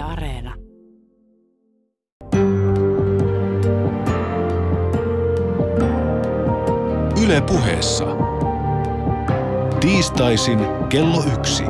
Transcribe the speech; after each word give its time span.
Yle 0.00 0.08
Areena. 0.08 0.54
Yle 7.24 7.40
puheessa. 7.40 8.04
Tiistaisin 9.80 10.58
kello 10.88 11.24
yksi. 11.38 11.64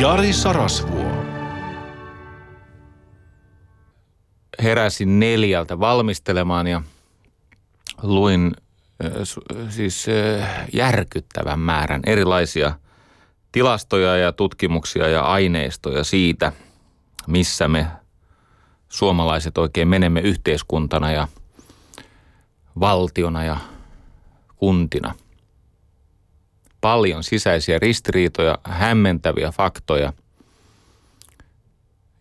Jari 0.00 0.32
Sarasvuo. 0.32 1.04
heräsin 4.62 5.20
neljältä 5.20 5.80
valmistelemaan 5.80 6.66
ja 6.66 6.82
luin 8.02 8.52
äh, 9.04 9.12
siis 9.68 10.06
äh, 10.08 10.68
järkyttävän 10.72 11.60
määrän 11.60 12.00
erilaisia 12.06 12.74
tilastoja 13.54 14.16
ja 14.16 14.32
tutkimuksia 14.32 15.08
ja 15.08 15.22
aineistoja 15.22 16.04
siitä, 16.04 16.52
missä 17.26 17.68
me 17.68 17.86
suomalaiset 18.88 19.58
oikein 19.58 19.88
menemme 19.88 20.20
yhteiskuntana 20.20 21.12
ja 21.12 21.28
valtiona 22.80 23.44
ja 23.44 23.56
kuntina. 24.56 25.14
Paljon 26.80 27.24
sisäisiä 27.24 27.78
ristiriitoja, 27.78 28.58
hämmentäviä 28.64 29.50
faktoja. 29.50 30.12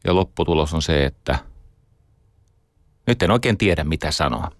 Ja 0.03 0.15
lopputulos 0.15 0.73
on 0.73 0.81
se, 0.81 1.05
että– 1.05 1.39
nyt 3.07 3.23
en 3.23 3.31
oikein 3.31 3.57
tiedä, 3.57 3.83
mitä 3.83 4.11
sanoa. 4.11 4.51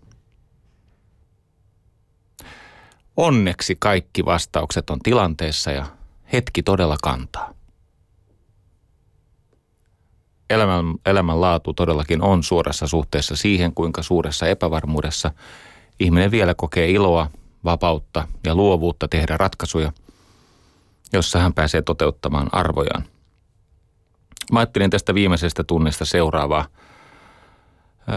Onneksi 3.18 3.76
kaikki 3.80 4.26
vastaukset 4.26 4.90
on 4.90 5.00
tilanteessa 5.00 5.72
ja 5.72 5.86
hetki 6.34 6.64
todella 6.64 6.98
kantaa. 7.04 7.54
Elämän, 10.50 10.86
elämänlaatu 11.06 11.74
todellakin 11.74 12.22
on 12.22 12.44
suorassa 12.44 12.88
suhteessa 12.88 13.36
siihen, 13.36 13.74
kuinka 13.74 14.04
suuressa 14.04 14.48
epävarmuudessa 14.48 15.32
ihminen 16.00 16.32
vielä 16.32 16.54
kokee 16.54 16.92
iloa, 16.92 17.30
vapautta 17.66 18.28
ja 18.46 18.56
luovuutta 18.56 19.08
tehdä 19.08 19.38
ratkaisuja, 19.38 19.92
jossa 21.14 21.40
hän 21.40 21.54
pääsee 21.54 21.82
toteuttamaan 21.82 22.50
arvojaan. 22.52 23.04
Mä 24.52 24.60
ajattelin 24.60 24.90
tästä 24.90 25.14
viimeisestä 25.14 25.64
tunnista 25.64 26.06
seuraavaa– 26.06 26.66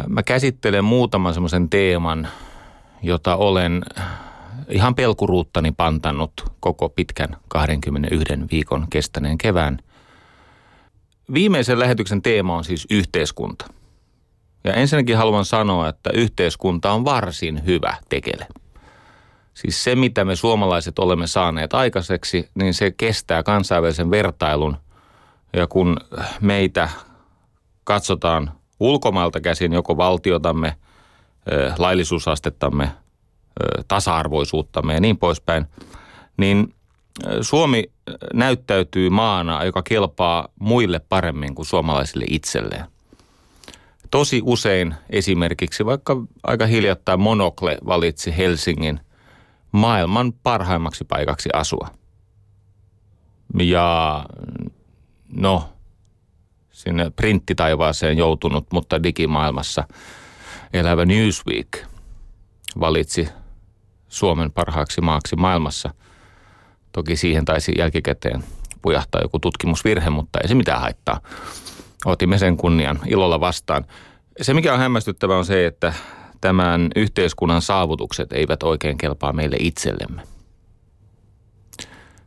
Mä 0.08 0.22
käsittelen 0.22 0.84
muutaman 0.84 1.34
semmoisen 1.34 1.68
teeman, 1.68 2.28
jota 3.02 3.36
olen 3.36 3.84
ihan 4.68 4.94
pelkuruuttani 4.94 5.72
pantannut 5.72 6.32
koko 6.60 6.88
pitkän 6.88 7.36
21 7.48 8.34
viikon 8.50 8.86
kestäneen 8.90 9.38
kevään. 9.38 9.78
Viimeisen 11.34 11.78
lähetyksen 11.78 12.22
teema 12.22 12.56
on 12.56 12.64
siis 12.64 12.86
yhteiskunta. 12.90 13.66
Ja 14.64 14.72
ensinnäkin 14.72 15.16
haluan 15.16 15.44
sanoa, 15.44 15.88
että 15.88 16.10
yhteiskunta 16.14 16.92
on 16.92 17.04
varsin 17.04 17.66
hyvä 17.66 17.96
tekele. 18.08 18.46
Siis 19.54 19.84
se, 19.84 19.94
mitä 19.94 20.24
me 20.24 20.36
suomalaiset 20.36 20.98
olemme 20.98 21.26
saaneet 21.26 21.74
aikaiseksi, 21.74 22.50
niin 22.54 22.74
se 22.74 22.90
kestää 22.90 23.42
kansainvälisen 23.42 24.10
vertailun. 24.10 24.76
Ja 25.52 25.66
kun 25.66 25.96
meitä 26.40 26.88
katsotaan 27.84 28.52
ulkomailta 28.80 29.40
käsin 29.40 29.72
joko 29.72 29.96
valtiotamme, 29.96 30.76
laillisuusastettamme, 31.78 32.90
tasa-arvoisuuttamme 33.88 34.94
ja 34.94 35.00
niin 35.00 35.18
poispäin, 35.18 35.66
niin 36.36 36.74
Suomi 37.40 37.84
näyttäytyy 38.34 39.10
maana, 39.10 39.64
joka 39.64 39.82
kelpaa 39.82 40.48
muille 40.60 40.98
paremmin 40.98 41.54
kuin 41.54 41.66
suomalaisille 41.66 42.24
itselleen. 42.28 42.84
Tosi 44.10 44.40
usein 44.44 44.94
esimerkiksi 45.10 45.86
vaikka 45.86 46.16
aika 46.42 46.66
hiljattain 46.66 47.20
Monokle 47.20 47.78
valitsi 47.86 48.36
Helsingin 48.36 49.00
maailman 49.72 50.32
parhaimmaksi 50.32 51.04
paikaksi 51.04 51.48
asua. 51.52 51.88
Ja 53.58 54.24
no, 55.28 55.68
sinne 56.70 57.10
printtitaivaaseen 57.10 58.18
joutunut, 58.18 58.66
mutta 58.72 59.02
digimaailmassa 59.02 59.84
elävä 60.72 61.04
Newsweek 61.04 61.86
valitsi 62.80 63.28
Suomen 64.16 64.52
parhaaksi 64.52 65.00
maaksi 65.00 65.36
maailmassa. 65.36 65.94
Toki 66.92 67.16
siihen 67.16 67.44
taisi 67.44 67.72
jälkikäteen 67.78 68.44
pujahtaa 68.82 69.20
joku 69.20 69.38
tutkimusvirhe, 69.38 70.10
mutta 70.10 70.38
ei 70.42 70.48
se 70.48 70.54
mitään 70.54 70.80
haittaa. 70.80 71.20
Otimme 72.04 72.38
sen 72.38 72.56
kunnian 72.56 73.00
ilolla 73.06 73.40
vastaan. 73.40 73.84
Se, 74.40 74.54
mikä 74.54 74.74
on 74.74 74.78
hämmästyttävää, 74.78 75.38
on 75.38 75.44
se, 75.44 75.66
että 75.66 75.92
tämän 76.40 76.88
yhteiskunnan 76.96 77.62
saavutukset 77.62 78.32
eivät 78.32 78.62
oikein 78.62 78.98
kelpaa 78.98 79.32
meille 79.32 79.56
itsellemme. 79.60 80.22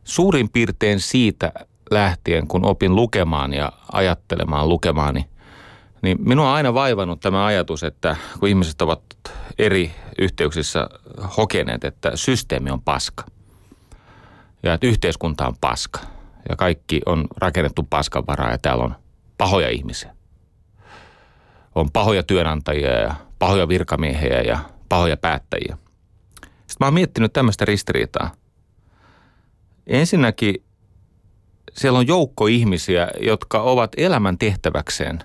Suurin 0.04 0.50
piirtein 0.50 1.00
siitä 1.00 1.52
lähtien, 1.90 2.46
kun 2.46 2.64
opin 2.64 2.94
lukemaan 2.94 3.54
ja 3.54 3.72
ajattelemaan 3.92 4.68
lukemaani, 4.68 5.26
niin 6.02 6.18
minua 6.20 6.48
on 6.48 6.54
aina 6.54 6.74
vaivannut 6.74 7.20
tämä 7.20 7.44
ajatus, 7.44 7.82
että 7.82 8.16
kun 8.40 8.48
ihmiset 8.48 8.82
ovat 8.82 9.02
eri 9.58 9.94
yhteyksissä 10.18 10.88
hokeneet, 11.36 11.84
että 11.84 12.10
systeemi 12.14 12.70
on 12.70 12.82
paska 12.82 13.24
ja 14.62 14.74
että 14.74 14.86
yhteiskunta 14.86 15.46
on 15.46 15.54
paska 15.60 16.00
ja 16.48 16.56
kaikki 16.56 17.00
on 17.06 17.26
rakennettu 17.36 17.82
paskan 17.82 18.24
varaa 18.26 18.50
ja 18.50 18.58
täällä 18.58 18.84
on 18.84 18.94
pahoja 19.38 19.68
ihmisiä. 19.68 20.14
On 21.74 21.90
pahoja 21.90 22.22
työnantajia 22.22 22.90
ja 22.90 23.14
pahoja 23.38 23.68
virkamiehiä 23.68 24.40
ja 24.40 24.58
pahoja 24.88 25.16
päättäjiä. 25.16 25.78
Sitten 26.42 26.76
mä 26.80 26.86
oon 26.86 26.94
miettinyt 26.94 27.32
tämmöistä 27.32 27.64
ristiriitaa. 27.64 28.30
Ensinnäkin 29.86 30.54
siellä 31.72 31.98
on 31.98 32.06
joukko 32.06 32.46
ihmisiä, 32.46 33.08
jotka 33.20 33.62
ovat 33.62 33.92
elämän 33.96 34.38
tehtäväkseen 34.38 35.24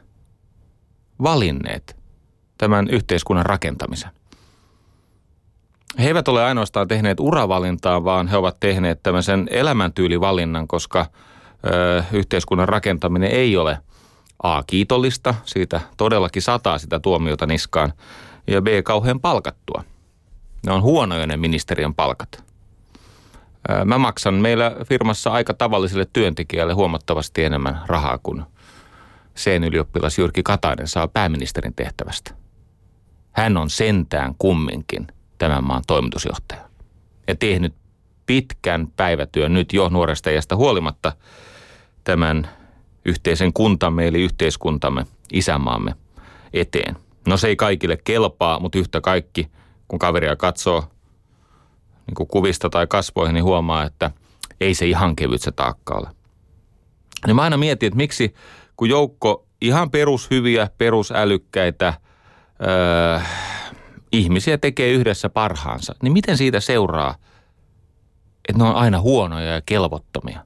valinneet 1.24 1.96
tämän 2.58 2.88
yhteiskunnan 2.90 3.46
rakentamisen. 3.46 4.10
He 6.00 6.08
eivät 6.08 6.28
ole 6.28 6.44
ainoastaan 6.44 6.88
tehneet 6.88 7.20
uravalintaa, 7.20 8.04
vaan 8.04 8.28
he 8.28 8.38
ovat 8.38 8.60
tehneet 8.60 9.04
tämmöisen 9.04 9.48
elämäntyylivalinnan, 9.52 10.68
koska 10.68 11.06
ö, 11.66 12.04
yhteiskunnan 12.12 12.70
rakentaminen 12.70 13.32
ei 13.32 13.58
ole 13.58 13.78
A. 14.44 14.64
kiitollista, 14.64 15.36
siitä 15.46 15.82
todellakin 15.98 16.42
sataa 16.42 16.78
sitä 16.78 17.00
tuomiota 17.00 17.46
niskaan, 17.46 17.94
ja 18.48 18.62
B. 18.62 18.68
kauhean 18.84 19.20
palkattua. 19.20 19.84
Ne 20.66 20.72
on 20.72 20.82
huonoja 20.82 21.28
ne 21.28 21.38
ministeriön 21.38 21.96
palkat. 21.96 22.44
Mä 23.86 23.98
maksan 23.98 24.34
meillä 24.34 24.76
firmassa 24.86 25.32
aika 25.32 25.54
tavalliselle 25.54 26.08
työntekijälle 26.14 26.74
huomattavasti 26.74 27.44
enemmän 27.44 27.82
rahaa 27.88 28.18
kuin 28.18 28.44
sen 29.36 29.64
ylioppilas 29.64 30.18
Jyrki 30.18 30.44
Katainen 30.44 30.88
saa 30.88 31.08
pääministerin 31.08 31.74
tehtävästä. 31.74 32.32
Hän 33.32 33.58
on 33.58 33.70
sentään 33.70 34.36
kumminkin 34.40 35.08
tämän 35.38 35.64
maan 35.64 35.84
toimitusjohtaja. 35.88 36.70
Ja 37.28 37.36
tehnyt 37.36 37.74
pitkän 38.26 38.88
päivätyön 38.98 39.54
nyt 39.54 39.74
jo 39.74 39.90
nuoresta 39.90 40.30
iästä 40.30 40.56
huolimatta 40.56 41.12
tämän 42.04 42.50
yhteisen 43.06 43.54
kuntamme 43.54 44.08
eli 44.08 44.22
yhteiskuntamme, 44.22 45.06
isämaamme 45.34 45.96
eteen. 46.54 46.96
No 47.28 47.38
se 47.38 47.48
ei 47.48 47.56
kaikille 47.56 47.98
kelpaa, 48.04 48.60
mutta 48.60 48.78
yhtä 48.78 49.02
kaikki, 49.02 49.52
kun 49.88 50.00
kaveria 50.00 50.36
katsoo 50.36 50.84
niin 52.08 52.16
kuin 52.16 52.28
kuvista 52.28 52.70
tai 52.70 52.88
kasvoihin, 52.88 53.34
niin 53.34 53.44
huomaa, 53.44 53.84
että 53.84 54.12
ei 54.62 54.74
se 54.74 54.86
ihan 54.86 55.16
kevyt 55.16 55.42
se 55.42 55.52
taakka 55.52 55.96
ole. 55.96 56.08
Niin 57.26 57.36
mä 57.36 57.42
aina 57.42 57.58
mietin, 57.58 57.88
että 57.88 57.98
miksi 57.98 58.34
kun 58.78 58.90
joukko 58.90 59.46
ihan 59.62 59.92
perushyviä, 59.92 60.70
perusälykkäitä 60.78 61.94
öö, 62.68 63.20
ihmisiä 64.12 64.58
tekee 64.58 64.92
yhdessä 64.92 65.30
parhaansa, 65.30 65.96
niin 66.04 66.14
miten 66.14 66.38
siitä 66.38 66.60
seuraa, 66.60 67.16
että 68.50 68.64
ne 68.64 68.70
on 68.70 68.76
aina 68.76 69.02
huonoja 69.02 69.54
ja 69.54 69.62
kelvottomia? 69.66 70.46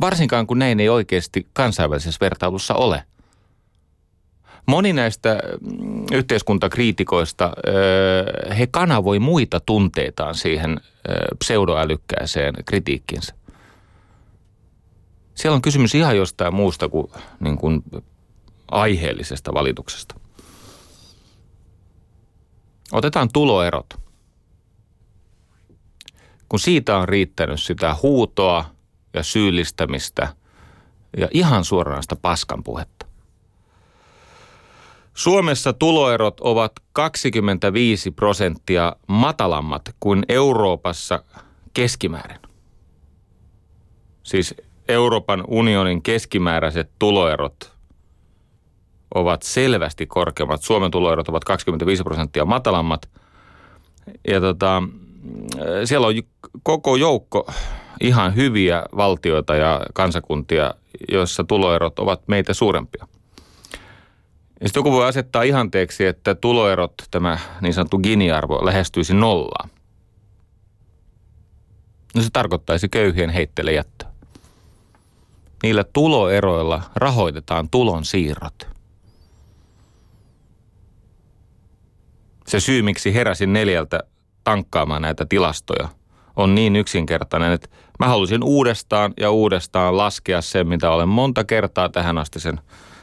Varsinkaan 0.00 0.46
kun 0.46 0.58
näin 0.58 0.80
ei 0.80 0.88
oikeasti 0.88 1.46
kansainvälisessä 1.52 2.18
vertailussa 2.20 2.74
ole– 2.74 3.04
Moni 4.66 4.92
näistä 4.92 5.38
mm, 5.60 6.04
yhteiskuntakriitikoista, 6.12 7.52
he 8.58 8.66
kanavoi 8.66 9.18
muita 9.18 9.60
tunteitaan 9.60 10.34
siihen 10.34 10.80
pseudoälykkääseen 11.38 12.54
kritiikkinsä. 12.64 13.34
Siellä 15.34 15.54
on 15.54 15.62
kysymys 15.62 15.94
ihan 15.94 16.16
jostain 16.16 16.54
muusta 16.54 16.88
kuin, 16.88 17.12
niin 17.40 17.56
kuin 17.56 17.84
aiheellisesta 18.70 19.54
valituksesta. 19.54 20.14
Otetaan 22.92 23.28
tuloerot. 23.32 23.86
Kun 26.48 26.60
siitä 26.60 26.96
on 26.96 27.08
riittänyt 27.08 27.60
sitä 27.62 27.96
huutoa 28.02 28.64
ja 29.14 29.22
syyllistämistä 29.22 30.36
ja 31.16 31.28
ihan 31.32 31.64
suoranaista 31.64 32.16
paskanpuhetta. 32.16 33.06
Suomessa 35.14 35.72
tuloerot 35.72 36.40
ovat 36.40 36.72
25 36.92 38.10
prosenttia 38.10 38.96
matalammat 39.06 39.82
kuin 40.00 40.22
Euroopassa 40.28 41.24
keskimäärin. 41.74 42.38
Siis 44.22 44.54
Euroopan 44.88 45.44
unionin 45.48 46.02
keskimääräiset 46.02 46.90
tuloerot 46.98 47.72
ovat 49.14 49.42
selvästi 49.42 50.06
korkeammat. 50.06 50.62
Suomen 50.62 50.90
tuloerot 50.90 51.28
ovat 51.28 51.44
25 51.44 52.02
prosenttia 52.02 52.44
matalammat. 52.44 53.08
Ja 54.28 54.40
tota, 54.40 54.82
siellä 55.84 56.06
on 56.06 56.14
koko 56.62 56.96
joukko 56.96 57.52
ihan 58.00 58.34
hyviä 58.34 58.82
valtioita 58.96 59.54
ja 59.54 59.80
kansakuntia, 59.94 60.74
joissa 61.12 61.44
tuloerot 61.44 61.98
ovat 61.98 62.28
meitä 62.28 62.54
suurempia. 62.54 63.06
Ja 64.60 64.68
sitten 64.68 64.80
joku 64.80 64.92
voi 64.92 65.06
asettaa 65.06 65.42
ihanteeksi, 65.42 66.06
että 66.06 66.34
tuloerot, 66.34 66.94
tämä 67.10 67.38
niin 67.60 67.74
sanottu 67.74 67.98
Gini-arvo, 67.98 68.64
lähestyisi 68.64 69.14
nollaa. 69.14 69.68
No 72.14 72.22
se 72.22 72.28
tarkoittaisi 72.32 72.88
köyhien 72.88 73.30
heittelejättöä. 73.30 74.13
Niillä 75.64 75.84
tuloeroilla 75.92 76.82
rahoitetaan 76.96 77.68
tulonsiirrot. 77.70 78.68
Se 82.46 82.60
syy, 82.60 82.82
miksi 82.82 83.14
heräsin 83.14 83.52
neljältä 83.52 84.00
tankkaamaan 84.44 85.02
näitä 85.02 85.26
tilastoja, 85.26 85.88
on 86.36 86.54
niin 86.54 86.76
yksinkertainen, 86.76 87.52
että 87.52 87.68
mä 87.98 88.08
halusin 88.08 88.42
uudestaan 88.42 89.14
ja 89.20 89.30
uudestaan 89.30 89.96
laskea 89.96 90.40
sen, 90.40 90.68
mitä 90.68 90.90
olen 90.90 91.08
monta 91.08 91.44
kertaa 91.44 91.88
tähän 91.88 92.18
asti 92.18 92.40
sen 92.40 92.60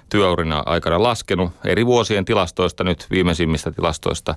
työurina 0.10 0.63
aikana 0.66 1.04
laskenut 1.04 1.52
eri 1.66 1.86
vuosien 1.86 2.25
tilastoista, 2.25 2.84
nyt 2.84 3.08
viimeisimmistä 3.12 3.72
tilastoista, 3.72 4.36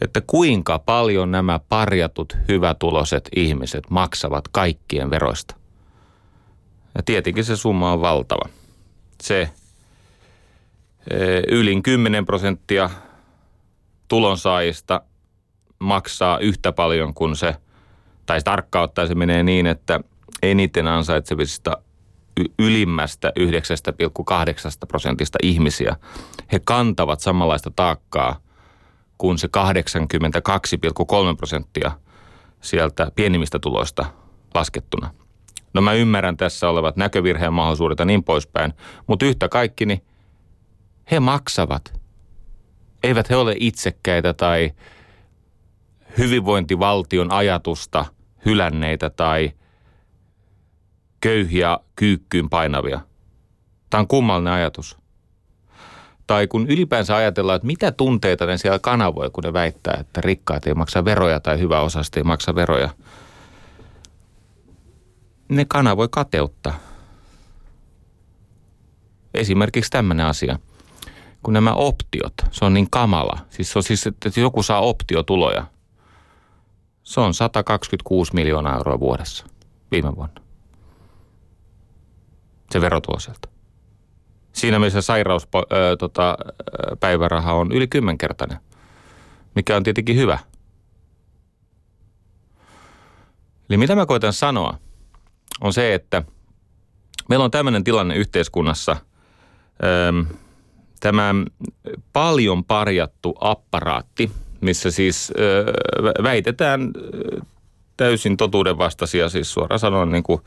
että 0.00 0.22
kuinka 0.26 0.78
paljon 0.78 1.30
nämä 1.30 1.60
parjatut 1.68 2.36
hyvätuloiset 2.48 3.28
ihmiset 3.36 3.90
maksavat 3.90 4.48
kaikkien 4.48 5.10
veroista. 5.10 5.63
Ja 6.94 7.02
tietenkin 7.02 7.44
se 7.44 7.56
summa 7.56 7.92
on 7.92 8.00
valtava. 8.00 8.48
Se 9.22 9.50
e, 11.10 11.16
ylin 11.48 11.82
10 11.82 12.26
prosenttia 12.26 12.90
tulonsaajista 14.08 15.00
maksaa 15.78 16.38
yhtä 16.38 16.72
paljon 16.72 17.14
kuin 17.14 17.36
se, 17.36 17.56
tai 18.26 18.42
tarkkaan 18.42 18.84
ottaen 18.84 19.08
se 19.08 19.14
menee 19.14 19.42
niin, 19.42 19.66
että 19.66 20.00
eniten 20.42 20.86
ansaitsevista 20.86 21.78
ylimmästä 22.58 23.32
9,8 23.38 23.44
prosentista 24.88 25.38
ihmisiä. 25.42 25.96
He 26.52 26.60
kantavat 26.64 27.20
samanlaista 27.20 27.70
taakkaa 27.76 28.40
kuin 29.18 29.38
se 29.38 29.48
82,3 29.56 31.36
prosenttia 31.36 31.92
sieltä 32.60 33.12
pienimmistä 33.14 33.58
tuloista 33.58 34.06
laskettuna. 34.54 35.23
No 35.74 35.80
mä 35.80 35.92
ymmärrän 35.92 36.36
tässä 36.36 36.68
olevat 36.68 36.96
näkövirheen 36.96 37.52
mahdollisuudet 37.52 37.98
ja 37.98 38.04
niin 38.04 38.24
poispäin, 38.24 38.72
mutta 39.06 39.26
yhtä 39.26 39.48
kaikki, 39.48 39.86
niin 39.86 40.04
he 41.10 41.20
maksavat. 41.20 42.00
Eivät 43.02 43.30
he 43.30 43.36
ole 43.36 43.54
itsekkäitä 43.58 44.32
tai 44.32 44.70
hyvinvointivaltion 46.18 47.32
ajatusta 47.32 48.04
hylänneitä 48.46 49.10
tai 49.10 49.52
köyhiä 51.20 51.78
kyykkyyn 51.96 52.50
painavia. 52.50 53.00
Tämä 53.90 54.00
on 54.00 54.08
kummallinen 54.08 54.52
ajatus. 54.52 54.98
Tai 56.26 56.46
kun 56.46 56.66
ylipäänsä 56.66 57.16
ajatellaan, 57.16 57.56
että 57.56 57.66
mitä 57.66 57.92
tunteita 57.92 58.46
ne 58.46 58.58
siellä 58.58 58.78
kanavoi, 58.78 59.30
kun 59.30 59.44
ne 59.44 59.52
väittää, 59.52 59.96
että 60.00 60.20
rikkaat 60.20 60.66
ei 60.66 60.74
maksa 60.74 61.04
veroja 61.04 61.40
tai 61.40 61.58
hyvä 61.58 61.80
osasta 61.80 62.20
ei 62.20 62.24
maksa 62.24 62.54
veroja. 62.54 62.90
Ne 65.54 65.64
kanavoi 65.64 66.08
kateutta. 66.10 66.74
Esimerkiksi 69.34 69.90
tämmöinen 69.90 70.26
asia. 70.26 70.58
Kun 71.42 71.54
nämä 71.54 71.72
optiot, 71.72 72.34
se 72.50 72.64
on 72.64 72.74
niin 72.74 72.90
kamala. 72.90 73.38
Siis 73.50 73.72
se 73.72 73.78
on 73.78 73.82
siis, 73.82 74.06
että 74.06 74.30
joku 74.40 74.62
saa 74.62 74.80
optiotuloja. 74.80 75.66
Se 77.02 77.20
on 77.20 77.34
126 77.34 78.34
miljoonaa 78.34 78.76
euroa 78.76 79.00
vuodessa 79.00 79.46
viime 79.90 80.16
vuonna. 80.16 80.40
Se 82.72 82.80
verotulo 82.80 83.18
sieltä. 83.18 83.48
Siinä 84.52 84.78
missä 84.78 85.00
sairauspäiväraha 85.00 85.96
tota, 87.48 87.52
on 87.52 87.72
yli 87.72 87.88
kymmenkertainen, 87.88 88.58
mikä 89.54 89.76
on 89.76 89.82
tietenkin 89.82 90.16
hyvä. 90.16 90.38
Eli 93.68 93.76
mitä 93.76 93.94
mä 93.94 94.06
koitan 94.06 94.32
sanoa, 94.32 94.78
on 95.60 95.72
se, 95.72 95.94
että 95.94 96.22
meillä 97.28 97.44
on 97.44 97.50
tämmöinen 97.50 97.84
tilanne 97.84 98.16
yhteiskunnassa, 98.16 98.96
tämä 101.00 101.34
paljon 102.12 102.64
parjattu 102.64 103.34
apparaatti, 103.40 104.30
missä 104.60 104.90
siis 104.90 105.32
väitetään 106.22 106.90
täysin 107.96 108.36
totuudenvastaisia, 108.36 109.28
siis 109.28 109.52
suoraan 109.52 109.78
sanoen 109.78 110.10
niin 110.10 110.22
kuin 110.22 110.40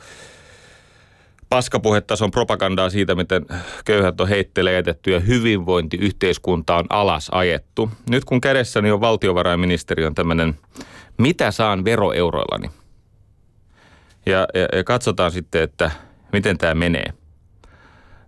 paskapuhetason 1.49 2.31
propagandaa 2.31 2.89
siitä, 2.89 3.15
miten 3.15 3.45
köyhät 3.85 4.21
on 4.21 4.27
heittelee 4.27 4.73
jätetty 4.73 5.11
ja 5.11 5.19
hyvinvointiyhteiskunta 5.19 6.75
on 6.75 6.85
alas 6.89 7.29
ajettu. 7.31 7.89
Nyt 8.09 8.25
kun 8.25 8.41
kädessäni 8.41 8.91
on 8.91 9.01
valtiovarainministeriön 9.01 10.15
tämmöinen, 10.15 10.59
mitä 11.17 11.51
saan 11.51 11.85
veroeuroillani? 11.85 12.69
Ja, 14.27 14.47
ja, 14.53 14.67
ja 14.77 14.83
katsotaan 14.83 15.31
sitten, 15.31 15.63
että 15.63 15.91
miten 16.33 16.57
tämä 16.57 16.75
menee. 16.75 17.13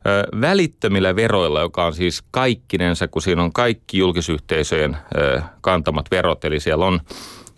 Ö, 0.08 0.42
välittömillä 0.42 1.16
veroilla, 1.16 1.62
joka 1.62 1.86
on 1.86 1.94
siis 1.94 2.24
kaikkinensa, 2.32 3.08
kun 3.08 3.22
siinä 3.22 3.44
on 3.44 3.54
kaikki 3.54 3.98
julkisyhteisöjen 3.98 4.98
ö, 5.18 5.42
kantamat 5.62 6.12
verot, 6.12 6.46
eli 6.46 6.60
siellä 6.60 6.86
on 6.86 7.00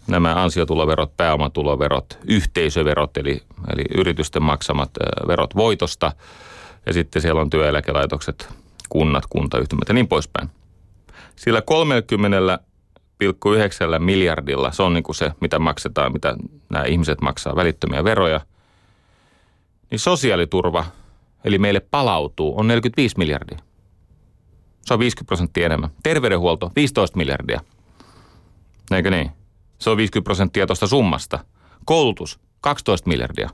nämä 0.08 0.44
ansiotuloverot, 0.44 1.18
pääomatuloverot, 1.18 2.20
yhteisöverot, 2.28 3.18
eli, 3.18 3.42
eli 3.74 3.84
yritysten 3.98 4.44
maksamat 4.44 4.92
verot 5.28 5.56
voitosta, 5.56 6.12
ja 6.86 6.94
sitten 6.94 7.22
siellä 7.22 7.42
on 7.42 7.50
työeläkelaitokset, 7.50 8.50
kunnat, 8.90 9.24
kuntayhtymät 9.30 9.88
ja 9.88 9.94
niin 9.94 10.08
poispäin. 10.08 10.50
Sillä 11.36 11.62
30,9 12.58 12.71
miljardilla, 14.00 14.72
se 14.72 14.84
on 14.84 14.94
niin 14.94 15.04
kuin 15.04 15.16
se, 15.16 15.32
mitä 15.40 15.60
maksetaan, 15.60 16.14
mitä 16.14 16.36
nämä 16.70 16.86
ihmiset 16.86 17.22
maksaa 17.22 17.56
välittömiä 17.56 18.04
veroja, 18.04 18.42
niin 19.92 20.00
sosiaaliturva, 20.00 20.86
eli 21.44 21.58
meille 21.58 21.80
palautuu, 21.80 22.60
on 22.60 22.68
45 22.68 23.18
miljardia. 23.18 23.60
Se 24.82 24.94
on 24.94 25.00
50 25.00 25.28
prosenttia 25.28 25.66
enemmän. 25.66 25.90
Terveydenhuolto, 26.04 26.72
15 26.76 27.18
miljardia. 27.18 27.62
Eikö 28.92 29.12
niin? 29.12 29.32
Se 29.78 29.90
on 29.90 29.98
50 29.98 30.26
prosenttia 30.26 30.68
tuosta 30.68 30.88
summasta. 30.88 31.40
Koulutus, 31.86 32.40
12 32.62 33.10
miljardia. 33.10 33.50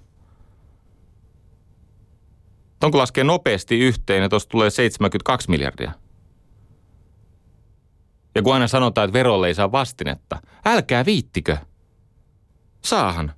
Tuon 2.80 2.92
kun 2.92 3.00
laskee 3.00 3.24
nopeasti 3.24 3.80
yhteen, 3.80 4.22
niin 4.22 4.30
tuosta 4.30 4.50
tulee 4.50 4.70
72 4.70 5.50
miljardia. 5.50 5.92
Ja 8.38 8.44
kun 8.44 8.54
aina 8.54 8.68
sanotaan, 8.68 9.06
että 9.06 9.14
verolle 9.14 9.48
ei 9.48 9.54
saa 9.54 9.72
vastinetta, 9.72 10.42
älkää 10.66 11.06
viittikö. 11.06 11.58
Saahan. 12.82 13.34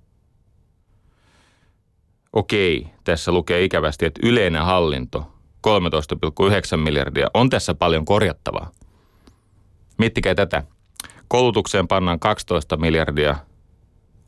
Okei, 2.33 2.87
tässä 3.03 3.31
lukee 3.31 3.63
ikävästi, 3.63 4.05
että 4.05 4.19
yleinen 4.23 4.61
hallinto, 4.61 5.31
13,9 5.67 6.77
miljardia, 6.77 7.27
on 7.33 7.49
tässä 7.49 7.73
paljon 7.73 8.05
korjattavaa. 8.05 8.71
Miettikää 9.97 10.35
tätä 10.35 10.63
koulutukseen 11.27 11.87
pannaan 11.87 12.19
12 12.19 12.77
miljardia 12.77 13.35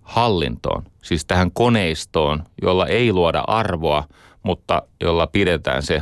hallintoon, 0.01 0.83
siis 1.03 1.25
tähän 1.25 1.51
koneistoon, 1.51 2.43
jolla 2.61 2.87
ei 2.87 3.13
luoda 3.13 3.43
arvoa, 3.47 4.03
mutta 4.43 4.81
jolla 5.01 5.27
pidetään 5.27 5.83
se 5.83 6.01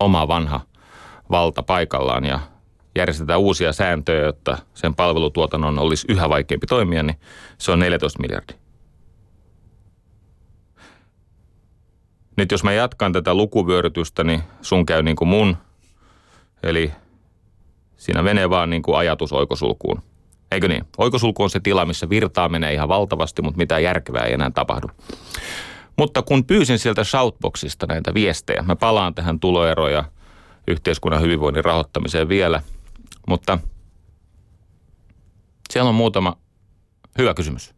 oma 0.00 0.28
vanha 0.28 0.60
valta 1.30 1.62
paikallaan 1.62 2.24
ja 2.24 2.40
järjestetään 2.98 3.40
uusia 3.40 3.72
sääntöjä, 3.72 4.26
jotta 4.26 4.58
sen 4.74 4.94
palvelutuotannon 4.94 5.78
olisi 5.78 6.06
yhä 6.08 6.28
vaikeampi 6.28 6.66
toimia, 6.66 7.02
niin 7.02 7.20
se 7.58 7.72
on 7.72 7.78
14 7.78 8.20
miljardia. 8.22 8.56
Nyt 12.36 12.52
jos 12.52 12.64
mä 12.64 12.72
jatkan 12.72 13.12
tätä 13.12 13.34
lukuvyörytystä, 13.34 14.24
niin 14.24 14.42
sun 14.62 14.86
käy 14.86 15.02
niin 15.02 15.16
kuin 15.16 15.28
mun. 15.28 15.56
Eli 16.62 16.92
siinä 17.96 18.22
menee 18.22 18.50
vaan 18.50 18.70
niin 18.70 18.82
kuin 18.82 18.98
ajatus 18.98 19.32
oikosulkuun. 19.32 20.02
Eikö 20.52 20.68
niin? 20.68 20.84
Oikosulku 20.98 21.42
on 21.42 21.50
se 21.50 21.60
tila, 21.60 21.84
missä 21.84 22.08
virtaa 22.08 22.48
menee 22.48 22.72
ihan 22.72 22.88
valtavasti, 22.88 23.42
mutta 23.42 23.58
mitään 23.58 23.82
järkevää 23.82 24.24
ei 24.24 24.34
enää 24.34 24.50
tapahdu. 24.50 24.86
Mutta 25.98 26.22
kun 26.22 26.44
pyysin 26.44 26.78
sieltä 26.78 27.04
Shoutboxista 27.04 27.86
näitä 27.86 28.14
viestejä, 28.14 28.62
mä 28.62 28.76
palaan 28.76 29.14
tähän 29.14 29.40
tuloeroja 29.40 30.04
yhteiskunnan 30.68 31.22
hyvinvoinnin 31.22 31.64
rahoittamiseen 31.64 32.28
vielä, 32.28 32.62
mutta 33.28 33.58
siellä 35.70 35.88
on 35.88 35.94
muutama 35.94 36.36
hyvä 37.18 37.34
kysymys. 37.34 37.74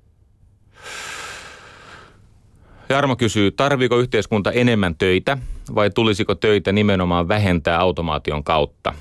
Jarmo 2.89 3.17
kysyy, 3.17 3.51
tarviiko 3.51 3.99
yhteiskunta 3.99 4.53
enemmän 4.53 4.97
töitä 4.97 5.39
vai 5.75 5.91
tulisiko 5.91 6.35
töitä 6.35 6.73
nimenomaan 6.73 7.29
vähentää 7.29 7.81
automaation 7.81 8.45
kautta? 8.45 8.95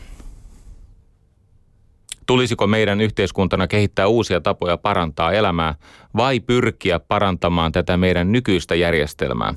Tulisiko 2.25 2.67
meidän 2.67 3.01
yhteiskuntana 3.01 3.67
kehittää 3.67 4.07
uusia 4.07 4.41
tapoja 4.41 4.77
parantaa 4.77 5.31
elämää 5.31 5.75
vai 6.17 6.39
pyrkiä 6.39 6.99
parantamaan 6.99 7.71
tätä 7.71 7.97
meidän 7.97 8.31
nykyistä 8.31 8.75
järjestelmää? 8.75 9.53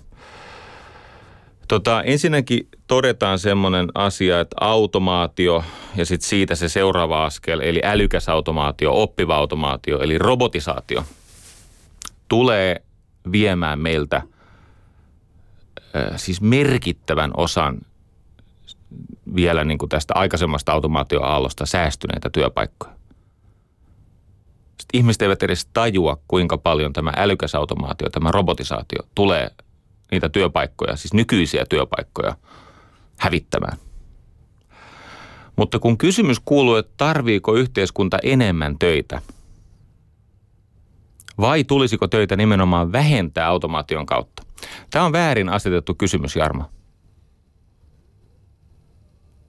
Tota, 1.73 2.03
ensinnäkin 2.03 2.69
todetaan 2.87 3.39
semmoinen 3.39 3.89
asia, 3.95 4.41
että 4.41 4.57
automaatio 4.61 5.65
ja 5.97 6.07
sitten 6.07 6.29
siitä 6.29 6.55
se 6.55 6.69
seuraava 6.69 7.25
askel, 7.25 7.61
eli 7.61 7.81
älykäs 7.85 8.29
automaatio, 8.29 9.03
oppiva 9.03 9.37
automaatio, 9.37 10.01
eli 10.01 10.19
robotisaatio, 10.19 11.05
tulee 12.29 12.83
viemään 13.33 13.79
meiltä 13.79 14.23
siis 16.17 16.41
merkittävän 16.41 17.31
osan 17.37 17.79
vielä 19.35 19.65
niin 19.65 19.79
kuin 19.79 19.89
tästä 19.89 20.15
aikaisemmasta 20.15 20.73
automaatioaallosta 20.73 21.67
säästyneitä 21.67 22.31
työpaikkoja. 22.31 22.93
Sitten 24.81 24.99
ihmiset 24.99 25.23
eivät 25.23 25.43
edes 25.43 25.67
tajua, 25.67 26.19
kuinka 26.29 26.59
paljon 26.59 26.93
tämä 26.93 27.13
älykäs 27.17 27.55
automaatio, 27.55 28.11
tämä 28.11 28.31
robotisaatio 28.31 29.03
tulee 29.15 29.51
niitä 30.13 30.29
työpaikkoja, 30.29 30.97
siis 30.97 31.15
nykyisiä 31.15 31.65
työpaikkoja 31.69 32.37
hävittämään. 33.19 33.79
Mutta 35.57 35.79
kun 35.79 35.99
kysymys 35.99 36.41
kuuluu, 36.45 36.75
että 36.75 36.93
tarviiko 36.97 37.55
yhteiskunta 37.55 38.19
enemmän 38.23 38.79
töitä, 38.79 39.23
vai 41.41 41.65
tulisiko 41.65 42.09
töitä 42.09 42.37
nimenomaan 42.37 42.93
vähentää 42.93 43.47
automaation 43.47 44.07
kautta? 44.07 44.43
Tämä 44.91 45.05
on 45.05 45.13
väärin 45.13 45.49
asetettu 45.49 45.95
kysymys, 45.95 46.37
Jarmo. 46.37 46.65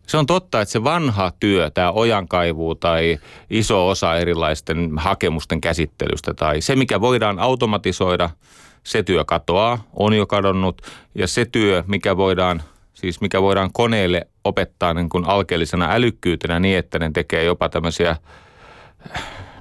Se 0.07 0.17
on 0.17 0.25
totta, 0.25 0.61
että 0.61 0.71
se 0.71 0.83
vanha 0.83 1.31
työ, 1.39 1.69
tämä 1.69 1.91
ojankaivu 1.91 2.75
tai 2.75 3.19
iso 3.49 3.87
osa 3.89 4.15
erilaisten 4.15 4.91
hakemusten 4.97 5.61
käsittelystä 5.61 6.33
tai 6.33 6.61
se, 6.61 6.75
mikä 6.75 7.01
voidaan 7.01 7.39
automatisoida, 7.39 8.29
se 8.83 9.03
työ 9.03 9.25
katoaa, 9.25 9.83
on 9.93 10.13
jo 10.13 10.27
kadonnut. 10.27 10.81
Ja 11.15 11.27
se 11.27 11.45
työ, 11.45 11.83
mikä 11.87 12.17
voidaan, 12.17 12.61
siis 12.93 13.21
mikä 13.21 13.41
voidaan 13.41 13.69
koneelle 13.73 14.27
opettaa 14.43 14.93
niin 14.93 15.09
kuin 15.09 15.25
alkeellisena 15.25 15.87
älykkyytenä 15.91 16.59
niin, 16.59 16.77
että 16.77 16.99
ne 16.99 17.11
tekee 17.13 17.43
jopa 17.43 17.69
tämmöisiä 17.69 18.15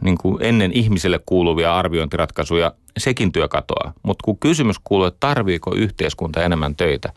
niin 0.00 0.19
kuin 0.19 0.38
ennen 0.41 0.73
ihmiselle 0.73 1.21
kuuluvia 1.26 1.79
arviointiratkaisuja, 1.79 2.73
sekin 2.99 3.33
työ 3.33 3.49
katoaa. 3.49 3.93
Mutta 4.02 4.25
kun 4.25 4.38
kysymys 4.38 4.76
kuuluu, 4.85 5.07
että 5.07 5.21
tarviiko 5.21 5.75
yhteiskunta 5.75 6.43
enemmän 6.43 6.76
töitä, 6.76 7.12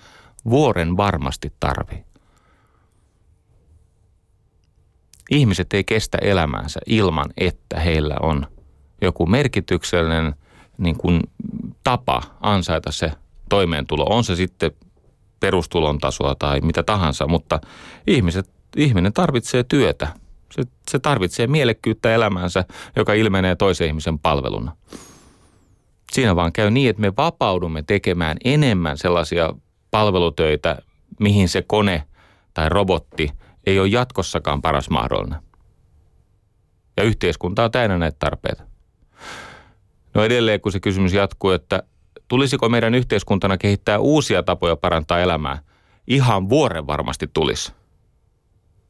vuoren 0.50 0.98
varmasti 0.98 1.54
tarvii. 1.60 2.04
Ihmiset 5.32 5.74
ei 5.74 5.84
kestä 5.84 6.18
elämäänsä 6.22 6.80
ilman, 6.86 7.30
että 7.38 7.80
heillä 7.80 8.16
on 8.22 8.48
joku 9.02 9.26
merkityksellinen 9.26 10.36
niin 10.78 10.98
kuin 10.98 11.22
tapa 11.84 12.22
ansaita 12.42 12.92
se 12.92 13.12
toimeentulo. 13.50 14.06
On 14.10 14.24
se 14.24 14.36
sitten 14.36 14.72
perustulon 15.40 15.98
tasoa 15.98 16.36
tai 16.36 16.62
mitä 16.62 16.84
tahansa, 16.84 17.28
mutta 17.28 17.60
ihmiset, 18.08 18.50
ihminen 18.78 19.14
tarvitsee 19.14 19.64
työtä. 19.64 20.08
Se, 20.52 20.64
se 20.92 21.00
tarvitsee 21.00 21.48
mielekkyyttä 21.48 22.16
elämäänsä, 22.16 22.66
joka 22.96 23.14
ilmenee 23.14 23.56
toisen 23.56 23.88
ihmisen 23.88 24.20
palveluna. 24.20 24.76
Siinä 26.12 26.36
vaan 26.36 26.54
käy 26.54 26.72
niin, 26.72 26.90
että 26.90 27.02
me 27.02 27.14
vapaudumme 27.18 27.84
tekemään 27.88 28.38
enemmän 28.44 28.98
sellaisia 28.98 29.54
palvelutöitä, 29.92 30.78
mihin 31.20 31.50
se 31.50 31.62
kone 31.62 32.04
tai 32.54 32.70
robotti– 32.70 33.30
ei 33.66 33.80
ole 33.80 33.88
jatkossakaan 33.88 34.62
paras 34.62 34.90
mahdollinen. 34.90 35.40
Ja 36.98 37.04
yhteiskunta 37.04 37.64
on 37.64 37.72
täynnä 37.72 37.98
näitä 37.98 38.18
tarpeita. 38.20 38.64
No 40.16 40.24
edelleen, 40.24 40.62
kun 40.62 40.72
se 40.72 40.80
kysymys 40.80 41.14
jatkuu, 41.14 41.52
että 41.52 41.84
tulisiko 42.28 42.70
meidän 42.70 42.96
yhteiskuntana 42.96 43.58
kehittää 43.58 44.00
uusia 44.00 44.44
tapoja 44.44 44.76
parantaa 44.76 45.20
elämää, 45.20 45.60
ihan 46.08 46.50
vuoren 46.50 46.88
varmasti 46.88 47.30
tulisi. 47.34 47.74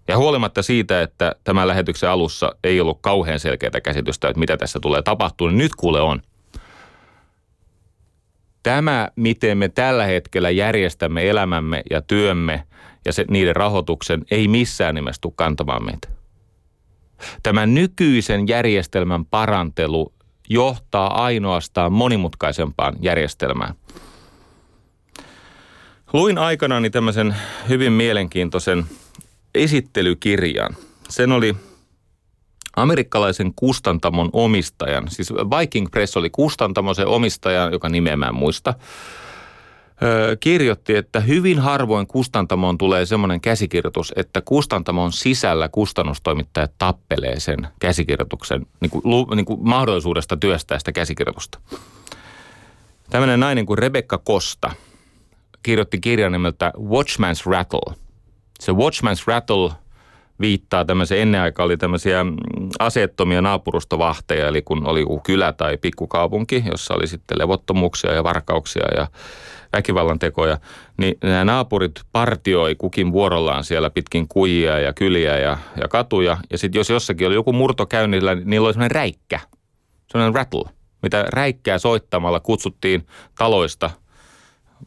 Ja 0.08 0.18
huolimatta 0.18 0.64
siitä, 0.64 1.02
että 1.02 1.36
tämän 1.44 1.68
lähetyksen 1.68 2.10
alussa 2.10 2.56
ei 2.64 2.82
ollut 2.82 3.00
kauhean 3.02 3.40
selkeää 3.40 3.82
käsitystä, 3.84 4.28
että 4.28 4.40
mitä 4.40 4.58
tässä 4.58 4.80
tulee 4.80 5.02
tapahtua, 5.02 5.50
niin 5.50 5.58
nyt 5.58 5.76
kuule 5.76 6.02
on. 6.02 6.22
Tämä, 8.64 9.10
miten 9.16 9.58
me 9.58 9.70
tällä 9.70 10.06
hetkellä 10.06 10.50
järjestämme 10.50 11.30
elämämme 11.30 11.84
ja 11.90 12.02
työmme– 12.02 12.64
ja 13.06 13.14
se, 13.14 13.26
niiden 13.30 13.56
rahoituksen 13.56 14.26
ei 14.32 14.48
missään 14.48 14.96
nimessä 14.96 15.22
tule 15.22 15.34
kantamaan 15.36 15.86
meitä. 15.86 16.08
Tämä 17.44 17.66
nykyisen 17.66 18.48
järjestelmän 18.48 19.26
parantelu 19.26 20.14
johtaa 20.50 21.24
ainoastaan 21.24 21.94
monimutkaisempaan 21.94 22.96
järjestelmään. 23.02 23.76
Luin 26.14 26.38
aikanaan 26.38 26.92
tämmöisen 26.92 27.36
hyvin 27.70 27.92
mielenkiintoisen 27.92 28.86
esittelykirjan. 29.56 30.76
Sen 31.10 31.32
oli 31.32 31.56
amerikkalaisen 32.76 33.54
kustantamon 33.56 34.30
omistajan, 34.34 35.08
siis 35.10 35.34
Viking 35.34 35.88
Press 35.92 36.18
oli 36.18 36.30
kustantamo 36.30 36.94
se 36.94 37.06
omistaja, 37.06 37.70
joka 37.72 37.90
nimeä 37.90 38.16
mä 38.16 38.28
en 38.28 38.36
muista– 38.36 38.74
kirjoitti, 40.40 40.96
että 40.96 41.20
hyvin 41.20 41.60
harvoin 41.60 42.08
kustantamoon 42.08 42.78
tulee 42.78 43.06
semmoinen 43.06 43.42
käsikirjoitus, 43.42 44.14
että 44.16 44.42
kustantamon 44.42 45.14
sisällä 45.14 45.70
kustannustoimittajat 45.70 46.72
tappelee 46.78 47.40
sen 47.40 47.68
käsikirjoituksen 47.80 48.66
niin 48.82 48.90
kuin, 48.90 49.04
niin 49.36 49.46
kuin 49.46 49.60
mahdollisuudesta 49.64 50.38
työstää 50.38 50.80
sitä 50.80 50.92
käsikirjoitusta. 50.92 51.60
Tämmöinen 53.10 53.40
nainen 53.40 53.66
kuin 53.66 53.78
Rebecca 53.78 54.18
Costa 54.18 54.72
kirjoitti 55.64 56.00
kirjan 56.00 56.32
nimeltä 56.32 56.74
Watchman's 56.78 57.52
Rattle. 57.52 57.96
Se 58.60 58.72
Watchman's 58.72 59.24
Rattle 59.28 59.72
viittaa 60.40 60.86
tämmöiseen, 60.86 61.22
ennen 61.22 61.42
aikaa 61.42 61.66
oli 61.66 61.78
tämmöisiä 61.78 62.24
mm, 62.24 62.36
aseettomia 62.80 63.42
naapurustovahteja, 63.42 64.48
eli 64.48 64.62
kun 64.62 64.88
oli 64.88 65.06
kylä 65.24 65.54
tai 65.54 65.78
pikkukaupunki, 65.78 66.64
jossa 66.72 66.94
oli 66.94 67.08
sitten 67.08 67.40
levottomuuksia 67.40 68.14
ja 68.14 68.24
varkauksia 68.24 68.86
ja 68.98 69.08
väkivallan 69.74 70.20
tekoja, 70.20 70.58
niin 70.98 71.18
nämä 71.24 71.46
naapurit 71.46 72.02
partioi 72.12 72.76
kukin 72.76 73.12
vuorollaan 73.12 73.64
siellä 73.64 73.90
pitkin 73.90 74.28
kujia 74.28 74.80
ja 74.80 74.94
kyliä 74.94 75.38
ja, 75.38 75.58
ja 75.82 75.88
katuja. 75.88 76.38
Ja 76.52 76.58
sitten 76.58 76.80
jos 76.80 76.90
jossakin 76.90 77.28
oli 77.28 77.36
joku 77.36 77.54
murto 77.54 77.86
käynnillä, 77.86 78.36
niin 78.36 78.50
niillä 78.50 78.66
oli 78.66 78.74
sellainen 78.74 78.96
räikkä, 78.96 79.40
sellainen 80.12 80.36
rattle, 80.36 80.64
mitä 81.02 81.26
räikkää 81.30 81.78
soittamalla 81.78 82.40
kutsuttiin 82.40 83.06
taloista 83.38 83.92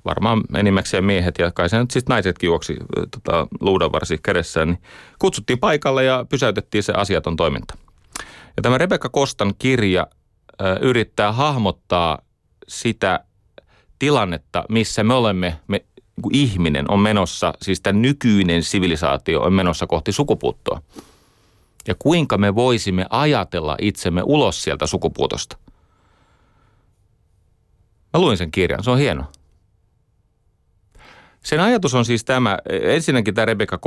varmaan 0.05 0.43
enimmäkseen 0.55 1.05
miehet 1.05 1.38
ja 1.38 1.50
kai 1.50 1.69
se 1.69 1.78
nyt 1.78 1.90
sitten 1.90 2.14
naisetkin 2.14 2.47
juoksi 2.47 2.76
tota, 3.11 3.47
luudanvarsi 3.61 4.19
kädessään, 4.23 4.69
niin 4.69 4.83
kutsuttiin 5.19 5.59
paikalle 5.59 6.05
ja 6.05 6.26
pysäytettiin 6.28 6.83
se 6.83 6.93
asiaton 6.93 7.37
toiminta. 7.37 7.78
Ja 8.57 8.62
tämä 8.62 8.78
Rebecca 8.78 9.09
Kostan 9.09 9.55
kirja 9.59 10.07
ö, 10.61 10.78
yrittää 10.81 11.33
hahmottaa 11.33 12.19
sitä 12.69 13.21
tilannetta, 13.99 14.64
missä 14.69 15.05
me 15.05 15.14
olemme, 15.14 15.61
me, 15.69 15.85
niin 16.23 16.37
ihminen 16.37 16.90
on 16.90 17.00
menossa, 17.00 17.55
siis 17.62 17.81
tämä 17.81 17.99
nykyinen 17.99 18.62
sivilisaatio 18.62 19.43
on 19.43 19.52
menossa 19.52 19.87
kohti 19.87 20.12
sukupuuttoa. 20.12 20.83
Ja 21.88 21.95
kuinka 21.99 22.38
me 22.38 22.55
voisimme 22.55 23.07
ajatella 23.11 23.76
itsemme 23.81 24.23
ulos 24.25 24.62
sieltä 24.62 24.87
sukupuutosta. 24.87 25.57
Mä 28.12 28.21
luin 28.21 28.37
sen 28.37 28.50
kirjan, 28.50 28.85
se 28.85 28.90
on 28.90 28.99
hieno. 28.99 29.25
Sen 31.42 31.61
ajatus 31.61 31.95
on 31.95 32.04
siis 32.04 32.25
tämä, 32.25 32.59
ensinnäkin 32.71 33.35
tämä 33.35 33.45
Rebecca 33.45 33.78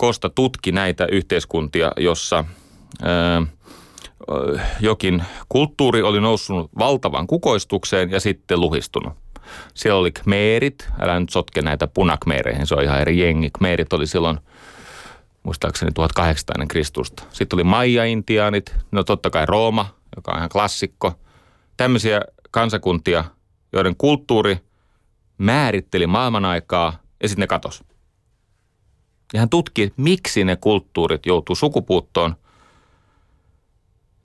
Costa 0.00 0.28
tutki 0.28 0.72
näitä 0.72 1.06
yhteiskuntia, 1.12 1.92
jossa 1.96 2.44
jokin 4.80 5.22
kulttuuri 5.48 6.02
oli 6.02 6.20
noussut 6.20 6.70
valtavan 6.78 7.26
kukoistukseen 7.26 8.10
ja 8.10 8.20
sitten 8.20 8.60
luhistunut. 8.60 9.12
Siellä 9.74 10.00
oli 10.00 10.12
kmeerit, 10.12 10.88
älä 11.00 11.20
nyt 11.20 11.30
sotke 11.30 11.62
näitä 11.62 11.86
punakmeereihin, 11.86 12.66
se 12.66 12.74
on 12.74 12.82
ihan 12.82 13.00
eri 13.00 13.18
jengi. 13.18 13.50
Kmeerit 13.50 13.92
oli 13.92 14.06
silloin 14.06 14.38
muistaakseni 15.42 15.92
1800 15.94 16.54
ennen 16.54 16.68
Kristusta. 16.68 17.22
Sitten 17.30 17.56
oli 17.56 17.64
Maija-intiaanit, 17.64 18.74
no 18.90 19.04
totta 19.04 19.30
kai 19.30 19.46
Rooma, 19.46 19.94
joka 20.16 20.32
on 20.32 20.38
ihan 20.38 20.48
klassikko. 20.48 21.12
Tämmöisiä 21.76 22.20
kansakuntia, 22.50 23.24
joiden 23.72 23.96
kulttuuri 23.96 24.58
määritteli 25.38 26.06
maailman 26.06 26.44
aikaa 26.44 26.98
ja 27.22 27.28
sitten 27.28 27.42
ne 27.42 27.46
katos. 27.46 27.84
Ja 29.32 29.40
hän 29.40 29.48
tutki, 29.48 29.92
miksi 29.96 30.44
ne 30.44 30.56
kulttuurit 30.56 31.26
joutuu 31.26 31.56
sukupuuttoon. 31.56 32.36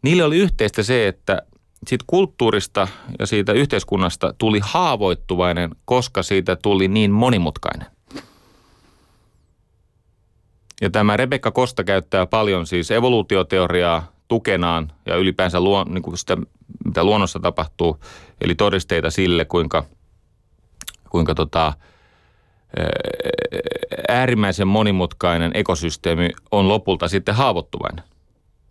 Niille 0.01 0.24
oli 0.24 0.38
yhteistä 0.38 0.84
se, 0.84 1.08
että 1.08 1.41
siitä 1.88 2.03
kulttuurista 2.08 2.88
ja 3.20 3.25
siitä 3.25 3.53
yhteiskunnasta 3.53 4.34
tuli 4.38 4.60
haavoittuvainen, 4.63 5.70
koska 5.86 6.24
siitä 6.24 6.55
tuli 6.55 6.88
niin 6.88 7.12
monimutkainen. 7.12 7.88
Ja 10.82 10.89
tämä 10.89 11.17
Rebekka 11.17 11.51
Kosta 11.51 11.84
käyttää 11.84 12.25
paljon 12.25 12.67
siis 12.67 12.91
evoluutioteoriaa 12.91 14.12
tukenaan 14.27 14.91
ja 15.05 15.15
ylipäänsä 15.15 15.60
luon, 15.60 15.93
niin 15.93 16.01
kuin 16.01 16.17
sitä, 16.17 16.38
mitä 16.86 17.03
luonnossa 17.03 17.39
tapahtuu, 17.39 18.00
eli 18.41 18.55
todisteita 18.55 19.12
sille, 19.12 19.46
kuinka, 19.46 19.86
kuinka 21.13 21.36
tota, 21.36 21.74
äärimmäisen 24.08 24.67
monimutkainen 24.67 25.51
ekosysteemi 25.53 26.29
on 26.51 26.67
lopulta 26.67 27.08
sitten 27.08 27.36
haavoittuvainen. 27.36 28.03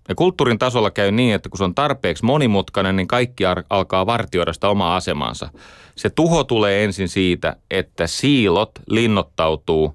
Ja 0.09 0.15
kulttuurin 0.15 0.59
tasolla 0.59 0.91
käy 0.91 1.11
niin, 1.11 1.35
että 1.35 1.49
kun 1.49 1.59
se 1.59 1.65
on 1.65 1.75
tarpeeksi 1.75 2.25
monimutkainen, 2.25 2.97
niin 2.97 3.09
kaikki 3.09 3.45
alkaa 3.71 4.07
vartioida 4.07 4.53
sitä 4.53 4.69
omaa 4.69 4.97
asemansa. 4.97 5.49
Se 5.97 6.11
tuho 6.11 6.45
tulee 6.45 6.85
ensin 6.85 7.09
siitä, 7.09 7.57
että 7.71 8.07
siilot 8.07 8.71
linnoittautuu 8.89 9.95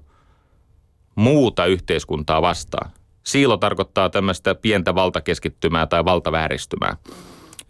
muuta 1.14 1.66
yhteiskuntaa 1.66 2.42
vastaan. 2.42 2.90
Siilo 3.22 3.56
tarkoittaa 3.56 4.10
tämmöistä 4.10 4.54
pientä 4.54 4.94
valtakeskittymää 4.94 5.86
tai 5.86 6.04
valtavääristymää. 6.04 6.96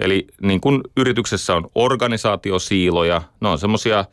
Eli 0.00 0.26
niin 0.42 0.60
kuin 0.60 0.80
yrityksessä 0.96 1.54
on 1.54 1.66
organisaatiosiiloja, 1.74 3.22
ne 3.40 3.48
on 3.48 3.58
semmoisia 3.58 4.04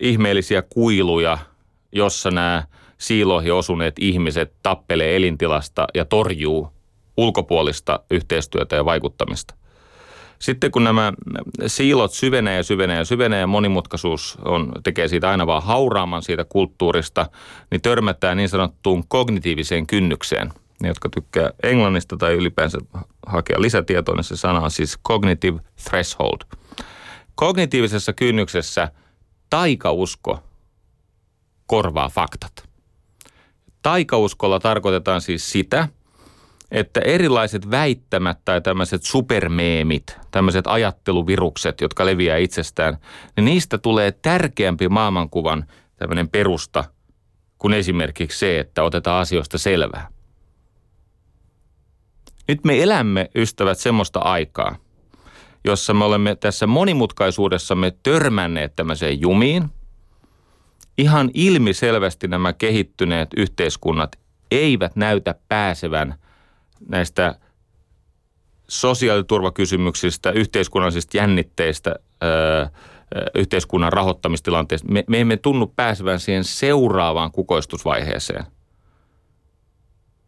ihmeellisiä 0.00 0.62
kuiluja, 0.62 1.38
jossa 1.92 2.30
nämä 2.30 2.64
siiloihin 2.98 3.52
osuneet 3.52 3.94
ihmiset 4.00 4.52
tappelee 4.62 5.16
elintilasta 5.16 5.86
ja 5.94 6.04
torjuu 6.04 6.72
ulkopuolista 7.16 8.00
yhteistyötä 8.10 8.76
ja 8.76 8.84
vaikuttamista. 8.84 9.54
Sitten 10.38 10.70
kun 10.70 10.84
nämä 10.84 11.12
siilot 11.66 12.12
syvenee 12.12 12.56
ja 12.56 12.62
syvenee 12.62 12.96
ja 12.96 13.04
syvenee 13.04 13.40
ja 13.40 13.46
monimutkaisuus 13.46 14.38
on, 14.44 14.72
tekee 14.82 15.08
siitä 15.08 15.30
aina 15.30 15.46
vaan 15.46 15.62
hauraamman 15.62 16.22
siitä 16.22 16.44
kulttuurista, 16.44 17.26
niin 17.70 17.82
törmätään 17.82 18.36
niin 18.36 18.48
sanottuun 18.48 19.04
kognitiiviseen 19.08 19.86
kynnykseen. 19.86 20.52
Ne, 20.82 20.88
jotka 20.88 21.08
tykkää 21.08 21.50
englannista 21.62 22.16
tai 22.16 22.32
ylipäänsä 22.32 22.78
hakea 23.26 23.60
lisätietoa, 23.60 24.14
niin 24.14 24.24
se 24.24 24.36
sana 24.36 24.60
on 24.60 24.70
siis 24.70 24.98
cognitive 25.08 25.60
threshold. 25.88 26.38
Kognitiivisessa 27.34 28.12
kynnyksessä 28.12 28.88
taikausko 29.50 30.42
korvaa 31.66 32.08
faktat. 32.08 32.68
Taikauskolla 33.82 34.60
tarkoitetaan 34.60 35.20
siis 35.20 35.52
sitä, 35.52 35.88
että 36.70 37.00
erilaiset 37.00 37.70
väittämät 37.70 38.38
tai 38.44 38.60
tämmöiset 38.60 39.02
supermeemit, 39.02 40.16
tämmöiset 40.30 40.66
ajatteluvirukset, 40.66 41.80
jotka 41.80 42.06
leviää 42.06 42.36
itsestään, 42.36 42.96
niin 43.36 43.44
niistä 43.44 43.78
tulee 43.78 44.12
tärkeämpi 44.12 44.88
maailmankuvan 44.88 45.64
tämmöinen 45.96 46.28
perusta 46.28 46.84
kuin 47.58 47.74
esimerkiksi 47.74 48.38
se, 48.38 48.58
että 48.58 48.82
otetaan 48.82 49.20
asioista 49.20 49.58
selvää. 49.58 50.08
Nyt 52.48 52.64
me 52.64 52.82
elämme, 52.82 53.30
ystävät, 53.34 53.78
semmoista 53.78 54.18
aikaa, 54.18 54.76
jossa 55.64 55.94
me 55.94 56.04
olemme 56.04 56.34
tässä 56.34 56.66
monimutkaisuudessamme 56.66 57.92
törmänneet 58.02 58.76
tämmöiseen 58.76 59.20
jumiin. 59.20 59.64
Ihan 60.98 61.30
ilmiselvästi 61.34 62.28
nämä 62.28 62.52
kehittyneet 62.52 63.28
yhteiskunnat 63.36 64.18
eivät 64.50 64.96
näytä 64.96 65.34
pääsevän– 65.48 66.14
näistä 66.88 67.38
sosiaaliturvakysymyksistä, 68.68 70.30
yhteiskunnallisista 70.30 71.16
jännitteistä, 71.16 71.94
öö, 72.24 72.66
yhteiskunnan 73.34 73.92
rahoittamistilanteesta. 73.92 74.88
Me, 74.88 75.04
me 75.08 75.20
emme 75.20 75.36
tunnu 75.36 75.66
pääsevän 75.76 76.20
siihen 76.20 76.44
seuraavaan 76.44 77.32
kukoistusvaiheeseen. 77.32 78.44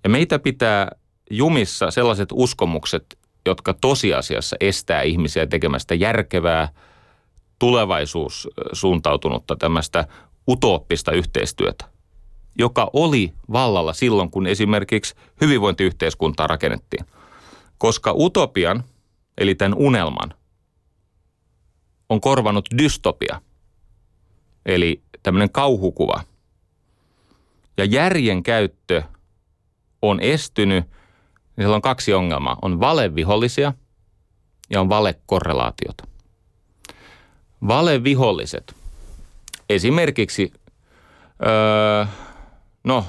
Ja 0.05 0.11
meitä 0.11 0.39
pitää 0.39 0.91
jumissa 1.31 1.91
sellaiset 1.91 2.29
uskomukset, 2.33 3.19
jotka 3.47 3.75
tosiasiassa 3.75 4.57
estää 4.61 5.03
ihmisiä 5.03 5.47
tekemästä 5.47 5.95
järkevää, 5.95 6.69
tulevaisuus 7.59 8.49
suuntautunutta 8.73 9.57
tämmöistä 9.57 10.05
utooppista 10.49 11.13
yhteistyötä 11.13 11.85
joka 12.59 12.91
oli 12.93 13.35
vallalla 13.53 13.93
silloin, 13.93 14.31
kun 14.31 14.47
esimerkiksi 14.47 15.15
hyvinvointiyhteiskuntaa 15.41 16.47
rakennettiin. 16.47 17.07
Koska 17.79 18.13
utopian, 18.17 18.85
eli 19.39 19.55
tämän 19.55 19.79
unelman, 19.79 20.35
on 22.09 22.21
korvanut 22.21 22.69
dystopia, 22.79 23.41
eli 24.67 25.03
tämmöinen 25.23 25.51
kauhukuva. 25.51 26.25
Ja 27.77 27.85
järjen 27.85 28.43
käyttö 28.43 29.03
on 30.03 30.21
estynyt, 30.21 30.85
niin 31.61 31.67
siellä 31.67 31.77
on 31.77 31.83
kaksi 31.83 32.15
ongelmaa. 32.15 32.59
On 32.63 32.81
valevihollisia 32.81 33.73
ja 34.71 34.81
on 34.81 34.89
valekorrelaatiota. 34.89 36.05
Valeviholliset, 37.69 38.75
esimerkiksi 39.69 40.53
öö, 41.47 42.07
no 42.85 43.05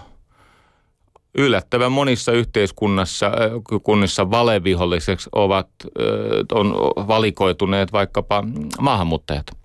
yllättävän 1.38 1.92
monissa 1.92 2.32
yhteiskunnassa 2.32 3.32
kunnissa 3.84 4.32
valeviholliseksi 4.32 5.30
ovat, 5.32 5.70
on 6.52 6.74
valikoituneet 7.08 7.94
vaikkapa 7.94 8.44
maahanmuuttajat. 8.80 9.61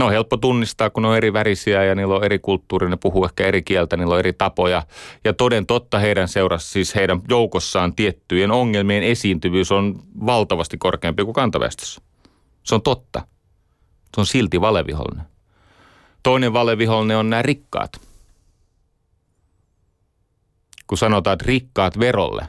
No 0.00 0.10
helppo 0.10 0.36
tunnistaa, 0.36 0.90
kun 0.90 1.04
on 1.04 1.16
eri 1.16 1.32
värisiä 1.32 1.84
ja 1.84 1.94
niillä 1.94 2.14
on 2.14 2.24
eri 2.24 2.38
kulttuuri, 2.38 2.88
ne 2.88 2.96
puhuu 2.96 3.24
ehkä 3.24 3.46
eri 3.46 3.62
kieltä, 3.62 3.96
niillä 3.96 4.14
on 4.14 4.18
eri 4.18 4.32
tapoja. 4.32 4.82
Ja 5.24 5.32
toden 5.32 5.66
totta 5.66 5.98
heidän 5.98 6.28
seurassa, 6.28 6.72
siis 6.72 6.94
heidän 6.94 7.20
joukossaan 7.28 7.94
tiettyjen 7.94 8.50
ongelmien 8.50 9.02
esiintyvyys 9.02 9.72
on 9.72 10.02
valtavasti 10.26 10.78
korkeampi 10.78 11.24
kuin 11.24 11.34
kantaväestössä. 11.34 12.02
Se 12.62 12.74
on 12.74 12.82
totta. 12.82 13.26
Se 14.14 14.20
on 14.20 14.26
silti 14.26 14.60
valevihollinen. 14.60 15.26
Toinen 16.22 16.52
valevihollinen 16.52 17.16
on 17.16 17.30
nämä 17.30 17.42
rikkaat– 17.42 17.90
kun 20.92 20.98
sanotaan, 20.98 21.32
että 21.32 21.44
rikkaat 21.46 21.98
verolle. 21.98 22.48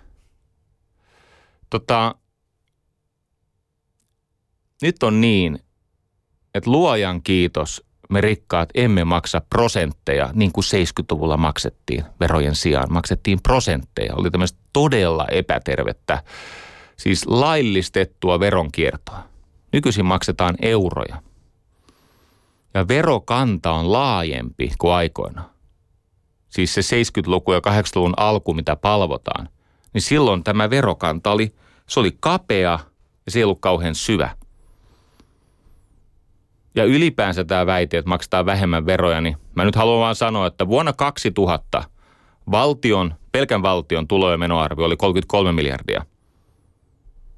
Tota, 1.70 2.16
nyt 4.82 5.04
on 5.04 5.22
niin, 5.22 5.60
että 6.54 6.72
luojan 6.72 7.22
kiitos, 7.22 7.84
me 8.10 8.22
rikkaat 8.22 8.70
emme 8.74 9.04
maksa 9.04 9.42
prosentteja, 9.50 10.30
niin 10.34 10.52
kuin 10.52 10.64
70-luvulla 10.64 11.38
maksettiin 11.38 12.04
verojen 12.20 12.56
sijaan. 12.56 12.94
Maksettiin 12.94 13.40
prosentteja. 13.44 14.16
Oli 14.16 14.32
tämmöistä 14.32 14.60
todella 14.74 15.28
epätervettä, 15.28 16.24
siis 16.98 17.26
laillistettua 17.26 18.40
veronkiertoa. 18.40 19.24
Nykyisin 19.72 20.06
maksetaan 20.06 20.56
euroja. 20.62 21.22
Ja 22.74 22.88
verokanta 22.88 23.72
on 23.72 23.92
laajempi 23.92 24.72
kuin 24.78 24.94
aikoina 24.94 25.54
siis 26.54 26.74
se 26.74 26.82
70-luku 26.82 27.54
ja 27.54 27.60
80-luvun 27.60 28.14
alku, 28.18 28.54
mitä 28.54 28.76
palvotaan, 28.76 29.50
niin 29.94 30.02
silloin 30.02 30.44
tämä 30.44 30.70
verokanta 30.70 31.32
oli, 31.32 31.56
se 31.88 32.00
oli 32.00 32.18
kapea 32.20 32.80
ja 33.26 33.32
se 33.32 33.40
ei 33.40 33.44
ollut 33.44 33.60
kauhean 33.62 33.96
syvä. 33.96 34.36
Ja 36.76 36.84
ylipäänsä 36.86 37.44
tämä 37.44 37.66
väite, 37.66 37.98
että 37.98 38.10
maksetaan 38.10 38.46
vähemmän 38.46 38.86
veroja, 38.86 39.22
niin 39.22 39.38
mä 39.56 39.66
nyt 39.66 39.76
haluan 39.76 40.00
vaan 40.00 40.16
sanoa, 40.16 40.48
että 40.48 40.68
vuonna 40.68 40.94
2000 40.94 41.84
valtion, 42.52 43.14
pelkän 43.32 43.62
valtion 43.62 44.08
tulo- 44.08 44.32
ja 44.32 44.38
menoarvio 44.38 44.86
oli 44.86 44.98
33 44.98 45.52
miljardia. 45.52 46.06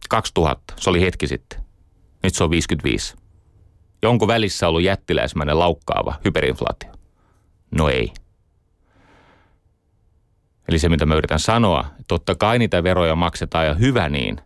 2000, 0.10 0.74
se 0.78 0.90
oli 0.90 1.02
hetki 1.02 1.28
sitten. 1.28 1.60
Nyt 2.24 2.36
se 2.36 2.44
on 2.44 2.50
55. 2.50 3.16
Ja 4.02 4.10
onko 4.10 4.28
välissä 4.28 4.68
ollut 4.68 4.82
jättiläismäinen 4.82 5.60
laukkaava 5.60 6.16
hyperinflaatio? 6.26 6.92
No 7.72 7.90
ei. 7.90 8.12
Eli 10.68 10.80
se, 10.80 10.90
mitä 10.90 11.06
mä 11.06 11.16
yritän 11.16 11.40
sanoa, 11.40 11.86
totta 12.08 12.36
kai 12.36 12.60
niitä 12.60 12.84
veroja 12.84 13.16
maksetaan 13.16 13.66
ja 13.66 13.74
hyvä 13.74 14.10
niin. 14.10 14.42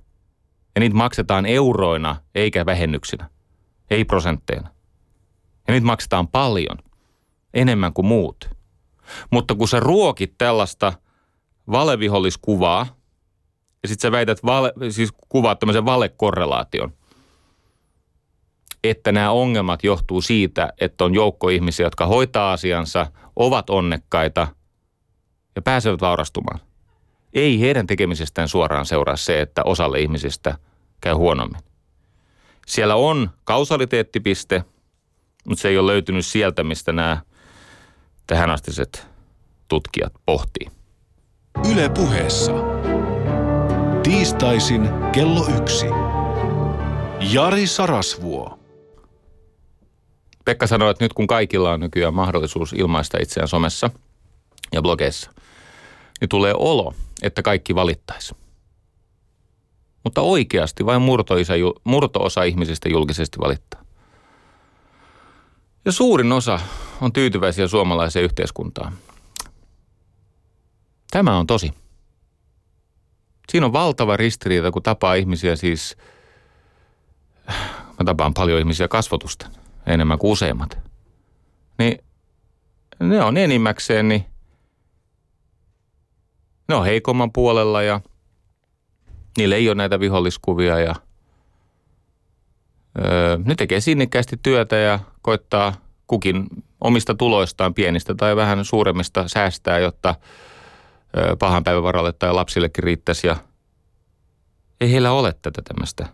Ja 0.76 0.80
niitä 0.80 0.96
maksetaan 0.96 1.46
euroina 1.46 2.16
eikä 2.36 2.66
vähennyksinä, 2.66 3.30
ei 3.90 4.06
prosentteina. 4.06 4.70
Ja 5.70 5.74
niitä 5.74 5.88
maksetaan 5.88 6.28
paljon, 6.28 6.78
enemmän 7.54 7.94
kuin 7.94 8.06
muut. 8.06 8.50
Mutta 9.32 9.56
kun 9.56 9.68
sä 9.68 9.80
ruokit 9.80 10.34
tällaista 10.38 10.94
valeviholliskuvaa, 11.72 12.88
ja 13.84 13.90
sitten 13.90 14.02
sä 14.02 14.12
väität, 14.12 14.44
vale, 14.44 14.74
siis 14.90 15.14
kuvaat 15.30 15.60
tämmöisen 15.60 15.86
valekorrelaation, 15.86 16.94
että 18.84 19.12
nämä 19.12 19.32
ongelmat 19.32 19.84
johtuu 19.84 20.22
siitä, 20.22 20.74
että 20.82 21.06
on 21.06 21.14
joukko 21.14 21.50
ihmisiä, 21.50 21.86
jotka 21.86 22.06
hoitaa 22.06 22.52
asiansa, 22.52 23.12
ovat 23.36 23.70
onnekkaita 23.70 24.48
ja 25.56 25.62
pääsevät 25.62 26.02
vaurastumaan. 26.02 26.60
Ei 27.34 27.62
heidän 27.62 27.88
tekemisestään 27.88 28.48
suoraan 28.48 28.86
seuraa 28.86 29.18
se, 29.18 29.42
että 29.42 29.64
osalle 29.64 30.00
ihmisistä 30.00 30.58
käy 31.02 31.14
huonommin. 31.14 31.62
Siellä 32.68 32.96
on 32.96 33.30
kausaliteettipiste, 33.44 34.64
mutta 35.50 35.62
se 35.62 35.68
ei 35.68 35.78
ole 35.78 35.92
löytynyt 35.92 36.26
sieltä, 36.26 36.64
mistä 36.64 36.92
nämä 36.92 37.22
tähänastiset 38.28 39.08
tutkijat 39.68 40.14
pohtii. 40.26 40.68
Yle 41.72 41.90
puheessa. 41.90 42.52
Tiistaisin 44.04 44.90
kello 45.12 45.48
yksi. 45.62 45.86
Jari 47.34 47.68
Sarasvuo. 47.68 48.60
Pekka 50.46 50.68
sanoi, 50.68 50.92
että 50.92 51.06
nyt 51.06 51.14
kun 51.14 51.28
kaikilla 51.28 51.72
on 51.72 51.80
nykyään 51.80 52.14
mahdollisuus 52.14 52.74
ilmaista 52.74 53.18
itseään 53.22 53.48
somessa 53.48 53.90
ja 54.74 54.82
blogeissa, 54.82 55.32
niin 56.22 56.30
tulee 56.30 56.54
olo, 56.58 56.94
että 57.22 57.42
kaikki 57.42 57.76
valittaisi. 57.76 58.36
Mutta 60.04 60.22
oikeasti 60.22 60.86
vain 60.86 61.02
murto-osa 61.84 62.44
ihmisistä 62.44 62.90
julkisesti 62.90 63.40
valittaa. 63.40 63.79
Ja 65.86 65.92
suurin 65.92 66.32
osa 66.32 66.60
on 67.02 67.14
tyytyväisiä 67.14 67.68
suomalaiseen 67.68 68.26
yhteiskuntaan. 68.26 68.94
Tämä 71.12 71.38
on 71.38 71.48
tosi. 71.48 71.74
Siinä 73.50 73.66
on 73.66 73.74
valtava 73.74 74.18
ristiriita, 74.18 74.72
kun 74.72 74.84
tapaa 74.84 75.14
ihmisiä 75.14 75.56
siis, 75.56 75.98
mä 78.00 78.06
tapaan 78.06 78.34
paljon 78.34 78.60
ihmisiä 78.60 78.88
kasvotusten, 78.88 79.52
enemmän 79.86 80.20
kuin 80.20 80.32
useimmat. 80.32 80.78
Niin 81.80 82.04
ne 83.00 83.24
on 83.24 83.38
enimmäkseen, 83.38 84.08
niin 84.08 84.26
ne 86.68 86.76
on 86.76 86.86
heikomman 86.86 87.32
puolella 87.32 87.82
ja 87.82 88.02
niille 89.38 89.56
ei 89.56 89.70
ole 89.70 89.76
näitä 89.76 90.00
viholliskuvia 90.00 90.80
ja 90.80 90.96
öö, 93.06 93.38
ne 93.46 93.56
tekee 93.56 93.82
sinnikkäästi 93.82 94.40
työtä 94.44 94.76
ja 94.76 95.00
koittaa 95.22 95.74
kukin 96.08 96.48
omista 96.82 97.16
tuloistaan 97.16 97.74
pienistä 97.74 98.16
tai 98.16 98.36
vähän 98.36 98.66
suuremmista 98.66 99.28
säästää, 99.28 99.80
jotta 99.80 100.16
pahan 101.40 101.64
päivän 101.64 101.84
varalle 101.84 102.14
tai 102.14 102.34
lapsillekin 102.34 102.84
riittäisi 102.84 103.28
ja 103.28 103.36
ei 104.82 104.92
heillä 104.92 105.12
ole 105.12 105.34
tätä 105.42 105.62
tämmöistä 105.62 106.06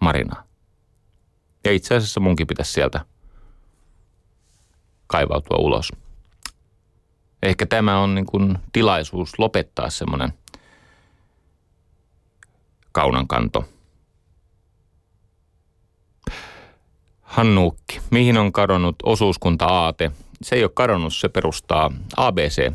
marinaa. 0.00 0.44
Ja 1.64 1.72
itse 1.72 1.94
asiassa 1.96 2.20
munkin 2.20 2.46
pitäisi 2.46 2.72
sieltä 2.72 3.04
kaivautua 5.06 5.56
ulos. 5.58 5.92
Ehkä 7.42 7.66
tämä 7.66 7.98
on 7.98 8.14
niin 8.14 8.26
kuin 8.26 8.58
tilaisuus 8.72 9.38
lopettaa 9.38 9.90
semmoinen 9.90 10.32
kaunankanto. 12.92 13.68
Hannuukki, 17.30 18.00
mihin 18.10 18.38
on 18.38 18.52
kadonnut 18.52 18.96
osuuskunta 19.02 19.66
Aate? 19.66 20.10
Se 20.42 20.56
ei 20.56 20.64
ole 20.64 20.70
kadonnut, 20.74 21.14
se 21.14 21.28
perustaa 21.28 21.90
ABC, 22.16 22.72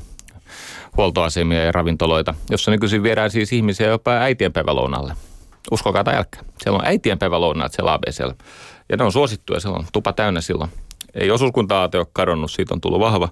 huoltoasemia 0.98 1.64
ja 1.64 1.72
ravintoloita, 1.72 2.34
jossa 2.50 2.72
nykyisin 2.72 3.04
viedään 3.04 3.32
siis 3.32 3.54
ihmisiä 3.54 3.88
jopa 3.88 4.12
äitienpäivälounalle. 4.12 5.16
Uskokaa 5.72 6.04
tai 6.04 6.16
älkää. 6.16 6.44
Siellä 6.64 6.80
on 6.80 6.86
äitienpäivälounaat 6.86 7.74
siellä 7.74 7.94
ABCllä. 7.94 8.36
Ja 8.90 8.98
ne 8.98 9.04
on 9.04 9.12
suosittuja, 9.12 9.60
siellä 9.60 9.78
on 9.78 9.86
tupa 9.94 10.14
täynnä 10.14 10.42
silloin. 10.42 10.70
Ei 11.14 11.32
osuuskunta 11.32 11.80
Aate 11.80 11.98
ole 11.98 12.08
kadonnut, 12.14 12.52
siitä 12.52 12.74
on 12.74 12.82
tullut 12.82 13.00
vahva. 13.00 13.30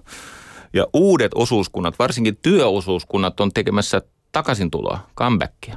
Ja 0.72 0.86
uudet 0.92 1.32
osuuskunnat, 1.34 1.98
varsinkin 1.98 2.38
työosuuskunnat, 2.42 3.40
on 3.40 3.52
tekemässä 3.52 4.02
takaisin 4.32 4.70
tuloa, 4.70 4.98
comebackia. 5.16 5.76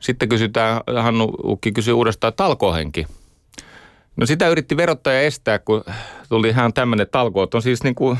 Sitten 0.00 0.28
kysytään, 0.28 0.80
Hannu 1.02 1.30
Ukki 1.44 1.72
kysyi 1.72 1.92
uudestaan 1.92 2.32
talkohenki. 2.36 3.06
No 4.16 4.26
sitä 4.26 4.48
yritti 4.48 4.76
verottaja 4.76 5.20
estää, 5.20 5.58
kun 5.58 5.84
tuli 6.28 6.48
ihan 6.48 6.72
tämmöinen 6.72 7.06
talkoot. 7.10 7.54
On 7.54 7.62
siis 7.62 7.82
niin 7.82 7.94
kuin 7.94 8.18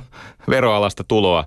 veroalasta 0.50 1.04
tuloa. 1.04 1.44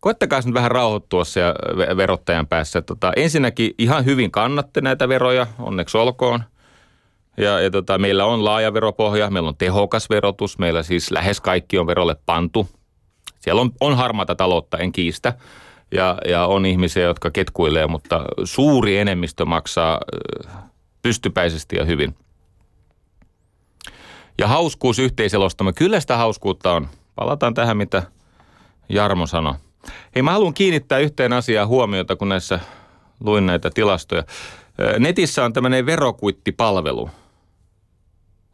Koettakaa 0.00 0.40
nyt 0.44 0.54
vähän 0.54 0.70
rauhoittua 0.70 1.24
siellä 1.24 1.54
verottajan 1.96 2.46
päässä. 2.46 2.82
Tota, 2.82 3.12
ensinnäkin 3.16 3.74
ihan 3.78 4.04
hyvin 4.04 4.30
kannatte 4.30 4.80
näitä 4.80 5.08
veroja, 5.08 5.46
onneksi 5.58 5.98
olkoon. 5.98 6.44
Ja, 7.36 7.60
ja 7.60 7.70
tota, 7.70 7.98
meillä 7.98 8.24
on 8.24 8.44
laaja 8.44 8.74
veropohja, 8.74 9.30
meillä 9.30 9.48
on 9.48 9.56
tehokas 9.56 10.10
verotus, 10.10 10.58
meillä 10.58 10.82
siis 10.82 11.10
lähes 11.10 11.40
kaikki 11.40 11.78
on 11.78 11.86
verolle 11.86 12.16
pantu. 12.26 12.68
Siellä 13.40 13.60
on, 13.60 13.70
on 13.80 13.96
harmaata 13.96 14.34
taloutta, 14.34 14.78
en 14.78 14.92
kiistä 14.92 15.32
ja, 15.92 16.18
ja 16.28 16.46
on 16.46 16.66
ihmisiä, 16.66 17.02
jotka 17.02 17.30
ketkuilee, 17.30 17.86
mutta 17.86 18.24
suuri 18.44 18.98
enemmistö 18.98 19.44
maksaa 19.44 20.00
pystypäisesti 21.02 21.76
ja 21.76 21.84
hyvin. 21.84 22.16
Ja 24.38 24.48
hauskuus 24.48 24.98
yhteiselostamme. 24.98 25.72
Kyllä 25.72 26.00
sitä 26.00 26.16
hauskuutta 26.16 26.72
on. 26.72 26.88
Palataan 27.14 27.54
tähän, 27.54 27.76
mitä 27.76 28.02
Jarmo 28.88 29.26
sanoi. 29.26 29.54
Hei, 30.14 30.22
mä 30.22 30.32
haluan 30.32 30.54
kiinnittää 30.54 30.98
yhteen 30.98 31.32
asiaan 31.32 31.68
huomiota, 31.68 32.16
kun 32.16 32.28
näissä 32.28 32.60
luin 33.20 33.46
näitä 33.46 33.70
tilastoja. 33.70 34.22
Netissä 34.98 35.44
on 35.44 35.52
tämmöinen 35.52 35.86
verokuittipalvelu, 35.86 37.10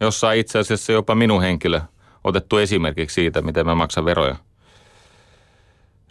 jossa 0.00 0.32
itse 0.32 0.58
asiassa 0.58 0.92
jopa 0.92 1.14
minun 1.14 1.42
henkilö 1.42 1.80
otettu 2.24 2.56
esimerkiksi 2.56 3.14
siitä, 3.14 3.42
miten 3.42 3.66
mä 3.66 3.74
maksan 3.74 4.04
veroja– 4.04 4.36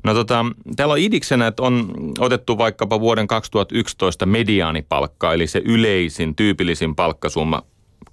No 0.04 0.14
tota, 0.14 0.46
täällä 0.76 0.92
on 0.92 1.00
idiksenä, 1.00 1.48
että 1.48 1.64
on 1.64 1.92
otettu 2.20 2.58
vaikkapa 2.58 3.00
vuoden 3.00 3.28
2011 3.28 4.26
mediaanipalkka, 4.26 5.34
eli 5.34 5.48
se 5.48 5.62
yleisin, 5.66 6.36
tyypillisin 6.36 6.96
palkkasumma 6.96 7.64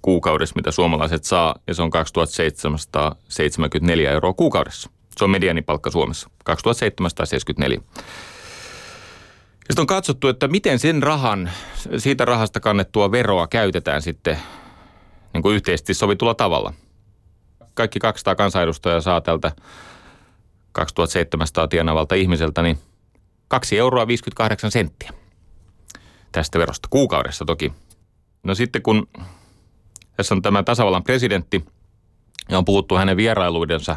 kuukaudessa, 0.01 0.55
mitä 0.55 0.71
suomalaiset 0.71 1.23
saa, 1.23 1.55
ja 1.67 1.73
se 1.73 1.81
on 1.81 1.89
2774 1.89 4.11
euroa 4.11 4.33
kuukaudessa. 4.33 4.89
Se 5.17 5.23
on 5.23 5.29
mediaanipalkka 5.29 5.91
Suomessa, 5.91 6.29
2774. 6.43 7.81
Sitten 9.55 9.81
on 9.81 9.87
katsottu, 9.87 10.27
että 10.27 10.47
miten 10.47 10.79
sen 10.79 11.03
rahan, 11.03 11.51
siitä 11.97 12.25
rahasta 12.25 12.59
kannettua 12.59 13.11
veroa 13.11 13.47
käytetään 13.47 14.01
sitten 14.01 14.37
niin 15.33 15.41
kuin 15.41 15.55
yhteisesti 15.55 15.93
sovitulla 15.93 16.33
tavalla. 16.33 16.73
Kaikki 17.73 17.99
200 17.99 18.35
kansanedustajaa 18.35 19.01
saa 19.01 19.21
tältä 19.21 19.51
2700 20.71 21.67
tienavalta 21.67 22.15
ihmiseltä, 22.15 22.61
niin 22.61 22.79
2 23.47 23.77
euroa 23.77 24.07
58 24.07 24.71
senttiä 24.71 25.11
tästä 26.31 26.59
verosta. 26.59 26.87
Kuukaudessa 26.91 27.45
toki. 27.45 27.73
No 28.43 28.55
sitten 28.55 28.81
kun 28.81 29.07
tässä 30.17 30.35
on 30.35 30.41
tämä 30.41 30.63
tasavallan 30.63 31.03
presidentti 31.03 31.65
ja 32.49 32.57
on 32.57 32.65
puhuttu 32.65 32.95
hänen 32.95 33.17
vierailuidensa, 33.17 33.95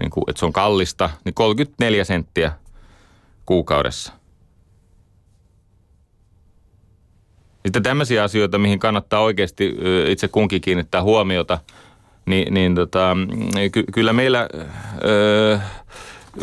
niin 0.00 0.10
kuin, 0.10 0.24
että 0.28 0.40
se 0.40 0.46
on 0.46 0.52
kallista, 0.52 1.10
niin 1.24 1.34
34 1.34 2.04
senttiä 2.04 2.52
kuukaudessa. 3.46 4.12
Sitten 7.62 7.82
tämmöisiä 7.82 8.22
asioita, 8.22 8.58
mihin 8.58 8.78
kannattaa 8.78 9.20
oikeasti 9.20 9.76
itse 10.08 10.28
kunkin 10.28 10.60
kiinnittää 10.60 11.02
huomiota, 11.02 11.58
niin, 12.26 12.54
niin 12.54 12.74
tota, 12.74 13.16
ky- 13.72 13.84
kyllä 13.92 14.12
meillä... 14.12 14.48
Öö, 15.04 15.58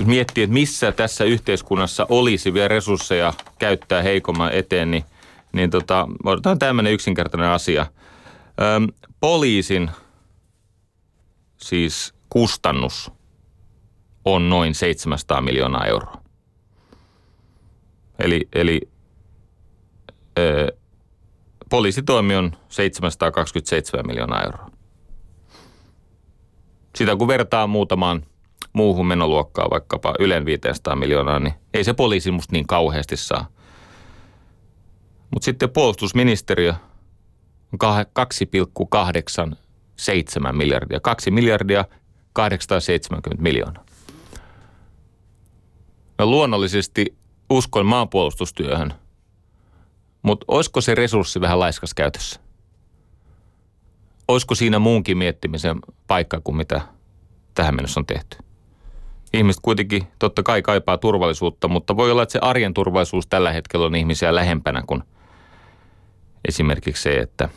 miettii, 0.06 0.44
että 0.44 0.54
missä 0.54 0.92
tässä 0.92 1.24
yhteiskunnassa 1.24 2.06
olisi 2.10 2.54
vielä 2.54 2.68
resursseja 2.68 3.34
käyttää 3.60 4.02
heikomman 4.02 4.52
eteen, 4.54 4.92
niin, 4.92 5.04
niin 5.52 5.70
tota, 5.70 6.08
otetaan 6.24 6.60
tämmöinen 6.60 6.94
yksinkertainen 6.94 7.50
asia. 7.50 7.86
Öm, 8.64 8.88
poliisin 9.20 9.92
siis 11.58 12.14
kustannus 12.30 13.12
on 14.26 14.50
noin 14.50 14.76
700 14.76 15.42
miljoonaa 15.42 15.86
euroa. 15.86 16.22
Eli, 18.20 18.48
eli 18.56 18.82
ö, 20.40 20.78
poliisitoimi 21.70 22.36
on 22.36 22.52
727 22.70 24.08
miljoonaa 24.08 24.42
euroa. 24.42 24.72
Sitä 26.96 27.16
kun 27.16 27.28
vertaa 27.28 27.68
muutamaan 27.68 28.26
muuhun 28.74 29.08
menoluokkaan, 29.08 29.70
vaikkapa 29.72 30.14
Ylen 30.20 30.46
500 30.46 30.96
miljoonaa, 30.96 31.40
niin 31.40 31.54
ei 31.74 31.84
se 31.84 31.94
poliisi 31.94 32.32
musta 32.32 32.52
niin 32.52 32.68
kauheasti 32.68 33.18
saa. 33.18 33.48
Mutta 35.32 35.46
sitten 35.46 35.70
puolustusministeriö 35.70 36.74
on 37.74 37.80
2,87 37.80 37.86
miljardia. 40.52 41.00
2 41.00 41.32
miljardia 41.32 41.86
870 42.34 43.44
miljoonaa. 43.44 43.86
No 46.18 46.26
luonnollisesti 46.26 47.18
uskon 47.50 47.86
maanpuolustustyöhön, 47.86 48.94
mutta 50.22 50.46
olisiko 50.48 50.82
se 50.82 50.96
resurssi 50.96 51.42
vähän 51.42 51.60
laiskas 51.60 51.94
käytössä? 51.94 52.44
olisiko 54.28 54.56
siinä 54.56 54.80
muunkin 54.80 55.18
miettimisen 55.18 55.80
paikka 56.08 56.42
kuin 56.44 56.58
mitä 56.58 56.82
tähän 57.56 57.76
mennessä 57.76 58.00
on 58.00 58.06
tehty? 58.06 58.38
Ihmiset 59.34 59.62
kuitenkin 59.62 60.08
totta 60.20 60.44
kai 60.44 60.62
kaipaa 60.62 60.98
turvallisuutta, 60.98 61.68
mutta 61.68 61.98
voi 61.98 62.12
olla, 62.12 62.24
että 62.24 62.34
se 62.34 62.40
arjen 62.42 62.74
turvallisuus 62.74 63.28
tällä 63.28 63.52
hetkellä 63.52 63.86
on 63.86 63.96
ihmisiä 63.96 64.36
lähempänä 64.36 64.84
kuin 64.88 65.04
esimerkiksi 66.48 67.04
se, 67.04 67.16
että 67.16 67.50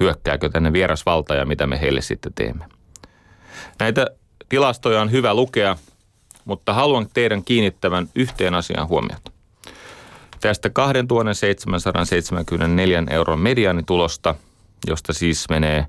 hyökkääkö 0.00 0.48
tänne 0.48 0.72
vierasvalta 0.72 1.34
ja 1.34 1.46
mitä 1.46 1.66
me 1.66 1.80
heille 1.80 2.00
sitten 2.00 2.32
teemme. 2.34 2.64
Näitä 3.78 4.06
tilastoja 4.48 5.00
on 5.00 5.10
hyvä 5.10 5.34
lukea, 5.34 5.76
mutta 6.44 6.74
haluan 6.74 7.08
teidän 7.14 7.44
kiinnittävän 7.44 8.08
yhteen 8.14 8.54
asiaan 8.54 8.88
huomiota. 8.88 9.32
Tästä 10.40 10.70
2774 10.70 13.04
euron 13.10 13.40
mediaanitulosta, 13.40 14.34
josta 14.86 15.12
siis 15.12 15.46
menee 15.50 15.86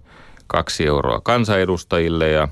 kaksi 0.48 0.86
euroa 0.86 1.22
kansanedustajille 1.22 2.30
ja 2.30 2.48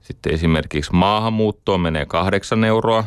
sitten 0.00 0.34
esimerkiksi 0.34 0.92
maahanmuuttoon 0.92 1.80
menee 1.80 2.06
kahdeksan 2.06 2.64
euroa. 2.64 3.04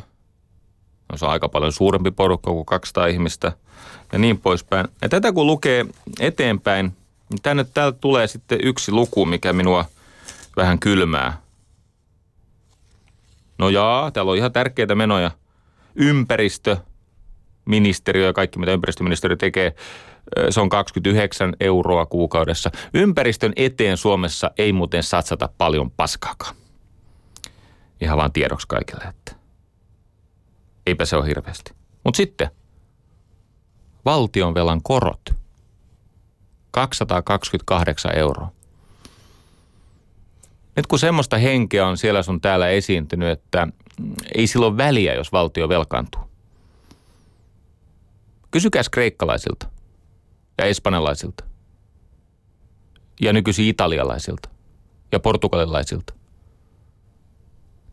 No, 1.12 1.18
se 1.18 1.26
on 1.26 1.32
aika 1.32 1.50
paljon 1.50 1.72
suurempi 1.72 2.12
porukka 2.12 2.52
kuin 2.52 2.66
200 2.66 3.08
ihmistä 3.08 3.52
ja 4.12 4.19
niin 4.19 4.38
poispäin. 4.38 4.88
Ja 5.02 5.10
tätä 5.10 5.32
kun 5.32 5.48
lukee 5.48 5.86
eteenpäin, 6.19 6.86
niin 7.30 7.41
tänne 7.41 7.63
täältä 7.63 7.98
tulee 8.02 8.28
sitten 8.28 8.60
yksi 8.63 8.91
luku, 8.91 9.26
mikä 9.26 9.54
minua 9.54 9.86
vähän 10.58 10.80
kylmää. 10.80 11.41
No 13.58 13.69
jaa, 13.69 14.12
täällä 14.12 14.32
on 14.32 14.38
ihan 14.38 14.54
tärkeitä 14.54 14.95
menoja. 14.95 15.32
Ympäristö, 15.95 16.78
ministeriö 17.65 18.26
ja 18.26 18.34
kaikki 18.34 18.60
mitä 18.60 18.72
ympäristöministeriö 18.72 19.38
tekee, 19.38 19.76
se 20.50 20.62
on 20.62 20.69
29 20.69 21.54
euroa 21.60 22.06
kuukaudessa. 22.06 22.72
Ympäristön 22.93 23.54
eteen 23.56 23.98
Suomessa 23.98 24.52
ei 24.58 24.74
muuten 24.74 25.04
satsata 25.04 25.50
paljon 25.58 25.91
paskaakaan. 25.91 26.56
Ihan 28.02 28.17
vaan 28.17 28.32
tiedoksi 28.32 28.67
kaikille, 28.67 29.04
että 29.04 29.36
eipä 30.86 31.06
se 31.06 31.15
ole 31.15 31.28
hirveästi. 31.28 31.74
Mutta 32.04 32.17
sitten 32.17 32.52
valtionvelan 34.10 34.82
korot. 34.84 35.22
228 36.72 38.17
euroa. 38.17 38.52
Nyt 40.76 40.88
kun 40.88 41.00
semmoista 41.00 41.38
henkeä 41.38 41.88
on 41.88 41.98
siellä 41.98 42.24
sun 42.24 42.41
täällä 42.41 42.67
esiintynyt, 42.67 43.30
että 43.30 43.67
ei 44.36 44.48
silloin 44.48 44.78
väliä, 44.78 45.13
jos 45.13 45.32
valtio 45.32 45.69
velkaantuu. 45.69 46.22
Kysykääs 48.52 48.89
kreikkalaisilta 48.89 49.69
ja 50.58 50.65
espanjalaisilta 50.65 51.43
ja 53.22 53.34
nykyisin 53.34 53.65
italialaisilta 53.65 54.50
ja 55.12 55.19
portugalilaisilta. 55.19 56.13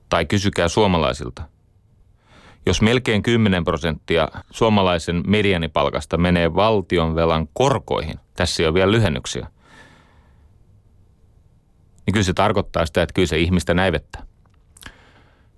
Tai 0.09 0.25
kysykää 0.25 0.69
suomalaisilta. 0.69 1.43
Jos 2.67 2.83
melkein 2.83 3.23
10 3.23 3.65
prosenttia 3.65 4.29
suomalaisen 4.51 5.23
medianipalkasta 5.27 6.17
menee 6.17 6.55
valtion 6.55 7.15
velan 7.15 7.49
korkoihin, 7.53 8.21
tässä 8.37 8.63
ole 8.63 8.75
vielä 8.75 8.93
lyhennyksiä, 8.93 9.47
niin 12.07 12.13
kyllä 12.13 12.25
se 12.25 12.33
tarkoittaa 12.33 12.87
sitä, 12.87 13.03
että 13.03 13.13
kyllä 13.13 13.27
se 13.27 13.39
ihmistä 13.39 13.75
näivettää. 13.75 14.27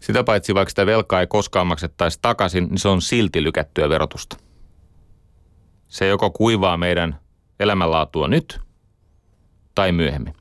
Sitä 0.01 0.25
paitsi 0.25 0.55
vaikka 0.55 0.71
sitä 0.71 0.87
velkaa 0.87 1.21
ei 1.21 1.27
koskaan 1.27 1.67
maksettaisi 1.67 2.19
takaisin, 2.23 2.69
niin 2.69 2.79
se 2.79 2.89
on 2.89 3.03
silti 3.03 3.43
lykättyä 3.43 3.89
verotusta. 3.89 4.37
Se 5.89 6.07
joko 6.07 6.31
kuivaa 6.31 6.77
meidän 6.77 7.21
elämänlaatua 7.61 8.29
nyt 8.29 8.61
tai 9.75 9.93
myöhemmin. 9.93 10.35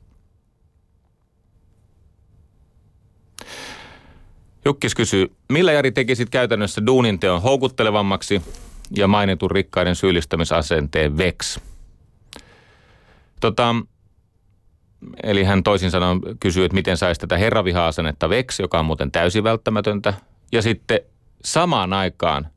Jukkis 4.64 4.94
kysyy, 4.94 5.32
millä 5.48 5.72
Jari 5.72 5.92
tekisit 5.92 6.30
käytännössä 6.30 6.86
duuninteon 6.86 7.42
houkuttelevammaksi 7.42 8.42
ja 8.96 9.08
mainitun 9.08 9.50
rikkaiden 9.50 9.96
syyllistämisasenteen 9.96 11.18
VEX? 11.18 11.58
Tota, 13.40 13.74
eli 15.22 15.44
hän 15.44 15.62
toisin 15.62 15.90
sanoen 15.90 16.20
kysyy, 16.40 16.64
että 16.64 16.74
miten 16.74 16.96
saisi 16.96 17.20
tätä 17.20 17.36
herraviha-asennetta 17.36 18.28
VEX, 18.28 18.60
joka 18.60 18.78
on 18.78 18.84
muuten 18.84 19.10
täysin 19.10 19.44
välttämätöntä. 19.44 20.14
Ja 20.52 20.62
sitten 20.62 21.00
samaan 21.44 21.92
aikaan 21.92 22.48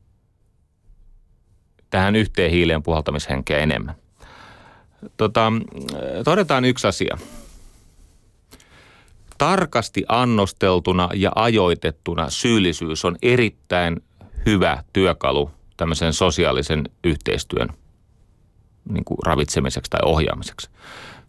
tähän 1.90 2.16
yhteen 2.16 2.50
hiileen 2.50 2.82
puhaltamishenkeä 2.82 3.58
enemmän. 3.58 3.94
Tota, 5.16 5.52
todetaan 6.24 6.64
yksi 6.64 6.86
asia– 6.86 7.18
tarkasti 9.42 10.04
annosteltuna 10.08 11.08
ja 11.14 11.32
ajoitettuna 11.34 12.30
syyllisyys 12.30 13.04
on 13.04 13.16
erittäin 13.22 14.02
hyvä 14.46 14.84
työkalu 14.92 15.50
tämmöisen 15.76 16.12
sosiaalisen 16.12 16.84
yhteistyön 17.04 17.68
niin 18.88 19.04
kuin 19.04 19.18
ravitsemiseksi 19.26 19.90
tai 19.90 20.00
ohjaamiseksi. 20.04 20.70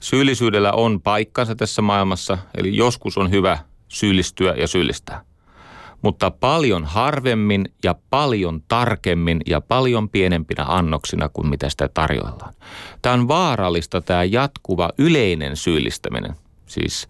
Syyllisyydellä 0.01 0.71
on 0.71 1.01
paikkansa 1.01 1.55
tässä 1.55 1.81
maailmassa, 1.81 2.37
eli 2.57 2.77
joskus 2.77 3.17
on 3.17 3.31
hyvä 3.31 3.57
syyllistyä 3.87 4.53
ja 4.57 4.67
syyllistää. 4.67 5.21
Mutta 6.01 6.31
paljon 6.31 6.85
harvemmin 6.85 7.65
ja 7.83 7.95
paljon 8.09 8.61
tarkemmin 8.67 9.41
ja 9.47 9.61
paljon 9.61 10.09
pienempinä 10.09 10.65
annoksina 10.67 11.29
kuin 11.29 11.47
mitä 11.47 11.69
sitä 11.69 11.89
tarjoillaan. 11.93 12.53
Tämä 13.01 13.13
on 13.13 13.27
vaarallista 13.27 14.01
tämä 14.01 14.23
jatkuva 14.23 14.89
yleinen 14.97 15.57
syyllistäminen. 15.57 16.35
Siis 16.65 17.07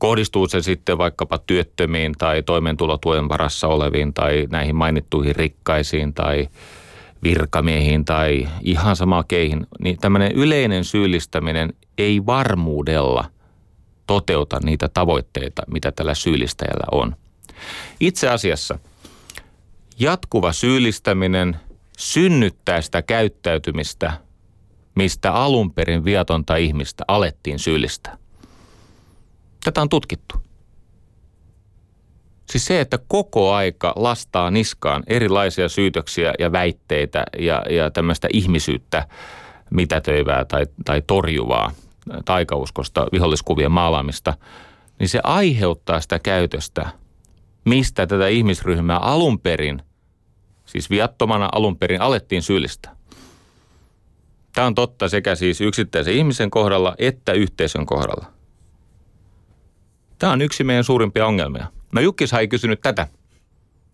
Kohdistuu 0.00 0.48
se 0.48 0.62
sitten 0.62 0.98
vaikkapa 0.98 1.38
työttömiin 1.38 2.12
tai 2.18 2.42
toimeentulotuen 2.42 3.28
varassa 3.28 3.68
oleviin 3.68 4.14
tai 4.14 4.46
näihin 4.50 4.76
mainittuihin 4.76 5.36
rikkaisiin 5.36 6.14
tai 6.14 6.48
virkamiehiin 7.22 8.04
tai 8.04 8.48
ihan 8.62 8.96
sama 8.96 9.24
keihin, 9.24 9.66
niin 9.80 9.98
tämmöinen 9.98 10.32
yleinen 10.32 10.84
syyllistäminen 10.84 11.72
ei 11.98 12.26
varmuudella 12.26 13.24
toteuta 14.06 14.60
niitä 14.62 14.88
tavoitteita, 14.88 15.62
mitä 15.72 15.92
tällä 15.92 16.14
syyllistäjällä 16.14 16.86
on. 16.92 17.16
Itse 18.00 18.28
asiassa 18.28 18.78
jatkuva 19.98 20.52
syyllistäminen 20.52 21.56
synnyttää 21.98 22.80
sitä 22.80 23.02
käyttäytymistä, 23.02 24.12
mistä 24.94 25.32
alun 25.32 25.72
perin 25.72 26.04
viatonta 26.04 26.56
ihmistä 26.56 27.04
alettiin 27.08 27.58
syyllistää. 27.58 28.16
Tätä 29.64 29.82
on 29.82 29.88
tutkittu. 29.88 30.34
Siis 32.50 32.66
se, 32.66 32.80
että 32.80 32.98
koko 33.08 33.52
aika 33.52 33.92
lastaa 33.96 34.50
niskaan 34.50 35.02
erilaisia 35.06 35.68
syytöksiä 35.68 36.34
ja 36.38 36.52
väitteitä 36.52 37.24
ja, 37.38 37.62
ja 37.70 37.90
tämmöistä 37.90 38.28
ihmisyyttä 38.32 39.08
mitätöivää 39.70 40.44
tai, 40.44 40.66
tai 40.84 41.02
torjuvaa 41.06 41.72
taikauskosta 42.24 43.06
viholliskuvien 43.12 43.72
maalaamista, 43.72 44.34
niin 44.98 45.08
se 45.08 45.20
aiheuttaa 45.24 46.00
sitä 46.00 46.18
käytöstä, 46.18 46.88
mistä 47.64 48.06
tätä 48.06 48.28
ihmisryhmää 48.28 48.98
alun 48.98 49.40
perin, 49.40 49.82
siis 50.66 50.90
viattomana 50.90 51.48
alun 51.52 51.78
perin 51.78 52.02
alettiin 52.02 52.42
syyllistää. 52.42 52.96
Tämä 54.54 54.66
on 54.66 54.74
totta 54.74 55.08
sekä 55.08 55.34
siis 55.34 55.60
yksittäisen 55.60 56.14
ihmisen 56.14 56.50
kohdalla 56.50 56.94
että 56.98 57.32
yhteisön 57.32 57.86
kohdalla– 57.86 58.26
Tämä 60.20 60.32
on 60.32 60.42
yksi 60.42 60.64
meidän 60.64 60.84
suurimpia 60.84 61.26
ongelmia. 61.26 61.66
No 61.92 62.00
Jukkis 62.00 62.32
ei 62.32 62.48
kysynyt 62.48 62.80
tätä. 62.80 63.06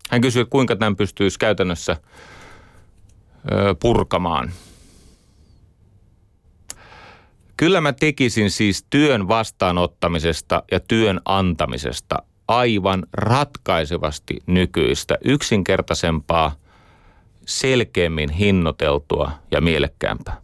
Hän 0.09 0.21
kysyi, 0.21 0.45
kuinka 0.45 0.75
tämän 0.75 0.95
pystyisi 0.95 1.39
käytännössä 1.39 1.97
purkamaan. 3.79 4.51
Kyllä 7.57 7.81
mä 7.81 7.93
tekisin 7.93 8.51
siis 8.51 8.85
työn 8.89 9.27
vastaanottamisesta 9.27 10.63
ja 10.71 10.79
työn 10.79 11.21
antamisesta 11.25 12.15
aivan 12.47 13.03
ratkaisevasti 13.13 14.37
nykyistä, 14.47 15.17
yksinkertaisempaa, 15.25 16.55
selkeämmin 17.45 18.29
hinnoiteltua 18.29 19.31
ja 19.51 19.61
mielekkäämpää. 19.61 20.41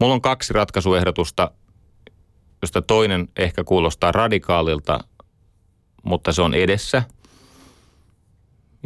Mulla 0.00 0.14
on 0.14 0.22
kaksi 0.22 0.52
ratkaisuehdotusta 0.52 1.50
josta 2.62 2.82
toinen 2.82 3.28
ehkä 3.36 3.64
kuulostaa 3.64 4.12
radikaalilta, 4.12 5.00
mutta 6.02 6.32
se 6.32 6.42
on 6.42 6.54
edessä. 6.54 7.02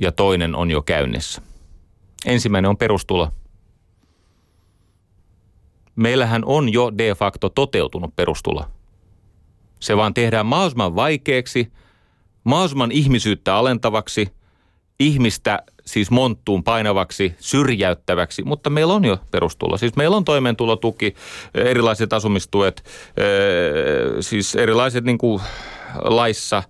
Ja 0.01 0.13
toinen 0.13 0.55
on 0.55 0.71
jo 0.71 0.83
käynnissä. 0.83 1.43
Ensimmäinen 2.27 2.69
on 2.69 2.77
perustulo. 2.77 3.31
Meillähän 5.97 6.43
on 6.45 6.73
jo 6.73 6.93
de 6.99 7.15
facto 7.15 7.49
toteutunut 7.49 8.17
perustulo. 8.17 8.65
Se 9.81 9.97
vaan 9.97 10.15
tehdään 10.15 10.47
mahdollisimman 10.47 10.95
vaikeaksi, 10.95 11.73
mahdollisimman 12.45 12.93
ihmisyyttä 12.93 13.57
alentavaksi 13.57 14.29
ihmistä 15.01 15.63
siis 15.87 16.11
monttuun 16.11 16.65
painavaksi, 16.65 17.35
syrjäyttäväksi, 17.39 18.43
mutta 18.43 18.71
meillä 18.71 18.95
on 18.95 19.05
jo 19.05 19.19
perustulo. 19.31 19.77
Siis 19.77 19.97
meillä 19.97 20.17
on 20.17 20.25
toimeentulotuki, 20.25 21.15
erilaiset 21.55 22.13
asumistuet, 22.13 22.85
siis 24.21 24.55
erilaiset 24.55 25.05
niin 25.05 25.19
kuin 25.19 25.43
laissa 25.95 26.63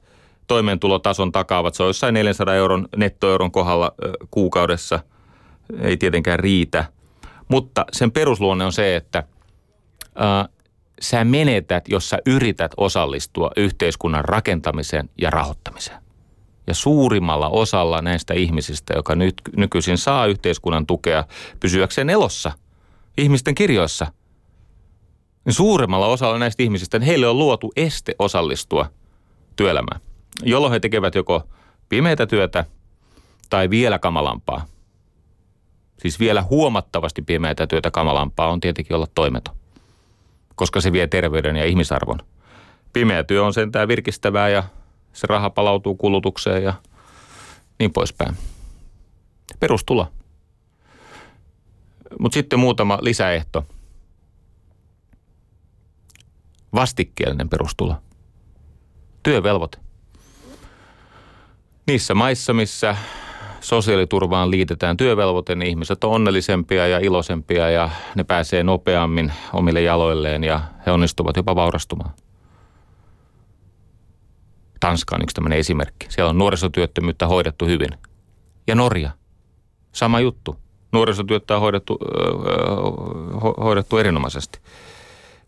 toimeentulotason 0.46 1.32
takaavat. 1.32 1.74
Se 1.74 1.82
on 1.82 1.88
jossain 1.88 2.14
400 2.14 2.54
euron 2.54 2.88
nettoeuron 2.96 3.52
kohdalla 3.52 3.92
kuukaudessa. 4.30 5.00
Ei 5.80 5.96
tietenkään 5.96 6.38
riitä. 6.38 6.84
Mutta 7.48 7.84
sen 7.92 8.12
perusluonne 8.12 8.64
on 8.64 8.72
se, 8.72 8.96
että 8.96 9.22
ää, 10.14 10.48
sä 11.00 11.24
menetät, 11.24 11.88
jos 11.88 12.10
sä 12.10 12.18
yrität 12.26 12.72
osallistua 12.76 13.50
yhteiskunnan 13.56 14.24
rakentamiseen 14.24 15.10
ja 15.20 15.30
rahoittamiseen. 15.30 16.05
Ja 16.66 16.74
suurimmalla 16.74 17.48
osalla 17.48 18.02
näistä 18.02 18.34
ihmisistä, 18.34 18.94
joka 18.96 19.14
nyt 19.14 19.34
nykyisin 19.56 19.98
saa 19.98 20.26
yhteiskunnan 20.26 20.86
tukea 20.86 21.24
pysyäkseen 21.60 22.10
elossa 22.10 22.52
ihmisten 23.18 23.54
kirjoissa, 23.54 24.06
niin 25.44 25.54
suurimmalla 25.54 26.06
osalla 26.06 26.38
näistä 26.38 26.62
ihmisistä 26.62 26.98
niin 26.98 27.06
heille 27.06 27.28
on 27.28 27.38
luotu 27.38 27.72
este 27.76 28.14
osallistua 28.18 28.90
työelämään, 29.56 30.00
jolloin 30.42 30.72
he 30.72 30.80
tekevät 30.80 31.14
joko 31.14 31.42
pimeätä 31.88 32.26
työtä 32.26 32.64
tai 33.50 33.70
vielä 33.70 33.98
kamalampaa. 33.98 34.66
Siis 35.98 36.20
vielä 36.20 36.42
huomattavasti 36.42 37.22
pimeätä 37.22 37.66
työtä 37.66 37.90
kamalampaa 37.90 38.48
on 38.48 38.60
tietenkin 38.60 38.96
olla 38.96 39.06
toimeton, 39.14 39.56
koska 40.54 40.80
se 40.80 40.92
vie 40.92 41.06
terveyden 41.06 41.56
ja 41.56 41.64
ihmisarvon. 41.64 42.18
Pimeä 42.92 43.24
työ 43.24 43.44
on 43.44 43.54
sentään 43.54 43.88
virkistävää 43.88 44.48
ja 44.48 44.62
se 45.16 45.26
raha 45.26 45.50
palautuu 45.50 45.94
kulutukseen 45.94 46.62
ja 46.62 46.74
niin 47.78 47.92
poispäin. 47.92 48.36
Perustulo. 49.60 50.08
Mutta 52.20 52.34
sitten 52.34 52.58
muutama 52.58 52.98
lisäehto. 53.02 53.64
Vastikkeellinen 56.74 57.48
perustulo. 57.48 57.96
Työvelvoite. 59.22 59.78
Niissä 61.86 62.14
maissa, 62.14 62.52
missä 62.52 62.96
sosiaaliturvaan 63.60 64.50
liitetään 64.50 64.96
työvelvoite, 64.96 65.54
niin 65.54 65.68
ihmiset 65.70 66.04
on 66.04 66.10
onnellisempia 66.10 66.86
ja 66.86 66.98
iloisempia 66.98 67.70
ja 67.70 67.90
ne 68.14 68.24
pääsee 68.24 68.62
nopeammin 68.62 69.32
omille 69.52 69.82
jaloilleen 69.82 70.44
ja 70.44 70.60
he 70.86 70.90
onnistuvat 70.90 71.36
jopa 71.36 71.54
vaurastumaan. 71.54 72.10
Tanska 74.80 75.16
on 75.16 75.22
yksi 75.22 75.34
tämmöinen 75.34 75.58
esimerkki. 75.58 76.06
Siellä 76.08 76.30
on 76.30 76.38
nuorisotyöttömyyttä 76.38 77.26
hoidettu 77.26 77.66
hyvin. 77.66 77.90
Ja 78.66 78.74
Norja, 78.74 79.10
sama 79.92 80.20
juttu. 80.20 80.56
Nuorisotyöttä 80.92 81.54
on 81.54 81.60
hoidettu, 81.60 81.98
ho, 83.42 83.54
hoidettu 83.60 83.98
erinomaisesti. 83.98 84.58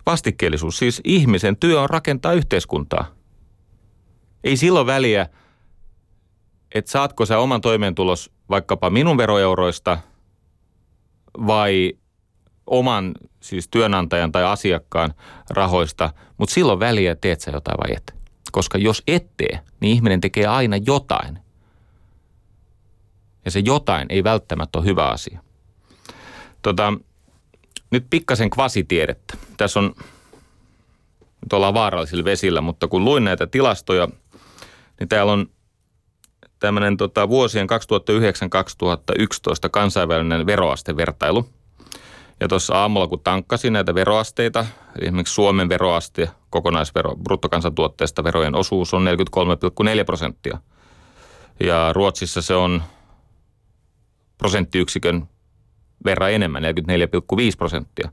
Vastikkeellisuus, 0.07 0.79
siis 0.79 1.01
ihmisen 1.05 1.57
työ 1.57 1.81
on 1.81 1.91
rakentaa 1.91 2.33
yhteiskuntaa. 2.33 3.07
Ei 4.45 4.57
silloin 4.57 4.87
väliä, 4.87 5.27
että 6.75 6.91
saatko 6.91 7.27
sä 7.27 7.39
oman 7.39 7.61
toimeentulos 7.61 8.31
vaikkapa 8.51 8.91
minun 8.91 9.17
veroeuroista 9.17 9.99
vai 11.47 11.93
oman 12.67 13.15
siis 13.41 13.69
työnantajan 13.69 14.33
tai 14.33 14.45
asiakkaan 14.45 15.15
rahoista, 15.51 16.11
mutta 16.39 16.55
silloin 16.55 16.81
väliä 16.81 17.17
teet 17.17 17.41
sä 17.41 17.51
jotain 17.51 17.79
vai 17.79 17.97
et. 17.97 18.18
Koska 18.53 18.79
jos 18.79 19.03
ettee, 19.07 19.61
niin 19.81 19.93
ihminen 19.93 20.21
tekee 20.21 20.47
aina 20.47 20.77
jotain. 20.77 21.39
Ja 23.45 23.51
se 23.51 23.59
jotain 23.59 24.07
ei 24.11 24.25
välttämättä 24.25 24.79
ole 24.79 24.87
hyvä 24.87 25.09
asia. 25.09 25.41
Tota, 26.63 26.93
nyt 27.91 28.07
pikkasen 28.11 28.51
kvasitiedettä. 28.51 29.37
Tässä 29.57 29.81
on, 29.81 29.95
nyt 31.21 31.53
ollaan 31.53 31.75
vaarallisilla 31.75 32.25
vesillä, 32.25 32.61
mutta 32.61 32.89
kun 32.89 33.05
luin 33.05 33.25
näitä 33.25 33.47
tilastoja, 33.47 34.09
niin 35.01 35.09
täällä 35.09 35.33
on 35.33 35.47
tämmöinen 36.59 36.97
tota, 36.97 37.29
vuosien 37.29 37.67
2009-2011 37.71 39.69
kansainvälinen 39.71 40.47
veroastevertailu– 40.47 41.49
ja 42.41 42.49
tuossa 42.49 42.75
aamulla, 42.75 43.07
kun 43.07 43.21
tankkasin 43.21 43.73
näitä 43.73 43.95
veroasteita, 43.95 44.67
esimerkiksi 45.01 45.35
Suomen 45.35 45.69
veroaste, 45.69 46.31
kokonaisvero, 46.51 47.17
bruttokansantuotteesta 47.17 48.25
verojen 48.25 48.55
osuus 48.55 48.95
on 48.95 49.05
43,4 49.05 50.05
prosenttia. 50.05 50.59
Ja 51.61 51.93
Ruotsissa 51.93 52.43
se 52.43 52.55
on 52.55 52.83
prosenttiyksikön 54.39 55.29
verran 56.05 56.33
enemmän, 56.33 56.63
44,5 56.63 56.69
prosenttia. 57.59 58.13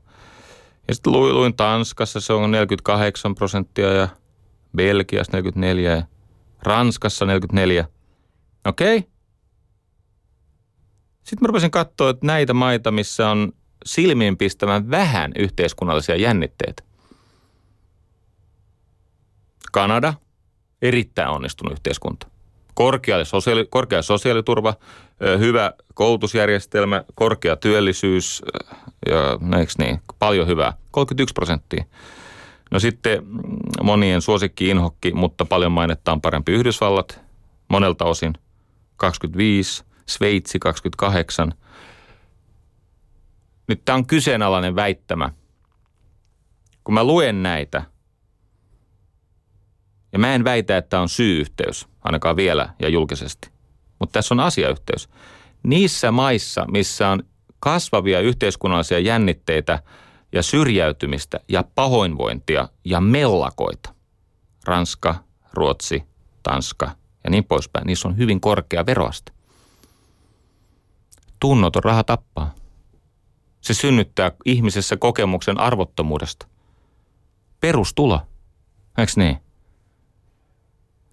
Ja 0.88 0.94
sitten 0.94 1.12
luin, 1.12 1.56
Tanskassa 1.56 2.20
se 2.20 2.32
on 2.32 2.50
48 2.50 3.34
prosenttia 3.34 3.92
ja 3.92 4.08
Belgiassa 4.76 5.32
44 5.32 5.90
ja 5.90 6.02
Ranskassa 6.62 7.24
44. 7.24 7.84
Okei. 8.66 8.96
Okay. 8.96 9.10
Sitten 11.22 11.38
mä 11.40 11.46
rupesin 11.46 11.70
katsoa, 11.70 12.10
että 12.10 12.26
näitä 12.26 12.54
maita, 12.54 12.90
missä 12.90 13.30
on 13.30 13.52
silmiinpistävän 13.86 14.90
vähän 14.90 15.32
yhteiskunnallisia 15.38 16.16
jännitteitä. 16.16 16.82
Kanada, 19.72 20.14
erittäin 20.82 21.28
onnistunut 21.28 21.72
yhteiskunta. 21.72 22.26
Korkea, 22.74 23.24
sosiaali, 23.24 23.66
korkea 23.70 24.02
sosiaaliturva, 24.02 24.74
hyvä 25.38 25.72
koulutusjärjestelmä, 25.94 27.04
korkea 27.14 27.56
työllisyys 27.56 28.42
ja 29.08 29.38
niin, 29.78 30.00
paljon 30.18 30.46
hyvää. 30.46 30.72
31 30.90 31.32
prosenttia. 31.32 31.84
No 32.70 32.80
sitten 32.80 33.24
mm, 33.24 33.40
monien 33.82 34.22
suosikki 34.22 34.68
inhokki, 34.68 35.12
mutta 35.12 35.44
paljon 35.44 35.72
mainettaan 35.72 36.20
parempi 36.20 36.52
Yhdysvallat 36.52 37.20
monelta 37.68 38.04
osin 38.04 38.34
25, 38.96 39.84
Sveitsi 40.06 40.58
28, 40.58 41.54
nyt 43.68 43.84
tämä 43.84 43.96
on 43.96 44.06
kyseenalainen 44.06 44.76
väittämä. 44.76 45.30
Kun 46.84 46.94
mä 46.94 47.04
luen 47.04 47.42
näitä, 47.42 47.82
ja 50.12 50.18
mä 50.18 50.34
en 50.34 50.44
väitä, 50.44 50.76
että 50.76 51.00
on 51.00 51.08
syy-yhteys, 51.08 51.88
ainakaan 52.00 52.36
vielä 52.36 52.74
ja 52.82 52.88
julkisesti, 52.88 53.50
mutta 53.98 54.12
tässä 54.12 54.34
on 54.34 54.40
asiayhteys. 54.40 55.08
Niissä 55.62 56.10
maissa, 56.10 56.66
missä 56.70 57.08
on 57.08 57.22
kasvavia 57.60 58.20
yhteiskunnallisia 58.20 58.98
jännitteitä 58.98 59.82
ja 60.32 60.42
syrjäytymistä 60.42 61.40
ja 61.48 61.64
pahoinvointia 61.74 62.68
ja 62.84 63.00
mellakoita, 63.00 63.94
Ranska, 64.64 65.14
Ruotsi, 65.52 66.02
Tanska 66.42 66.90
ja 67.24 67.30
niin 67.30 67.44
poispäin, 67.44 67.86
niissä 67.86 68.08
on 68.08 68.16
hyvin 68.16 68.40
korkea 68.40 68.86
veroaste. 68.86 69.32
Tunnoton 71.40 71.84
raha 71.84 72.04
tappaa. 72.04 72.54
Se 73.66 73.74
synnyttää 73.74 74.32
ihmisessä 74.44 74.96
kokemuksen 74.96 75.60
arvottomuudesta. 75.60 76.46
Perustulo, 77.60 78.20
eikö 78.98 79.12
niin? 79.16 79.38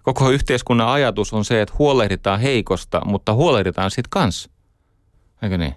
Koko 0.02 0.30
yhteiskunnan 0.30 0.88
ajatus 0.88 1.32
on 1.32 1.44
se, 1.44 1.62
että 1.62 1.74
huolehditaan 1.78 2.40
heikosta, 2.40 3.00
mutta 3.04 3.34
huolehditaan 3.34 3.90
siitä 3.90 4.08
kanssa. 4.10 4.50
Eikö 5.42 5.58
niin? 5.58 5.74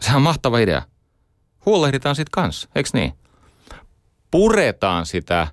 Se 0.00 0.16
on 0.16 0.22
mahtava 0.22 0.58
idea. 0.58 0.82
Huolehditaan 1.66 2.16
siitä 2.16 2.30
kanssa, 2.32 2.68
eikö 2.74 2.90
niin? 2.92 3.12
Puretaan 4.30 5.06
sitä 5.06 5.48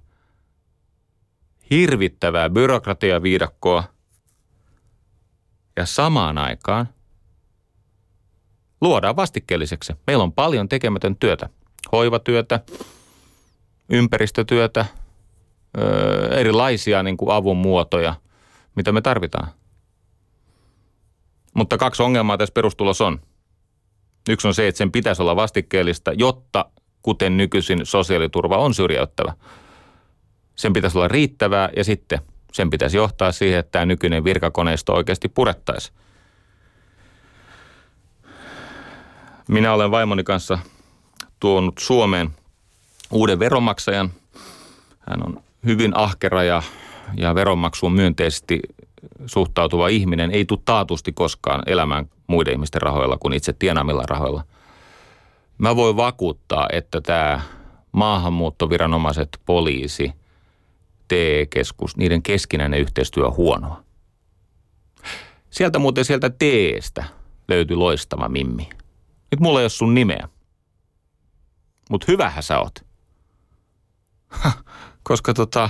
hirvittävää 1.69 2.49
byrokratiaviidakkoa 2.49 3.83
ja 5.75 5.85
samaan 5.85 6.37
aikaan 6.37 6.89
luodaan 8.81 9.15
vastikkeelliseksi. 9.15 9.93
Meillä 10.07 10.23
on 10.23 10.33
paljon 10.33 10.69
tekemätön 10.69 11.15
työtä. 11.15 11.49
Hoivatyötä, 11.91 12.59
ympäristötyötä, 13.89 14.85
erilaisia 16.31 17.03
niin 17.03 17.17
kuin 17.17 17.31
avun 17.31 17.57
muotoja, 17.57 18.15
mitä 18.75 18.91
me 18.91 19.01
tarvitaan. 19.01 19.47
Mutta 21.53 21.77
kaksi 21.77 22.03
ongelmaa 22.03 22.37
tässä 22.37 22.53
perustulossa 22.53 23.07
on. 23.07 23.21
Yksi 24.29 24.47
on 24.47 24.53
se, 24.53 24.67
että 24.67 24.77
sen 24.77 24.91
pitäisi 24.91 25.21
olla 25.21 25.35
vastikkeellista, 25.35 26.13
jotta 26.13 26.65
kuten 27.01 27.37
nykyisin 27.37 27.79
sosiaaliturva 27.83 28.57
on 28.57 28.73
syrjäyttävä. 28.73 29.33
Sen 30.55 30.73
pitäisi 30.73 30.97
olla 30.97 31.07
riittävää 31.07 31.69
ja 31.75 31.83
sitten 31.83 32.19
sen 32.53 32.69
pitäisi 32.69 32.97
johtaa 32.97 33.31
siihen, 33.31 33.59
että 33.59 33.71
tämä 33.71 33.85
nykyinen 33.85 34.23
virkakoneisto 34.23 34.93
oikeasti 34.93 35.29
purettaisiin. 35.29 35.97
Minä 39.47 39.73
olen 39.73 39.91
vaimoni 39.91 40.23
kanssa 40.23 40.59
tuonut 41.39 41.77
Suomeen 41.79 42.29
uuden 43.11 43.39
veronmaksajan. 43.39 44.11
Hän 44.99 45.23
on 45.25 45.43
hyvin 45.65 45.97
ahkera 45.97 46.43
ja, 46.43 46.61
ja 47.17 47.35
veronmaksuun 47.35 47.93
myönteisesti 47.93 48.59
suhtautuva 49.25 49.87
ihminen 49.87 50.31
ei 50.31 50.45
tule 50.45 50.59
taatusti 50.65 51.11
koskaan 51.11 51.63
elämään 51.65 52.09
muiden 52.27 52.53
ihmisten 52.53 52.81
rahoilla 52.81 53.17
kuin 53.17 53.33
itse 53.33 53.53
tienaamilla 53.53 54.03
rahoilla. 54.09 54.43
Mä 55.57 55.75
voin 55.75 55.97
vakuuttaa, 55.97 56.67
että 56.73 57.01
tämä 57.01 57.41
maahanmuuttoviranomaiset, 57.91 59.39
poliisi, 59.45 60.11
TE-keskus, 61.07 61.97
niiden 61.97 62.23
keskinäinen 62.23 62.79
yhteistyö 62.79 63.25
on 63.25 63.35
huonoa. 63.35 63.83
Sieltä 65.49 65.79
muuten 65.79 66.05
sieltä 66.05 66.29
teestä 66.29 67.03
löytyi 67.47 67.77
loistava 67.77 68.29
mimmi. 68.29 68.69
Nyt 69.31 69.39
mulla 69.39 69.59
ei 69.59 69.63
ole 69.63 69.69
sun 69.69 69.93
nimeä. 69.93 70.27
Mut 71.89 72.07
hyvähän 72.07 72.43
sä 72.43 72.59
oot. 72.59 72.85
Koska 75.03 75.33
tota, 75.33 75.69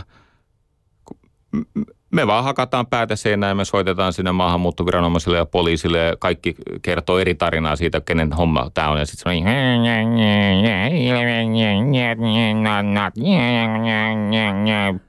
me 2.11 2.27
vaan 2.27 2.43
hakataan 2.43 2.87
päätä 2.87 3.15
seinään 3.15 3.49
ja 3.49 3.55
me 3.55 3.65
soitetaan 3.65 4.13
sinne 4.13 4.31
maahanmuuttoviranomaisille 4.31 5.37
ja 5.37 5.45
poliisille 5.45 5.97
ja 5.97 6.15
kaikki 6.19 6.55
kertoo 6.81 7.19
eri 7.19 7.35
tarinaa 7.35 7.75
siitä, 7.75 8.01
kenen 8.01 8.33
homma 8.33 8.69
tämä 8.73 8.89
on. 8.89 8.99
Ja 8.99 9.05
sitten 9.05 9.23
se 9.23 9.29
on 9.29 9.35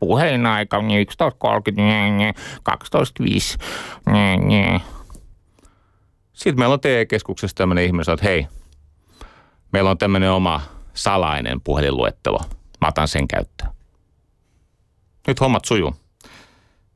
puhelinaika 0.01 0.78
11.30, 0.78 0.84
12.05. 4.80 4.97
Sitten 6.39 6.59
meillä 6.59 6.72
on 6.72 6.80
TE-keskuksessa 6.80 7.55
tämmöinen 7.55 7.84
ihminen, 7.84 8.14
että 8.14 8.26
hei, 8.26 8.47
meillä 9.72 9.91
on 9.91 9.99
tämmöinen 9.99 10.30
oma 10.30 10.61
salainen 10.95 11.61
puhelinluettelo. 11.61 12.39
Mä 12.80 12.89
otan 12.89 13.09
sen 13.09 13.28
käyttöön. 13.28 13.70
Nyt 15.26 15.41
hommat 15.41 15.64
sujuu. 15.64 15.97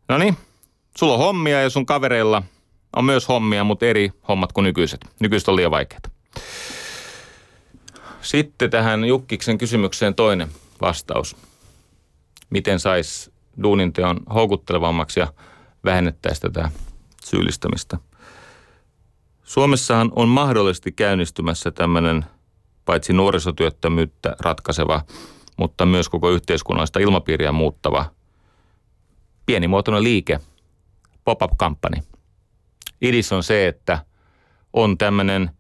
No 0.09 0.19
niin, 0.19 0.37
sulla 0.99 1.13
on 1.13 1.19
hommia 1.19 1.63
ja 1.63 1.71
sun 1.71 1.87
kavereilla 1.87 2.43
on 2.97 3.05
myös 3.05 3.29
hommia, 3.29 3.65
mutta 3.65 3.87
eri 3.87 4.13
hommat 4.29 4.53
kuin 4.53 4.65
nykyiset. 4.65 5.01
Nykyiset 5.21 5.49
on 5.49 5.57
liian 5.57 5.71
vaikeita. 5.71 6.11
Sitten 8.21 8.71
tähän 8.71 9.05
Jukkiksen 9.05 9.59
kysymykseen 9.59 10.15
toinen 10.15 10.49
vastaus. 10.81 11.37
Miten 12.51 12.81
sais 12.81 13.31
duuninteon 13.63 14.21
houkuttelevammaksi 14.35 15.21
ja 15.21 15.33
vähennettäisiin 15.85 16.53
tätä 16.53 16.71
syyllistämistä? 17.25 17.99
Suomessahan 19.53 20.13
on 20.17 20.29
mahdollisesti 20.29 20.93
käynnistymässä 20.93 21.71
tämmöinen 21.71 22.25
paitsi 22.85 23.13
nuorisotyöttömyyttä 23.13 24.37
ratkaiseva, 24.41 25.03
mutta 25.57 25.87
myös 25.87 26.09
koko 26.09 26.31
yhteiskunnallista 26.31 26.99
ilmapiiriä 26.99 27.53
muuttava– 27.53 28.05
pienimuotoinen 29.47 30.05
liike, 30.05 30.41
pop-up-kampani. 31.25 32.03
Idis 33.03 33.33
on 33.33 33.43
se, 33.43 33.69
että 33.69 34.05
on 34.73 34.99
tämmöinen 34.99 35.51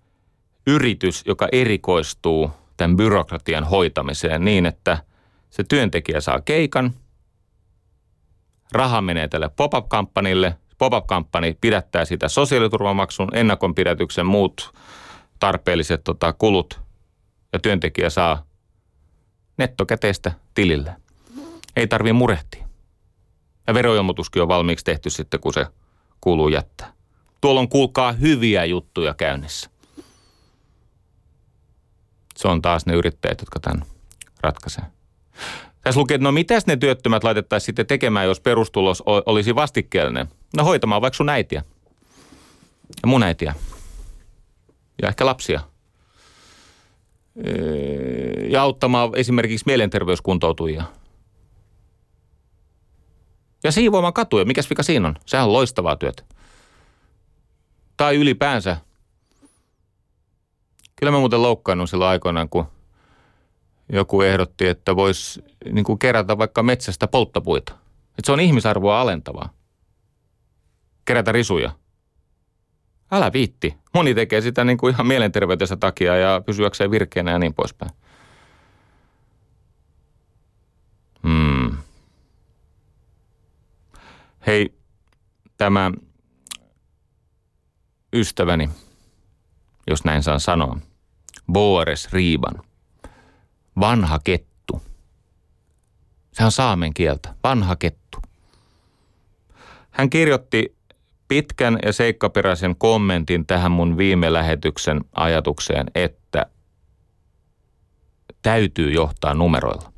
yritys, 0.66 1.22
joka 1.26 1.48
erikoistuu 1.52 2.50
tämän 2.76 2.96
byrokratian 2.96 3.64
hoitamiseen 3.64 4.44
niin, 4.44 4.66
että 4.66 4.98
se 5.50 5.64
työntekijä 5.64 6.20
saa 6.20 6.40
keikan, 6.40 6.92
raha 8.72 9.00
menee 9.00 9.28
tälle 9.28 9.48
pop-up-kampanille, 9.48 10.56
pop-up-kampani 10.82 11.56
pidättää 11.60 12.04
sitä 12.04 12.28
sosiaaliturvamaksun, 12.28 13.28
ennakonpidätyksen, 13.32 14.26
muut 14.26 14.74
tarpeelliset 15.40 16.04
tota, 16.04 16.32
kulut 16.32 16.80
ja 17.52 17.58
työntekijä 17.58 18.10
saa 18.10 18.46
nettokäteistä 19.58 20.32
tilille. 20.54 20.96
Ei 21.76 21.86
tarvitse 21.86 22.12
murehtia. 22.12 22.66
Ja 23.66 23.74
veroilmoituskin 23.74 24.42
on 24.42 24.48
valmiiksi 24.48 24.84
tehty 24.84 25.10
sitten, 25.10 25.40
kun 25.40 25.52
se 25.52 25.66
kuuluu 26.20 26.48
jättää. 26.48 26.92
Tuolla 27.40 27.60
on 27.60 27.68
kuulkaa 27.68 28.12
hyviä 28.12 28.64
juttuja 28.64 29.14
käynnissä. 29.14 29.70
Se 32.36 32.48
on 32.48 32.62
taas 32.62 32.86
ne 32.86 32.94
yrittäjät, 32.94 33.40
jotka 33.40 33.60
tämän 33.60 33.82
ratkaisee. 34.40 34.84
Tässä 35.80 36.00
lukee, 36.00 36.14
että 36.14 36.24
no 36.24 36.32
mitäs 36.32 36.66
ne 36.66 36.76
työttömät 36.76 37.24
laitettaisiin 37.24 37.66
sitten 37.66 37.86
tekemään, 37.86 38.26
jos 38.26 38.40
perustulos 38.40 39.02
olisi 39.06 39.54
vastikkeellinen? 39.54 40.28
No 40.56 40.64
hoitamaan 40.64 41.02
vaikka 41.02 41.16
sun 41.16 41.28
äitiä. 41.28 41.64
Ja 43.02 43.06
mun 43.06 43.22
äitiä. 43.22 43.54
Ja 45.02 45.08
ehkä 45.08 45.26
lapsia. 45.26 45.60
Ja 48.48 48.62
auttamaan 48.62 49.10
esimerkiksi 49.16 49.64
mielenterveyskuntoutujia– 49.66 50.84
ja 53.64 53.72
siivoamaan 53.72 54.12
katuja. 54.12 54.44
Mikäs 54.44 54.70
vika 54.70 54.82
siinä 54.82 55.08
on? 55.08 55.14
Sehän 55.26 55.46
on 55.46 55.52
loistavaa 55.52 55.96
työtä. 55.96 56.22
Tai 57.96 58.16
ylipäänsä. 58.16 58.76
Kyllä 60.96 61.12
mä 61.12 61.18
muuten 61.18 61.42
loukkaannut 61.42 61.90
silloin 61.90 62.10
aikoinaan, 62.10 62.48
kun 62.48 62.66
joku 63.92 64.22
ehdotti, 64.22 64.66
että 64.66 64.96
voisi 64.96 65.44
niin 65.72 65.98
kerätä 65.98 66.38
vaikka 66.38 66.62
metsästä 66.62 67.08
polttopuita. 67.08 67.72
Että 68.08 68.26
se 68.26 68.32
on 68.32 68.40
ihmisarvoa 68.40 69.00
alentavaa. 69.00 69.52
Kerätä 71.04 71.32
risuja. 71.32 71.70
Älä 73.10 73.32
viitti. 73.32 73.76
Moni 73.94 74.14
tekee 74.14 74.40
sitä 74.40 74.64
niin 74.64 74.78
kuin 74.78 74.94
ihan 74.94 75.06
mielenterveytensä 75.06 75.76
takia 75.76 76.16
ja 76.16 76.42
pysyäkseen 76.46 76.90
virkeänä 76.90 77.30
ja 77.30 77.38
niin 77.38 77.54
poispäin. 77.54 77.90
Hmm. 81.22 81.76
Hei, 84.46 84.74
tämä 85.56 85.90
ystäväni, 88.12 88.70
jos 89.90 90.04
näin 90.04 90.22
saan 90.22 90.40
sanoa, 90.40 90.78
Boores 91.52 92.12
Riiban, 92.12 92.62
vanha 93.80 94.18
kettu. 94.24 94.82
Se 96.32 96.44
on 96.44 96.52
saamen 96.52 96.94
kieltä, 96.94 97.34
vanha 97.44 97.76
kettu. 97.76 98.18
Hän 99.90 100.10
kirjoitti 100.10 100.76
pitkän 101.32 101.78
ja 101.84 101.92
seikkaperäisen 101.92 102.76
kommentin 102.76 103.46
tähän 103.46 103.72
mun 103.72 103.96
viime 103.96 104.32
lähetyksen 104.32 105.00
ajatukseen, 105.12 105.86
että 105.94 106.46
täytyy 108.42 108.92
johtaa 108.92 109.34
numeroilla 109.34 109.92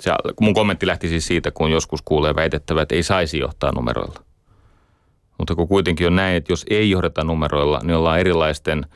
se, 0.00 0.10
mun 0.40 0.54
kommentti 0.54 0.86
lähti 0.86 1.08
siis 1.08 1.26
siitä, 1.26 1.50
kun 1.50 1.70
joskus 1.70 2.02
kuulee 2.02 2.34
väitettävä, 2.34 2.82
että 2.82 2.94
ei 2.94 3.02
saisi 3.02 3.38
johtaa 3.38 3.72
numeroilla. 3.72 4.20
Mutta 5.38 5.54
kun 5.54 5.68
kuitenkin 5.68 6.06
on 6.06 6.16
näin, 6.16 6.36
että 6.36 6.52
jos 6.52 6.66
ei 6.70 6.90
johdeta 6.90 7.24
numeroilla, 7.24 7.80
niin 7.82 7.96
ollaan 7.96 8.20
erilaisten 8.20 8.86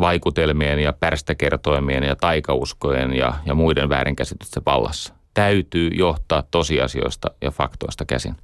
vaikutelmien 0.00 0.78
ja 0.78 0.92
pärstäkertoimien 0.92 2.02
ja 2.02 2.16
taikauskojen 2.16 3.16
ja, 3.16 3.34
ja 3.46 3.54
muiden 3.54 3.88
väärinkäsitysten 3.88 4.62
vallassa. 4.66 5.14
Täytyy 5.34 5.88
johtaa 5.88 6.42
tosiasioista 6.50 7.30
ja 7.42 7.50
faktoista 7.50 8.04
käsin. 8.04 8.36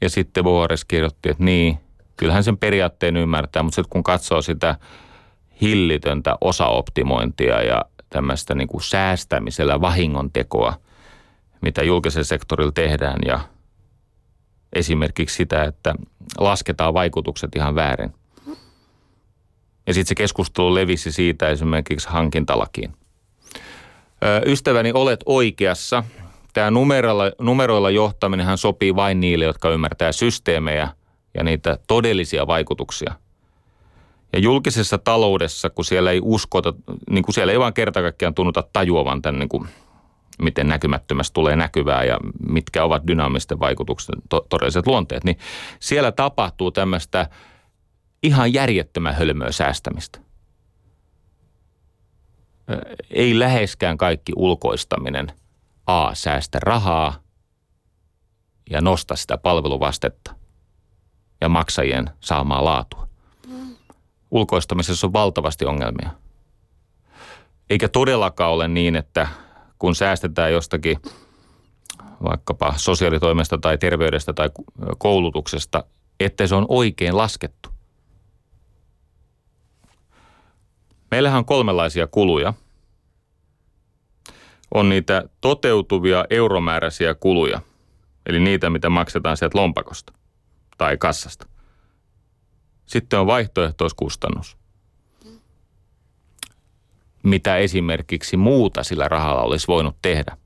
Ja 0.00 0.10
sitten 0.10 0.44
Boores 0.44 0.84
kirjoitti, 0.84 1.30
että 1.30 1.44
niin, 1.44 1.78
kyllähän 2.16 2.44
sen 2.44 2.58
periaatteen 2.58 3.16
ymmärtää, 3.16 3.62
mutta 3.62 3.74
sitten 3.74 3.90
kun 3.90 4.02
katsoo 4.02 4.42
sitä 4.42 4.76
hillitöntä 5.60 6.36
osaoptimointia 6.40 7.62
ja 7.62 7.84
tämmöistä 8.10 8.54
niin 8.54 8.68
kuin 8.68 8.82
säästämisellä 8.82 9.80
vahingontekoa, 9.80 10.74
mitä 11.60 11.82
julkisen 11.82 12.24
sektorilla 12.24 12.72
tehdään 12.72 13.18
ja 13.26 13.40
esimerkiksi 14.72 15.36
sitä, 15.36 15.64
että 15.64 15.94
lasketaan 16.38 16.94
vaikutukset 16.94 17.56
ihan 17.56 17.74
väärin. 17.74 18.14
Ja 19.86 19.94
sitten 19.94 20.08
se 20.08 20.14
keskustelu 20.14 20.74
levisi 20.74 21.12
siitä 21.12 21.48
esimerkiksi 21.48 22.08
hankintalakiin. 22.08 22.92
Ystäväni, 24.46 24.92
olet 24.92 25.20
oikeassa. 25.26 26.04
Tämä 26.56 26.70
numeroilla, 26.70 27.24
numeroilla 27.40 27.90
johtaminenhan 27.90 28.58
sopii 28.58 28.96
vain 28.96 29.20
niille, 29.20 29.44
jotka 29.44 29.70
ymmärtää 29.70 30.12
systeemejä 30.12 30.88
ja 31.34 31.44
niitä 31.44 31.78
todellisia 31.86 32.46
vaikutuksia– 32.46 33.14
ja 34.32 34.38
julkisessa 34.38 34.98
taloudessa, 34.98 35.70
kun 35.70 35.84
siellä 35.84 36.10
ei 36.10 36.20
uskota, 36.22 36.74
niin 37.10 37.24
kuin 37.24 37.34
siellä 37.34 37.52
ei 37.52 37.58
vaan 37.58 37.74
kerta 37.74 38.02
kaikkiaan 38.02 38.34
tunnuta 38.34 38.64
tajuavan 38.72 39.22
tämän, 39.22 39.38
niin 39.38 39.48
kuin, 39.48 39.68
miten 40.42 40.68
näkymättömästä 40.68 41.34
tulee 41.34 41.56
näkyvää 41.56 42.04
ja 42.04 42.18
mitkä 42.48 42.84
ovat 42.84 43.06
dynaamisten 43.06 43.60
vaikutuksen 43.60 44.14
to- 44.28 44.46
todelliset 44.48 44.86
luonteet, 44.86 45.24
niin 45.24 45.38
siellä 45.80 46.12
tapahtuu 46.12 46.70
tämmöistä 46.70 47.28
ihan 48.22 48.52
järjettömän 48.52 49.14
hölmöä 49.14 49.52
säästämistä. 49.52 50.18
Ei 53.10 53.38
läheskään 53.38 53.98
kaikki 53.98 54.32
ulkoistaminen 54.36 55.32
A. 55.86 56.14
Säästä 56.14 56.58
rahaa 56.62 57.20
ja 58.70 58.80
nosta 58.80 59.16
sitä 59.16 59.38
palveluvastetta 59.38 60.34
ja 61.40 61.48
maksajien 61.48 62.10
saamaa 62.20 62.64
laatua 62.64 63.06
ulkoistamisessa 64.30 65.06
on 65.06 65.12
valtavasti 65.12 65.64
ongelmia. 65.64 66.10
Eikä 67.70 67.88
todellakaan 67.88 68.52
ole 68.52 68.68
niin, 68.68 68.96
että 68.96 69.28
kun 69.78 69.94
säästetään 69.94 70.52
jostakin 70.52 71.02
vaikkapa 72.24 72.74
sosiaalitoimesta 72.76 73.58
tai 73.58 73.78
terveydestä 73.78 74.32
tai 74.32 74.50
koulutuksesta, 74.98 75.84
että 76.20 76.46
se 76.46 76.54
on 76.54 76.66
oikein 76.68 77.16
laskettu. 77.16 77.68
Meillähän 81.10 81.38
on 81.38 81.44
kolmenlaisia 81.44 82.06
kuluja. 82.06 82.54
On 84.74 84.88
niitä 84.88 85.28
toteutuvia 85.40 86.24
euromääräisiä 86.30 87.14
kuluja, 87.14 87.60
eli 88.26 88.40
niitä, 88.40 88.70
mitä 88.70 88.90
maksetaan 88.90 89.36
sieltä 89.36 89.58
lompakosta 89.58 90.12
tai 90.78 90.96
kassasta. 90.96 91.46
Sitten 92.86 93.20
on 93.20 93.26
vaihtoehtoiskustannus. 93.26 94.56
Mitä 97.22 97.56
esimerkiksi 97.56 98.36
muuta 98.36 98.84
sillä 98.84 99.08
rahalla 99.08 99.42
olisi 99.42 99.68
voinut 99.68 99.96
tehdä. 100.02 100.36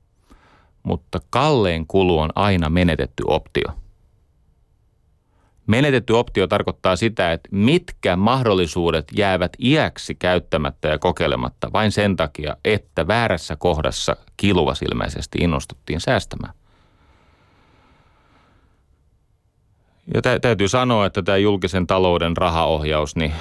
Mutta 0.83 1.19
kalleen 1.29 1.87
kulu 1.87 2.19
on 2.19 2.29
aina 2.35 2.69
menetetty 2.69 3.23
optio. 3.27 3.81
Menetetty 5.71 6.13
optio 6.13 6.47
tarkoittaa 6.47 6.95
sitä, 6.95 7.31
että 7.31 7.49
mitkä 7.51 8.15
mahdollisuudet 8.15 9.07
jäävät 9.15 9.51
iäksi 9.63 10.15
käyttämättä 10.15 10.87
ja 10.87 10.99
kokeilematta 10.99 11.71
vain 11.73 11.91
sen 11.91 12.15
takia, 12.15 12.57
että 12.65 13.07
väärässä 13.07 13.55
kohdassa 13.55 14.15
kilvasilmäisesti 14.37 15.37
innostuttiin 15.41 15.99
säästämään. 15.99 16.53
Ja 20.13 20.21
tä- 20.21 20.39
täytyy 20.39 20.67
sanoa, 20.67 21.05
että 21.05 21.21
tämä 21.21 21.37
julkisen 21.37 21.87
talouden 21.87 22.37
rahaohjaus, 22.37 23.15
niin 23.15 23.33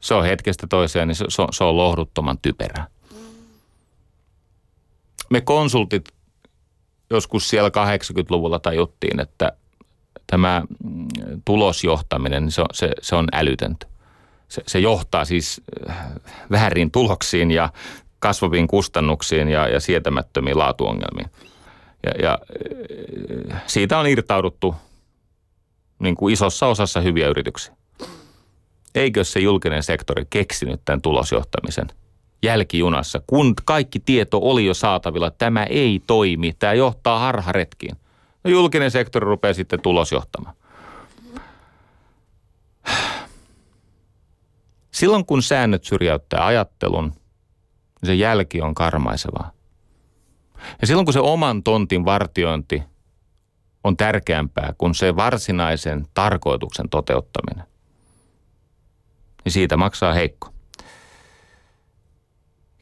se 0.00 0.14
on 0.14 0.24
hetkestä 0.24 0.66
toiseen, 0.66 1.08
niin 1.08 1.16
se, 1.16 1.24
se, 1.28 1.42
on, 1.42 1.48
se 1.52 1.64
on 1.64 1.76
lohduttoman 1.76 2.38
typerää. 2.42 2.86
Me 5.30 5.40
konsultit 5.40 6.08
joskus 7.10 7.48
siellä 7.48 7.68
80-luvulla 7.68 8.58
tajuttiin, 8.58 9.20
että 9.20 9.52
tämä 10.32 10.62
mm, 10.84 11.06
tulosjohtaminen, 11.44 12.50
se 12.50 12.60
on, 12.60 12.66
se, 12.72 12.90
se 13.02 13.16
on 13.16 13.28
älytöntä. 13.32 13.86
Se, 14.48 14.62
se 14.66 14.78
johtaa 14.78 15.24
siis 15.24 15.60
äh, 15.90 15.96
väärin 16.50 16.90
tuloksiin 16.90 17.50
ja 17.50 17.68
kasvaviin 18.18 18.68
kustannuksiin 18.68 19.48
ja, 19.48 19.68
ja 19.68 19.80
sietämättömiin 19.80 20.58
laatuongelmiin. 20.58 21.30
Ja, 22.06 22.12
ja 22.22 22.38
äh, 23.52 23.62
siitä 23.66 23.98
on 23.98 24.06
irtauduttu 24.06 24.74
niin 25.98 26.14
kuin 26.14 26.32
isossa 26.32 26.66
osassa 26.66 27.00
hyviä 27.00 27.28
yrityksiä. 27.28 27.74
Eikö 28.94 29.24
se 29.24 29.40
julkinen 29.40 29.82
sektori 29.82 30.26
keksinyt 30.30 30.80
tämän 30.84 31.02
tulosjohtamisen 31.02 31.86
jälkijunassa, 32.42 33.20
kun 33.26 33.54
kaikki 33.64 34.00
tieto 34.00 34.38
oli 34.42 34.66
jo 34.66 34.74
saatavilla, 34.74 35.30
tämä 35.30 35.64
ei 35.64 36.02
toimi, 36.06 36.52
tämä 36.58 36.72
johtaa 36.72 37.18
harharetkiin. 37.18 37.96
No 38.44 38.50
julkinen 38.50 38.90
sektori 38.90 39.24
rupeaa 39.24 39.54
sitten 39.54 39.82
tulosjohtamaan. 39.82 40.54
Silloin 44.90 45.26
kun 45.26 45.42
säännöt 45.42 45.84
syrjäyttää 45.84 46.46
ajattelun, 46.46 47.04
niin 47.04 48.06
se 48.06 48.14
jälki 48.14 48.60
on 48.60 48.74
karmaisevaa. 48.74 49.50
Ja 50.80 50.86
silloin 50.86 51.06
kun 51.06 51.12
se 51.12 51.20
oman 51.20 51.62
tontin 51.62 52.04
vartiointi 52.04 52.82
on 53.84 53.96
tärkeämpää 53.96 54.74
kuin 54.78 54.94
se 54.94 55.16
varsinaisen 55.16 56.06
tarkoituksen 56.14 56.88
toteuttaminen, 56.88 57.64
niin 59.44 59.52
siitä 59.52 59.76
maksaa 59.76 60.12
heikko. 60.12 60.48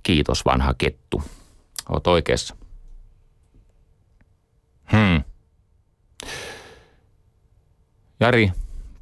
Kiitos 0.02 0.44
vanha 0.44 0.74
kettu. 0.74 1.22
Oot 1.88 2.06
oikeassa. 2.06 2.56
Hmm. 4.92 5.24
Jari, 8.20 8.52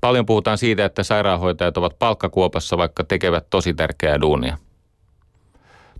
paljon 0.00 0.26
puhutaan 0.26 0.58
siitä, 0.58 0.84
että 0.84 1.02
sairaanhoitajat 1.02 1.76
ovat 1.76 1.98
palkkakuopassa, 1.98 2.78
vaikka 2.78 3.04
tekevät 3.04 3.50
tosi 3.50 3.74
tärkeää 3.74 4.20
duunia. 4.20 4.58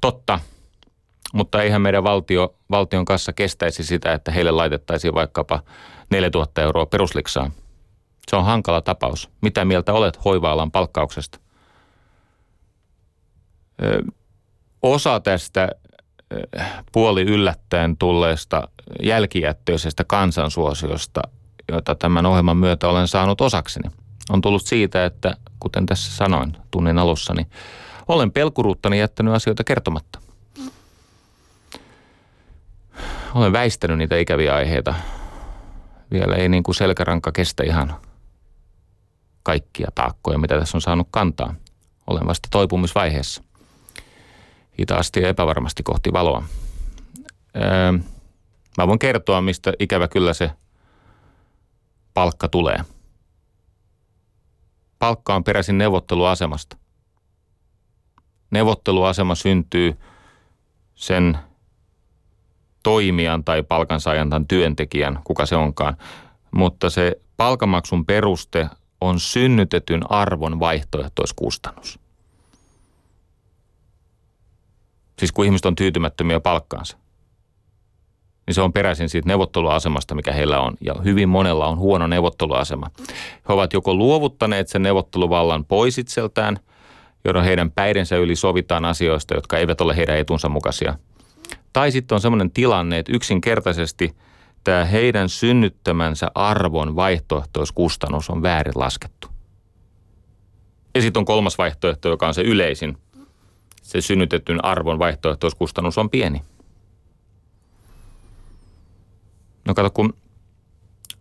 Totta, 0.00 0.40
mutta 1.32 1.62
eihän 1.62 1.82
meidän 1.82 2.04
valtio, 2.04 2.54
valtion 2.70 3.04
kanssa 3.04 3.32
kestäisi 3.32 3.84
sitä, 3.84 4.12
että 4.12 4.32
heille 4.32 4.50
laitettaisiin 4.50 5.14
vaikkapa 5.14 5.62
4000 6.10 6.62
euroa 6.62 6.86
perusliksaa. 6.86 7.50
Se 8.28 8.36
on 8.36 8.44
hankala 8.44 8.82
tapaus. 8.82 9.30
Mitä 9.40 9.64
mieltä 9.64 9.92
olet 9.92 10.24
hoiva-alan 10.24 10.70
palkkauksesta? 10.70 11.38
Ö, 13.82 14.02
osa 14.82 15.20
tästä 15.20 15.68
puoli 16.92 17.22
yllättäen 17.22 17.96
tulleesta 17.96 18.68
jälkijättöisestä 19.02 20.04
kansansuosiosta 20.04 21.20
joita 21.68 21.94
tämän 21.94 22.26
ohjelman 22.26 22.56
myötä 22.56 22.88
olen 22.88 23.08
saanut 23.08 23.40
osakseni, 23.40 23.90
on 24.30 24.40
tullut 24.40 24.62
siitä, 24.62 25.04
että 25.04 25.36
kuten 25.60 25.86
tässä 25.86 26.16
sanoin 26.16 26.56
tunnin 26.70 26.98
alussa, 26.98 27.34
niin 27.34 27.46
olen 28.08 28.32
pelkuruuttani 28.32 28.98
jättänyt 28.98 29.34
asioita 29.34 29.64
kertomatta. 29.64 30.18
Olen 33.34 33.52
väistänyt 33.52 33.98
niitä 33.98 34.16
ikäviä 34.16 34.54
aiheita. 34.54 34.94
Vielä 36.10 36.34
ei 36.34 36.48
niin 36.48 36.62
kuin 36.62 36.74
selkäranka 36.74 37.32
kestä 37.32 37.64
ihan 37.64 37.94
kaikkia 39.42 39.88
taakkoja, 39.94 40.38
mitä 40.38 40.58
tässä 40.58 40.76
on 40.76 40.82
saanut 40.82 41.08
kantaa. 41.10 41.54
Olen 42.06 42.26
vasta 42.26 42.48
toipumisvaiheessa. 42.50 43.42
Hitaasti 44.80 45.20
ja 45.20 45.28
epävarmasti 45.28 45.82
kohti 45.82 46.12
valoa. 46.12 46.42
Öö, 47.56 47.92
mä 48.78 48.88
voin 48.88 48.98
kertoa, 48.98 49.40
mistä 49.40 49.72
ikävä 49.78 50.08
kyllä 50.08 50.34
se 50.34 50.50
palkka 52.18 52.48
tulee. 52.48 52.80
Palkka 54.98 55.34
on 55.34 55.44
peräisin 55.44 55.78
neuvotteluasemasta. 55.78 56.76
Neuvotteluasema 58.50 59.34
syntyy 59.34 59.98
sen 60.94 61.38
toimijan 62.82 63.44
tai 63.44 63.62
palkansaajan 63.62 64.30
tai 64.30 64.40
työntekijän, 64.48 65.20
kuka 65.24 65.46
se 65.46 65.56
onkaan. 65.56 65.96
Mutta 66.50 66.90
se 66.90 67.20
palkamaksun 67.36 68.06
peruste 68.06 68.68
on 69.00 69.20
synnytetyn 69.20 70.10
arvon 70.10 70.60
vaihtoehtoiskustannus. 70.60 71.98
Siis 75.18 75.32
kun 75.32 75.44
ihmiset 75.44 75.66
on 75.66 75.74
tyytymättömiä 75.74 76.40
palkkaansa 76.40 76.98
niin 78.48 78.54
se 78.54 78.62
on 78.62 78.72
peräisin 78.72 79.08
siitä 79.08 79.28
neuvotteluasemasta, 79.28 80.14
mikä 80.14 80.32
heillä 80.32 80.60
on. 80.60 80.74
Ja 80.80 80.94
hyvin 81.04 81.28
monella 81.28 81.66
on 81.66 81.78
huono 81.78 82.06
neuvotteluasema. 82.06 82.90
He 83.48 83.52
ovat 83.52 83.72
joko 83.72 83.94
luovuttaneet 83.94 84.68
sen 84.68 84.82
neuvotteluvallan 84.82 85.64
pois 85.64 85.98
itseltään, 85.98 86.58
jolloin 87.24 87.44
heidän 87.44 87.70
päidensä 87.70 88.16
yli 88.16 88.36
sovitaan 88.36 88.84
asioista, 88.84 89.34
jotka 89.34 89.58
eivät 89.58 89.80
ole 89.80 89.96
heidän 89.96 90.16
etunsa 90.16 90.48
mukaisia. 90.48 90.94
Tai 91.72 91.92
sitten 91.92 92.14
on 92.14 92.20
sellainen 92.20 92.50
tilanne, 92.50 92.98
että 92.98 93.12
yksinkertaisesti 93.12 94.16
tämä 94.64 94.84
heidän 94.84 95.28
synnyttämänsä 95.28 96.30
arvon 96.34 96.96
vaihtoehtoiskustannus 96.96 98.30
on 98.30 98.42
väärin 98.42 98.74
laskettu. 98.76 99.28
Ja 100.94 101.02
sitten 101.02 101.20
on 101.20 101.24
kolmas 101.24 101.58
vaihtoehto, 101.58 102.08
joka 102.08 102.26
on 102.26 102.34
se 102.34 102.42
yleisin. 102.42 102.98
Se 103.82 104.00
synnytetyn 104.00 104.64
arvon 104.64 104.98
vaihtoehtoiskustannus 104.98 105.98
on 105.98 106.10
pieni. 106.10 106.42
No 109.68 109.74
kato, 109.74 109.90
kun 109.90 110.14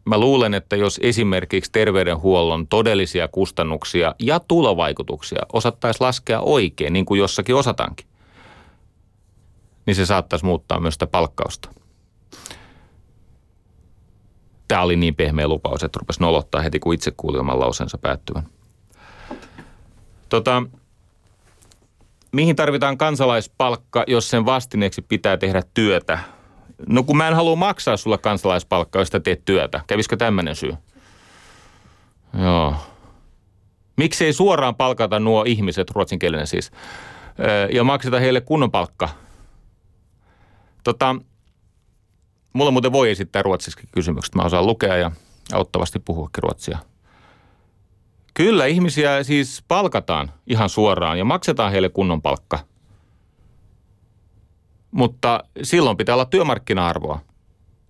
mä 0.05 0.17
luulen, 0.17 0.53
että 0.53 0.75
jos 0.75 0.99
esimerkiksi 1.03 1.71
terveydenhuollon 1.71 2.67
todellisia 2.67 3.27
kustannuksia 3.27 4.15
ja 4.19 4.39
tulovaikutuksia 4.39 5.41
osattaisi 5.53 6.01
laskea 6.01 6.41
oikein, 6.41 6.93
niin 6.93 7.05
kuin 7.05 7.19
jossakin 7.19 7.55
osatankin, 7.55 8.07
niin 9.85 9.95
se 9.95 10.05
saattaisi 10.05 10.45
muuttaa 10.45 10.79
myös 10.79 10.93
sitä 10.93 11.07
palkkausta. 11.07 11.69
Tämä 14.67 14.81
oli 14.81 14.95
niin 14.95 15.15
pehmeä 15.15 15.47
lupaus, 15.47 15.83
että 15.83 15.99
rupesi 15.99 16.19
nolottaa 16.19 16.61
heti, 16.61 16.79
kun 16.79 16.93
itse 16.93 17.11
kuuli 17.17 17.37
oman 17.37 17.59
lausensa 17.59 17.97
päättyvän. 17.97 18.47
Tota, 20.29 20.63
mihin 22.31 22.55
tarvitaan 22.55 22.97
kansalaispalkka, 22.97 24.03
jos 24.07 24.29
sen 24.29 24.45
vastineeksi 24.45 25.01
pitää 25.01 25.37
tehdä 25.37 25.61
työtä– 25.73 26.19
No 26.85 27.03
kun 27.03 27.17
mä 27.17 27.27
en 27.27 27.33
halua 27.33 27.55
maksaa 27.55 27.97
sulle 27.97 28.17
kansalaispalkkaa, 28.17 29.01
jos 29.01 29.09
teet 29.09 29.45
työtä. 29.45 29.81
Kävisikö 29.87 30.17
tämmöinen 30.17 30.55
syy? 30.55 30.73
Joo. 32.43 32.75
Miksi 33.97 34.25
ei 34.25 34.33
suoraan 34.33 34.75
palkata 34.75 35.19
nuo 35.19 35.43
ihmiset, 35.47 35.91
ruotsinkielinen 35.91 36.47
siis, 36.47 36.71
ja 37.73 37.83
makseta 37.83 38.19
heille 38.19 38.41
kunnon 38.41 38.71
palkka? 38.71 39.09
Tota, 40.83 41.15
mulla 42.53 42.71
muuten 42.71 42.91
voi 42.91 43.11
esittää 43.11 43.41
ruotsiksi 43.41 43.87
kysymykset. 43.91 44.35
Mä 44.35 44.43
osaan 44.43 44.67
lukea 44.67 44.97
ja 44.97 45.11
auttavasti 45.53 45.99
puhuakin 45.99 46.43
ruotsia. 46.43 46.77
Kyllä, 48.33 48.65
ihmisiä 48.65 49.23
siis 49.23 49.63
palkataan 49.67 50.31
ihan 50.47 50.69
suoraan 50.69 51.17
ja 51.17 51.25
maksetaan 51.25 51.71
heille 51.71 51.89
kunnon 51.89 52.21
palkka– 52.21 52.59
mutta 54.91 55.43
silloin 55.63 55.97
pitää 55.97 56.15
olla 56.15 56.25
työmarkkina-arvoa. 56.25 57.19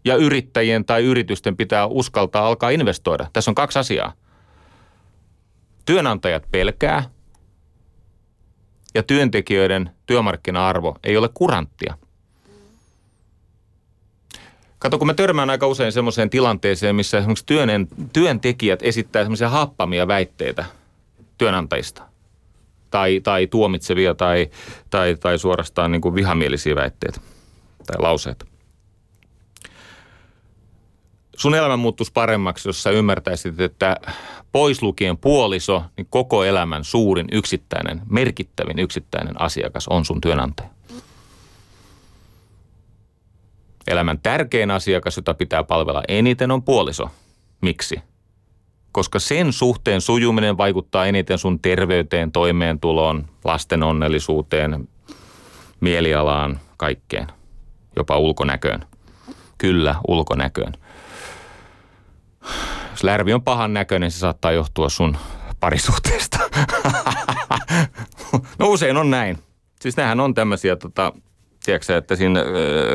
Ja 0.05 0.15
yrittäjien 0.15 0.85
tai 0.85 1.03
yritysten 1.03 1.57
pitää 1.57 1.85
uskaltaa 1.85 2.47
alkaa 2.47 2.69
investoida. 2.69 3.27
Tässä 3.33 3.51
on 3.51 3.55
kaksi 3.55 3.79
asiaa. 3.79 4.13
Työnantajat 5.85 6.43
pelkää 6.51 7.03
ja 8.95 9.03
työntekijöiden 9.03 9.89
työmarkkina-arvo 10.05 10.97
ei 11.03 11.17
ole 11.17 11.29
kuranttia. 11.33 11.97
Kato, 14.79 14.97
kun 14.97 15.07
mä 15.07 15.13
törmään 15.13 15.49
aika 15.49 15.67
usein 15.67 15.91
semmoiseen 15.91 16.29
tilanteeseen, 16.29 16.95
missä 16.95 17.17
esimerkiksi 17.17 17.45
työn, 17.45 17.69
työntekijät 18.13 18.79
esittää 18.83 19.23
semmoisia 19.23 19.49
happamia 19.49 20.07
väitteitä 20.07 20.65
työnantajista. 21.37 22.03
Tai, 22.97 23.21
tai 23.23 23.47
tuomitsevia 23.47 24.15
tai, 24.15 24.49
tai, 24.89 25.15
tai 25.15 25.39
suorastaan 25.39 25.91
niin 25.91 26.01
kuin 26.01 26.15
vihamielisiä 26.15 26.75
väitteitä 26.75 27.21
tai 27.87 27.95
lauseita. 27.99 28.45
Sun 31.37 31.55
elämä 31.55 31.77
muuttuisi 31.77 32.11
paremmaksi, 32.13 32.69
jos 32.69 32.83
sä 32.83 32.89
ymmärtäisit, 32.89 33.61
että 33.61 33.95
pois 34.51 34.81
lukien 34.81 35.17
puoliso, 35.17 35.83
niin 35.97 36.07
koko 36.09 36.43
elämän 36.43 36.83
suurin 36.83 37.27
yksittäinen, 37.31 38.01
merkittävin 38.09 38.79
yksittäinen 38.79 39.41
asiakas 39.41 39.87
on 39.87 40.05
sun 40.05 40.21
työnantaja. 40.21 40.69
Elämän 43.87 44.19
tärkein 44.19 44.71
asiakas, 44.71 45.17
jota 45.17 45.33
pitää 45.33 45.63
palvella 45.63 46.03
eniten, 46.07 46.51
on 46.51 46.63
puoliso. 46.63 47.09
Miksi? 47.61 48.01
Koska 48.97 49.19
sen 49.19 49.53
suhteen 49.53 50.01
sujuminen 50.01 50.57
vaikuttaa 50.57 51.05
eniten 51.05 51.37
sun 51.37 51.59
terveyteen, 51.59 52.31
toimeentuloon, 52.31 53.27
lasten 53.43 53.83
onnellisuuteen, 53.83 54.87
mielialaan, 55.79 56.59
kaikkeen. 56.77 57.27
Jopa 57.95 58.17
ulkonäköön. 58.17 58.85
Kyllä, 59.57 59.95
ulkonäköön. 60.07 60.73
Jos 62.91 63.03
lärvi 63.03 63.33
on 63.33 63.41
pahan 63.41 63.73
näköinen, 63.73 64.11
se 64.11 64.19
saattaa 64.19 64.51
johtua 64.51 64.89
sun 64.89 65.17
parisuhteesta. 65.59 66.39
no 68.59 68.67
usein 68.67 68.97
on 68.97 69.11
näin. 69.11 69.37
Siis 69.79 69.97
nämähän 69.97 70.19
on 70.19 70.33
tämmöisiä 70.33 70.75
tota, 70.75 71.13
tiedätkö, 71.67 71.97
että 71.97 72.15
siinä 72.15 72.43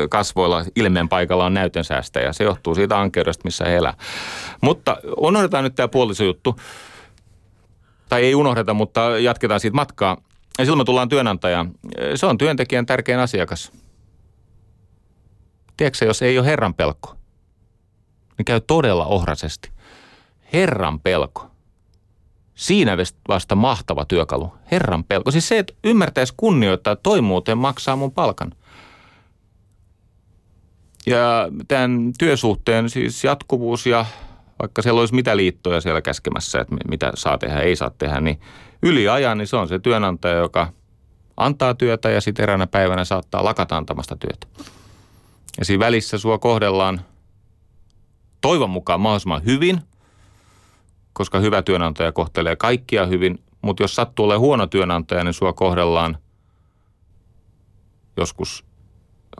kasvoilla 0.09 0.65
ilmeen 0.75 1.09
paikalla 1.09 1.45
on 1.45 1.53
näytönsäästä 1.53 2.19
ja 2.19 2.33
se 2.33 2.43
johtuu 2.43 2.75
siitä 2.75 2.99
ankeudesta, 2.99 3.41
missä 3.45 3.65
he 3.65 3.75
elää. 3.75 3.93
Mutta 4.61 4.97
unohdetaan 5.17 5.63
nyt 5.63 5.75
tämä 5.75 5.87
puolisojuttu. 5.87 6.59
Tai 8.09 8.23
ei 8.23 8.35
unohdeta, 8.35 8.73
mutta 8.73 9.19
jatketaan 9.19 9.59
siitä 9.59 9.75
matkaa. 9.75 10.17
Ja 10.57 10.65
silloin 10.65 10.79
me 10.79 10.85
tullaan 10.85 11.09
työnantajaan. 11.09 11.71
Se 12.15 12.25
on 12.25 12.37
työntekijän 12.37 12.85
tärkein 12.85 13.19
asiakas. 13.19 13.71
Tiedätkö 15.77 16.05
jos 16.05 16.21
ei 16.21 16.39
ole 16.39 16.45
Herran 16.45 16.73
pelko, 16.73 17.15
niin 18.37 18.45
käy 18.45 18.61
todella 18.67 19.05
ohrasesti. 19.05 19.71
Herran 20.53 20.99
pelko. 20.99 21.47
Siinä 22.55 22.97
vasta 23.27 23.55
mahtava 23.55 24.05
työkalu. 24.05 24.53
Herran 24.71 25.03
pelko. 25.03 25.31
Siis 25.31 25.47
se, 25.47 25.59
että 25.59 25.73
ymmärtäisi 25.83 26.33
kunnioittaa, 26.37 26.95
toi 26.95 27.21
muuten 27.21 27.57
maksaa 27.57 27.95
mun 27.95 28.11
palkan. 28.11 28.51
Ja 31.05 31.49
tämän 31.67 32.11
työsuhteen 32.19 32.89
siis 32.89 33.23
jatkuvuus 33.23 33.85
ja 33.85 34.05
vaikka 34.61 34.81
siellä 34.81 34.99
olisi 34.99 35.15
mitä 35.15 35.37
liittoja 35.37 35.81
siellä 35.81 36.01
käskemässä, 36.01 36.61
että 36.61 36.75
mitä 36.89 37.11
saa 37.15 37.37
tehdä, 37.37 37.59
ei 37.59 37.75
saa 37.75 37.91
tehdä, 37.97 38.21
niin 38.21 38.39
yliajan, 38.81 39.37
niin 39.37 39.47
se 39.47 39.55
on 39.55 39.67
se 39.67 39.79
työnantaja, 39.79 40.35
joka 40.35 40.73
antaa 41.37 41.73
työtä 41.73 42.09
ja 42.09 42.21
sitten 42.21 42.43
eräänä 42.43 42.67
päivänä 42.67 43.05
saattaa 43.05 43.43
lakata 43.43 43.77
antamasta 43.77 44.15
työtä. 44.15 44.47
Ja 45.59 45.65
siinä 45.65 45.85
välissä 45.85 46.17
sua 46.17 46.37
kohdellaan 46.37 47.01
toivon 48.41 48.69
mukaan 48.69 49.01
mahdollisimman 49.01 49.45
hyvin, 49.45 49.81
koska 51.13 51.39
hyvä 51.39 51.61
työnantaja 51.61 52.11
kohtelee 52.11 52.55
kaikkia 52.55 53.05
hyvin, 53.05 53.43
mutta 53.61 53.83
jos 53.83 53.95
sattuu 53.95 54.25
olemaan 54.25 54.41
huono 54.41 54.67
työnantaja, 54.67 55.23
niin 55.23 55.33
sua 55.33 55.53
kohdellaan 55.53 56.17
joskus 58.17 58.65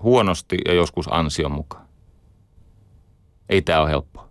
huonosti 0.01 0.57
ja 0.65 0.73
joskus 0.73 1.05
ansion 1.11 1.51
mukaan. 1.51 1.87
Ei 3.49 3.61
tämä 3.61 3.81
ole 3.81 3.89
helppoa. 3.89 4.27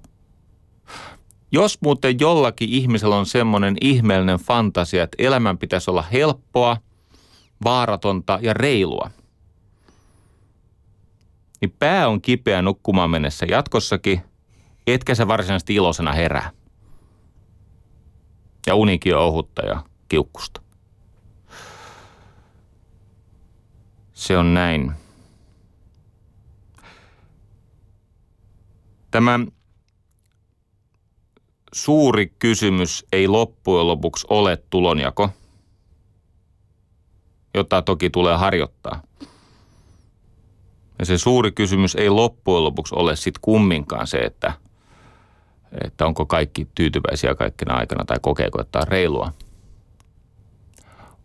Jos 1.52 1.78
muuten 1.80 2.20
jollakin 2.20 2.68
ihmisellä 2.68 3.16
on 3.16 3.26
semmoinen 3.26 3.76
ihmeellinen 3.80 4.38
fantasia, 4.38 5.02
että 5.02 5.16
elämän 5.18 5.58
pitäisi 5.58 5.90
olla 5.90 6.02
helppoa, 6.02 6.76
vaaratonta 7.64 8.38
ja 8.42 8.54
reilua, 8.54 9.10
niin 11.60 11.74
pää 11.78 12.08
on 12.08 12.22
kipeä 12.22 12.62
nukkumaan 12.62 13.10
mennessä 13.10 13.46
jatkossakin, 13.48 14.22
etkä 14.86 15.14
sä 15.14 15.28
varsinaisesti 15.28 15.74
iloisena 15.74 16.12
herää. 16.12 16.50
Ja 18.66 18.74
unikin 18.74 19.16
on 19.16 19.22
ohutta 19.22 19.66
ja 19.66 19.82
kiukkusta. 20.08 20.62
Se 24.14 24.38
on 24.38 24.54
näin. 24.54 25.01
Tämä 29.12 29.40
suuri 31.72 32.32
kysymys 32.38 33.06
ei 33.12 33.28
loppujen 33.28 33.86
lopuksi 33.86 34.26
ole 34.30 34.62
tulonjako, 34.70 35.30
jota 37.54 37.82
toki 37.82 38.10
tulee 38.10 38.36
harjoittaa. 38.36 39.02
Ja 40.98 41.04
se 41.04 41.18
suuri 41.18 41.52
kysymys 41.52 41.94
ei 41.94 42.10
loppujen 42.10 42.64
lopuksi 42.64 42.94
ole 42.94 43.16
sitten 43.16 43.40
kumminkaan 43.40 44.06
se, 44.06 44.18
että, 44.18 44.52
että 45.84 46.06
onko 46.06 46.26
kaikki 46.26 46.68
tyytyväisiä 46.74 47.34
kaikkina 47.34 47.74
aikana 47.74 48.04
tai 48.04 48.18
kokeeko, 48.22 48.60
että 48.60 48.78
on 48.78 48.88
reilua. 48.88 49.32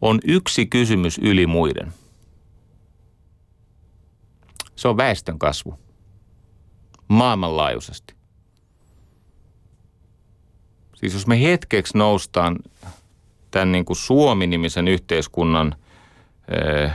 On 0.02 0.20
yksi 0.24 0.66
kysymys 0.66 1.18
yli 1.18 1.48
muiden. 1.48 1.94
Se 4.76 4.88
on 4.88 4.98
väestön 4.98 5.40
kasvu 5.40 5.87
maailmanlaajuisesti. 7.08 8.16
Siis 10.96 11.14
jos 11.14 11.28
me 11.28 11.42
hetkeksi 11.42 11.98
noustaan 11.98 12.60
tämän 13.52 13.72
niin 13.72 13.86
kuin 13.86 13.98
Suomi-nimisen 13.98 14.88
yhteiskunnan 14.88 15.76
ee, 16.52 16.92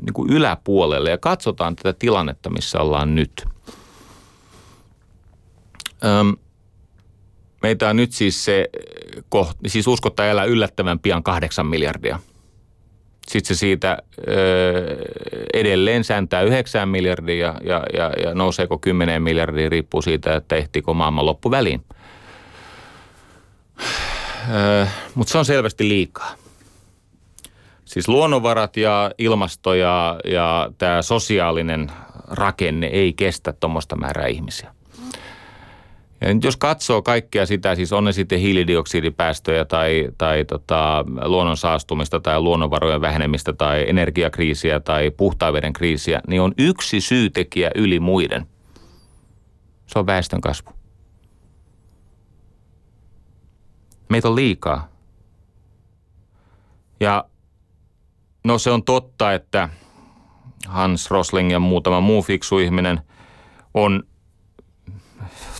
niin 0.00 0.14
kuin 0.14 0.30
yläpuolelle 0.30 1.10
ja 1.10 1.18
katsotaan 1.18 1.76
tätä 1.76 1.92
tilannetta, 1.98 2.50
missä 2.50 2.80
ollaan 2.80 3.14
nyt. 3.14 3.46
Öm, 6.04 6.36
meitä 7.62 7.88
on 7.88 7.96
nyt 7.96 8.12
siis 8.12 8.44
se, 8.44 8.68
siis 9.66 9.86
uskottaa 9.86 10.26
elää 10.26 10.44
yllättävän 10.44 10.98
pian 10.98 11.22
kahdeksan 11.22 11.66
miljardia– 11.66 12.18
sitten 13.28 13.56
se 13.56 13.58
siitä 13.58 13.98
edelleen 15.54 16.04
sääntää 16.04 16.42
9 16.42 16.88
miljardia 16.88 17.54
ja, 17.64 17.82
ja, 17.92 18.12
ja 18.22 18.34
nouseeko 18.34 18.78
10 18.78 19.22
miljardia 19.22 19.68
riippuu 19.68 20.02
siitä, 20.02 20.36
että 20.36 20.56
ehtiikö 20.56 20.92
maailman 20.92 21.26
loppu 21.26 21.50
väliin. 21.50 21.84
Mutta 25.14 25.32
se 25.32 25.38
on 25.38 25.44
selvästi 25.44 25.88
liikaa. 25.88 26.34
Siis 27.84 28.08
luonnonvarat 28.08 28.76
ja 28.76 29.10
ilmasto 29.18 29.74
ja, 29.74 30.20
ja 30.24 30.70
tämä 30.78 31.02
sosiaalinen 31.02 31.92
rakenne 32.30 32.86
ei 32.86 33.12
kestä 33.12 33.52
tuommoista 33.52 33.96
määrää 33.96 34.26
ihmisiä. 34.26 34.77
Ja 36.20 36.34
nyt 36.34 36.44
jos 36.44 36.56
katsoo 36.56 37.02
kaikkea 37.02 37.46
sitä, 37.46 37.74
siis 37.74 37.92
on 37.92 38.04
ne 38.04 38.12
sitten 38.12 38.38
hiilidioksidipäästöjä 38.38 39.64
tai, 39.64 40.08
tai 40.18 40.44
tota, 40.44 41.04
luonnon 41.24 41.56
saastumista 41.56 42.20
tai 42.20 42.40
luonnonvarojen 42.40 43.00
vähenemistä 43.00 43.52
tai 43.52 43.84
energiakriisiä 43.88 44.80
tai 44.80 45.10
puhtaan 45.10 45.52
veden 45.52 45.72
kriisiä, 45.72 46.20
niin 46.26 46.40
on 46.40 46.52
yksi 46.58 47.00
syytekijä 47.00 47.70
yli 47.74 48.00
muiden. 48.00 48.46
Se 49.86 49.98
on 49.98 50.06
väestön 50.06 50.40
kasvu. 50.40 50.70
Meitä 54.08 54.28
on 54.28 54.36
liikaa. 54.36 54.88
Ja 57.00 57.24
no 58.44 58.58
se 58.58 58.70
on 58.70 58.82
totta, 58.82 59.32
että 59.34 59.68
Hans 60.66 61.10
Rosling 61.10 61.52
ja 61.52 61.58
muutama 61.58 62.00
muu 62.00 62.22
fiksu 62.22 62.58
ihminen 62.58 63.00
on 63.74 64.02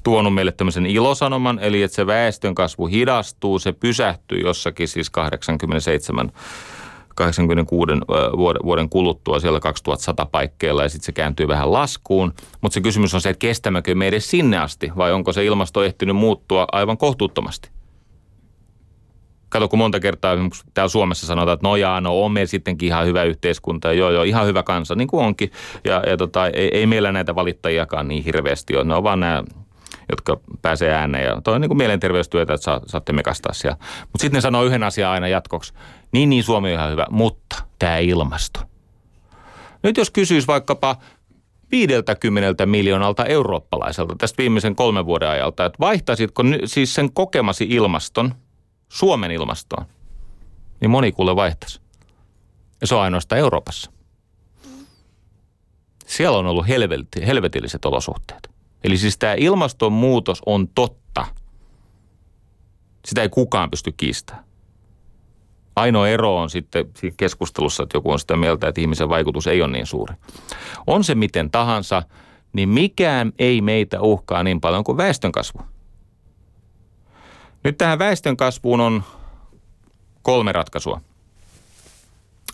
tuonut 0.03 0.35
meille 0.35 0.53
tämmöisen 0.53 0.87
ilosanoman, 0.87 1.59
eli 1.59 1.83
että 1.83 1.95
se 1.95 2.07
väestön 2.07 2.55
kasvu 2.55 2.87
hidastuu, 2.87 3.59
se 3.59 3.73
pysähtyy 3.73 4.39
jossakin 4.39 4.89
siis 4.89 5.11
87 5.11 6.33
86 7.15 7.93
vuoden, 8.65 8.89
kuluttua 8.89 9.41
siellä 9.41 9.61
2100 9.61 10.27
paikkeilla 10.27 10.83
ja 10.83 10.89
sitten 10.89 11.07
se 11.07 11.13
kääntyy 11.13 11.49
vähän 11.49 11.73
laskuun. 11.73 12.35
Mutta 12.61 12.75
se 12.75 12.81
kysymys 12.81 13.15
on 13.15 13.21
se, 13.21 13.29
että 13.29 13.39
kestämmekö 13.39 13.95
me 13.95 14.09
edes 14.09 14.31
sinne 14.31 14.59
asti 14.59 14.93
vai 14.97 15.13
onko 15.13 15.33
se 15.33 15.45
ilmasto 15.45 15.85
ehtinyt 15.85 16.17
muuttua 16.17 16.67
aivan 16.73 16.99
kohtuuttomasti? 16.99 17.71
Kato, 19.49 19.69
kun 19.69 19.79
monta 19.79 20.01
kertaa 20.01 20.37
täällä 20.75 20.89
Suomessa 20.89 21.27
sanotaan, 21.27 21.55
että 21.55 21.69
no 21.69 21.77
jaa, 21.77 22.01
no 22.01 22.23
on 22.23 22.33
meillä 22.33 22.51
sittenkin 22.51 22.87
ihan 22.87 23.07
hyvä 23.07 23.23
yhteiskunta. 23.23 23.93
Joo, 23.93 24.11
joo, 24.11 24.23
ihan 24.23 24.47
hyvä 24.47 24.63
kansa, 24.63 24.95
niin 24.95 25.09
kuin 25.09 25.27
onkin. 25.27 25.51
Ja, 25.85 26.03
ja 26.07 26.17
tota, 26.17 26.47
ei, 26.47 26.69
ei 26.73 26.87
meillä 26.87 27.13
näitä 27.13 27.35
valittajiakaan 27.35 28.09
niin 28.09 28.25
hirveästi 28.25 28.77
ole. 28.77 28.85
Ne 28.85 28.95
on 28.95 29.03
vaan 29.03 29.21
nämä 29.21 29.43
jotka 30.11 30.41
pääsee 30.63 30.95
ääneen. 30.95 31.25
Ja 31.25 31.41
toi 31.41 31.55
on 31.55 31.61
niin 31.61 31.69
kuin 31.69 31.79
mielenterveystyötä, 31.79 32.55
että 32.55 32.65
saa, 32.65 32.81
saatte 32.87 33.13
mekastaa 33.13 33.53
siellä. 33.53 33.77
Mutta 34.01 34.23
sitten 34.23 34.37
ne 34.37 34.41
sanoo 34.41 34.65
yhden 34.65 34.83
asian 34.83 35.11
aina 35.11 35.29
jatkoksi. 35.29 35.73
Niin, 36.13 36.31
niin, 36.31 36.45
Suomi 36.45 36.69
on 36.69 36.75
ihan 36.75 36.91
hyvä, 36.91 37.07
mutta 37.11 37.57
tämä 37.79 37.99
ilmasto. 37.99 38.61
Nyt 39.83 39.97
jos 39.97 40.11
kysyisi 40.11 40.47
vaikkapa 40.47 40.97
50 41.71 42.67
miljoonalta 42.67 43.25
eurooppalaiselta 43.25 44.15
tästä 44.19 44.39
viimeisen 44.39 44.77
kolmen 44.77 45.07
vuoden 45.07 45.29
ajalta, 45.29 45.65
että 45.65 45.79
vaihtaisitko 45.81 46.43
siis 46.65 46.95
sen 46.95 47.13
kokemasi 47.13 47.67
ilmaston 47.71 48.35
Suomen 48.89 49.31
ilmastoon, 49.31 49.87
niin 50.81 50.91
moni 50.91 51.13
kuule 51.13 51.37
vaihtaisi. 51.37 51.81
Ja 52.81 52.87
se 52.87 52.95
on 52.95 53.03
ainoastaan 53.03 53.39
Euroopassa. 53.39 53.91
Siellä 56.07 56.39
on 56.39 56.47
ollut 56.47 56.69
helveti, 56.69 57.27
helvetilliset 57.27 57.85
olosuhteet. 57.85 58.48
Eli 58.85 58.97
siis 58.97 59.19
tämä 59.19 59.35
ilmastonmuutos 59.39 60.43
on 60.47 60.69
totta. 60.69 61.27
Sitä 63.05 63.23
ei 63.23 63.29
kukaan 63.29 63.71
pysty 63.71 63.93
kiistämään. 63.93 64.45
Ainoa 65.77 66.09
ero 66.09 66.37
on 66.37 66.51
sitten 66.51 66.85
keskustelussa, 67.17 67.83
että 67.83 67.97
joku 67.97 68.11
on 68.11 68.19
sitä 68.19 68.37
mieltä, 68.37 68.69
että 68.69 68.81
ihmisen 68.81 69.09
vaikutus 69.09 69.47
ei 69.47 69.63
ole 69.63 69.73
niin 69.73 69.87
suuri. 69.87 70.15
On 70.87 71.05
se 71.05 71.15
miten 71.15 71.51
tahansa, 71.51 72.03
niin 72.53 72.69
mikään 72.69 73.33
ei 73.39 73.61
meitä 73.61 74.01
uhkaa 74.01 74.43
niin 74.43 74.61
paljon 74.61 74.85
kuin 74.85 74.97
väestönkasvu. 74.97 75.61
Nyt 77.65 77.79
tähän 77.79 77.99
väestönkasvuun 77.99 78.81
on 78.81 79.03
kolme 80.23 80.53
ratkaisua. 80.53 81.01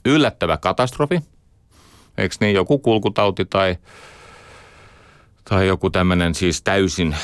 Yllättävä 0.04 0.56
katastrofi, 0.56 1.20
eikö 2.18 2.34
niin, 2.40 2.54
joku 2.54 2.78
kulkutauti 2.78 3.44
tai, 3.44 3.76
tai 5.48 5.66
joku 5.66 5.90
tämmöinen 5.90 6.34
siis 6.34 6.62
täysin 6.62 7.16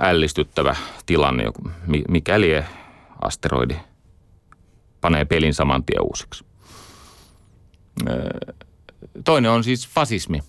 ällistyttävä 0.00 0.76
tilanne, 1.06 1.44
joku, 1.44 1.70
mikäli 2.08 2.64
asteroidi– 3.22 3.76
panee 5.04 5.24
pelin 5.24 5.54
saman 5.54 5.84
tien 5.84 6.02
uusiksi. 6.02 6.44
Toinen 9.24 9.50
on 9.50 9.64
siis 9.64 9.88
fasismi. 9.88 10.40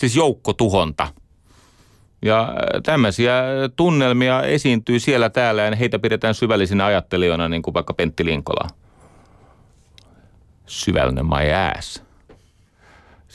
Siis 0.00 0.16
joukkotuhonta. 0.16 1.08
Ja 2.22 2.54
tämmöisiä 2.82 3.42
tunnelmia 3.76 4.42
esiintyy 4.42 5.00
siellä 5.00 5.30
täällä 5.30 5.62
ja 5.62 5.76
heitä 5.76 5.98
pidetään 5.98 6.34
syvällisinä 6.34 6.86
ajattelijoina, 6.86 7.48
niin 7.48 7.62
kuin 7.62 7.74
vaikka 7.74 7.94
Pentti 7.94 8.24
Linkola. 8.24 8.68
Syvällinen 10.66 11.26
my 11.26 11.52
ass. 11.78 12.02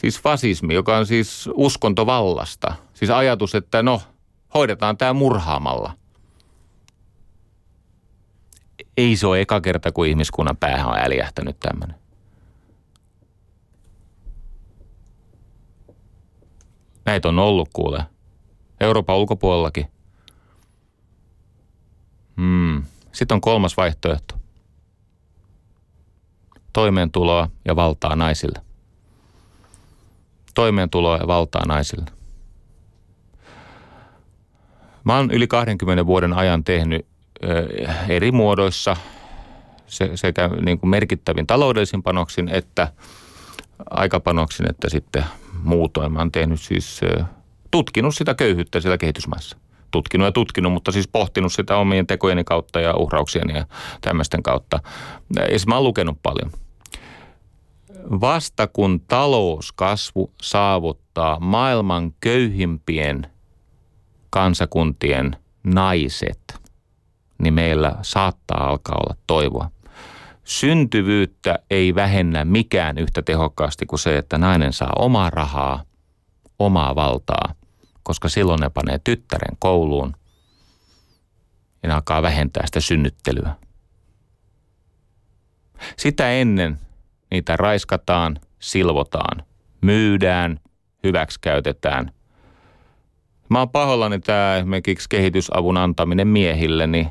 Siis 0.01 0.21
fasismi, 0.21 0.73
joka 0.73 0.97
on 0.97 1.05
siis 1.05 1.49
uskonto 1.53 2.05
vallasta. 2.05 2.75
Siis 2.93 3.11
ajatus, 3.11 3.55
että 3.55 3.83
no, 3.83 4.01
hoidetaan 4.53 4.97
tämä 4.97 5.13
murhaamalla 5.13 5.93
ei 8.97 9.15
se 9.15 9.27
ole 9.27 9.41
eka 9.41 9.61
kerta, 9.61 9.91
kun 9.91 10.05
ihmiskunnan 10.05 10.57
päähän 10.57 10.87
on 10.87 10.97
äljähtänyt 10.97 11.59
tämmöinen. 11.59 11.95
Näitä 17.05 17.27
on 17.27 17.39
ollut 17.39 17.69
kuule. 17.73 18.05
Euroopan 18.79 19.17
ulkopuolellakin. 19.17 19.85
Hmm. 22.37 22.83
Sitten 23.11 23.35
on 23.35 23.41
kolmas 23.41 23.77
vaihtoehto. 23.77 24.35
Toimeentuloa 26.73 27.49
ja 27.65 27.75
valtaa 27.75 28.15
naisille. 28.15 28.70
Toimeentuloa 30.53 31.17
ja 31.17 31.27
valtaa 31.27 31.65
naisille. 31.65 32.05
Mä 35.03 35.17
oon 35.17 35.31
yli 35.31 35.47
20 35.47 36.05
vuoden 36.05 36.33
ajan 36.33 36.63
tehnyt 36.63 37.05
eri 38.09 38.31
muodoissa 38.31 38.97
sekä 40.15 40.47
niin 40.47 40.79
kuin 40.79 40.89
merkittävin 40.89 41.47
taloudellisin 41.47 42.03
panoksin 42.03 42.49
että 42.49 42.93
aikapanoksin, 43.89 44.69
että 44.69 44.89
sitten 44.89 45.25
muutoin. 45.63 46.13
Mä 46.13 46.19
oon 46.19 46.31
tehnyt 46.31 46.61
siis, 46.61 47.01
tutkinut 47.71 48.15
sitä 48.15 48.33
köyhyyttä 48.33 48.79
siellä 48.79 48.97
kehitysmaissa. 48.97 49.57
Tutkinut 49.91 50.25
ja 50.25 50.31
tutkinut, 50.31 50.73
mutta 50.73 50.91
siis 50.91 51.07
pohtinut 51.07 51.53
sitä 51.53 51.75
omien 51.75 52.07
tekojeni 52.07 52.43
kautta 52.43 52.79
ja 52.79 52.95
uhrauksieni 52.95 53.57
ja 53.57 53.65
tämmöisten 54.01 54.43
kautta. 54.43 54.79
Ja 55.35 55.47
siis 55.47 55.67
mä 55.67 55.75
oon 55.75 55.83
lukenut 55.83 56.17
paljon. 56.23 56.51
Vasta 58.03 58.67
kun 58.67 59.01
talouskasvu 59.07 60.31
saavuttaa 60.41 61.39
maailman 61.39 62.13
köyhimpien 62.19 63.27
kansakuntien 64.29 65.35
naiset– 65.63 66.41
niin 67.41 67.53
meillä 67.53 67.95
saattaa 68.01 68.69
alkaa 68.69 68.95
olla 68.95 69.15
toivoa. 69.27 69.71
Syntyvyyttä 70.43 71.59
ei 71.69 71.95
vähennä 71.95 72.45
mikään 72.45 72.97
yhtä 72.97 73.21
tehokkaasti 73.21 73.85
kuin 73.85 73.99
se, 73.99 74.17
että 74.17 74.37
nainen 74.37 74.73
saa 74.73 74.93
omaa 74.99 75.29
rahaa, 75.29 75.83
omaa 76.59 76.95
valtaa, 76.95 77.55
koska 78.03 78.29
silloin 78.29 78.59
ne 78.59 78.69
panee 78.69 78.99
tyttären 79.03 79.57
kouluun 79.59 80.15
ja 81.83 81.89
ne 81.89 81.93
alkaa 81.93 82.21
vähentää 82.21 82.65
sitä 82.65 82.79
synnyttelyä. 82.79 83.55
Sitä 85.97 86.31
ennen 86.31 86.79
niitä 87.31 87.57
raiskataan, 87.57 88.39
silvotaan, 88.59 89.43
myydään, 89.81 90.59
hyväksikäytetään. 91.03 92.11
Mä 93.49 93.59
oon 93.59 93.69
pahollani 93.69 94.19
tämä 94.19 94.57
esimerkiksi 94.57 95.09
kehitysavun 95.09 95.77
antaminen 95.77 96.27
miehille, 96.27 96.87
niin 96.87 97.07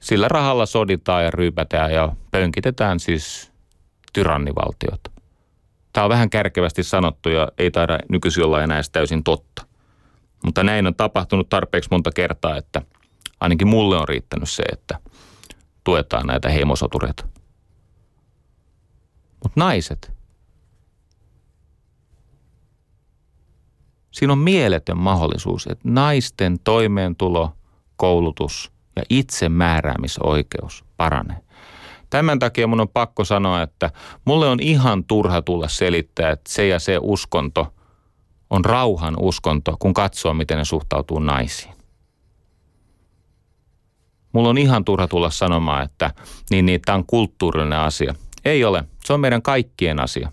sillä 0.00 0.28
rahalla 0.28 0.66
soditaan 0.66 1.24
ja 1.24 1.30
ryypätään 1.30 1.92
ja 1.92 2.12
pönkitetään 2.30 3.00
siis 3.00 3.52
tyrannivaltiota. 4.12 5.10
Tämä 5.92 6.04
on 6.04 6.10
vähän 6.10 6.30
kärkevästi 6.30 6.82
sanottu 6.82 7.28
ja 7.28 7.48
ei 7.58 7.70
taida 7.70 7.98
nykyisin 8.08 8.44
olla 8.44 8.62
enää 8.62 8.82
täysin 8.92 9.24
totta. 9.24 9.66
Mutta 10.44 10.64
näin 10.64 10.86
on 10.86 10.94
tapahtunut 10.94 11.48
tarpeeksi 11.48 11.88
monta 11.90 12.10
kertaa, 12.14 12.56
että 12.56 12.82
ainakin 13.40 13.68
mulle 13.68 13.96
on 13.96 14.08
riittänyt 14.08 14.50
se, 14.50 14.62
että 14.72 14.98
tuetaan 15.84 16.26
näitä 16.26 16.48
heimosotureita. 16.48 17.39
Mutta 19.42 19.60
naiset, 19.60 20.12
siinä 24.10 24.32
on 24.32 24.38
mieletön 24.38 24.98
mahdollisuus, 24.98 25.66
että 25.66 25.88
naisten 25.88 26.58
toimeentulo, 26.58 27.52
koulutus– 27.96 28.72
ja 28.96 29.02
itsemääräämisoikeus 29.10 30.84
paranee. 30.96 31.36
Tämän 32.10 32.38
takia 32.38 32.66
mun 32.66 32.80
on 32.80 32.88
pakko 32.88 33.24
sanoa, 33.24 33.62
että 33.62 33.90
mulle 34.24 34.48
on 34.48 34.60
ihan 34.60 35.04
turha 35.04 35.42
tulla 35.42 35.68
selittää, 35.68 36.30
että 36.30 36.52
se 36.52 36.66
ja 36.66 36.78
se 36.78 36.98
uskonto 37.02 37.74
on 38.50 38.64
rauhan 38.64 39.14
uskonto, 39.18 39.76
kun 39.78 39.94
katsoo, 39.94 40.34
miten 40.34 40.58
ne 40.58 40.64
suhtautuu 40.64 41.18
naisiin. 41.18 41.74
Mulla 44.32 44.48
on 44.48 44.58
ihan 44.58 44.84
turha 44.84 45.08
tulla 45.08 45.30
sanomaan, 45.30 45.84
että 45.84 46.10
niin, 46.50 46.66
niin 46.66 46.80
tämä 46.80 46.96
on 46.96 47.06
kulttuurinen 47.06 47.78
asia. 47.78 48.14
Ei 48.44 48.64
ole. 48.64 48.84
Se 49.10 49.14
on 49.14 49.20
meidän 49.20 49.42
kaikkien 49.42 50.00
asia. 50.00 50.32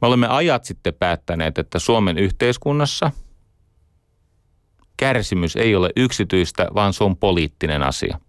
Me 0.00 0.08
olemme 0.08 0.26
ajat 0.26 0.64
sitten 0.64 0.94
päättäneet, 0.94 1.58
että 1.58 1.78
Suomen 1.78 2.18
yhteiskunnassa– 2.18 3.10
kärsimys 4.98 5.56
ei 5.56 5.74
ole 5.74 5.90
yksityistä, 5.96 6.68
vaan 6.74 6.92
se 6.92 7.04
on 7.04 7.16
poliittinen 7.16 7.82
asia. 7.82 8.20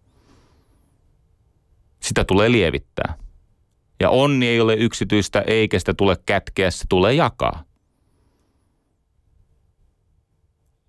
Sitä 1.99 2.24
tulee 2.24 2.51
lievittää. 2.51 3.13
Ja 3.99 4.09
onni 4.09 4.47
ei 4.47 4.61
ole 4.61 4.74
yksityistä, 4.74 5.43
eikä 5.47 5.80
sitä 5.80 5.93
tule 5.93 6.17
kätkeä, 6.26 6.72
se 6.72 6.86
tulee 6.89 7.13
jakaa. 7.13 7.63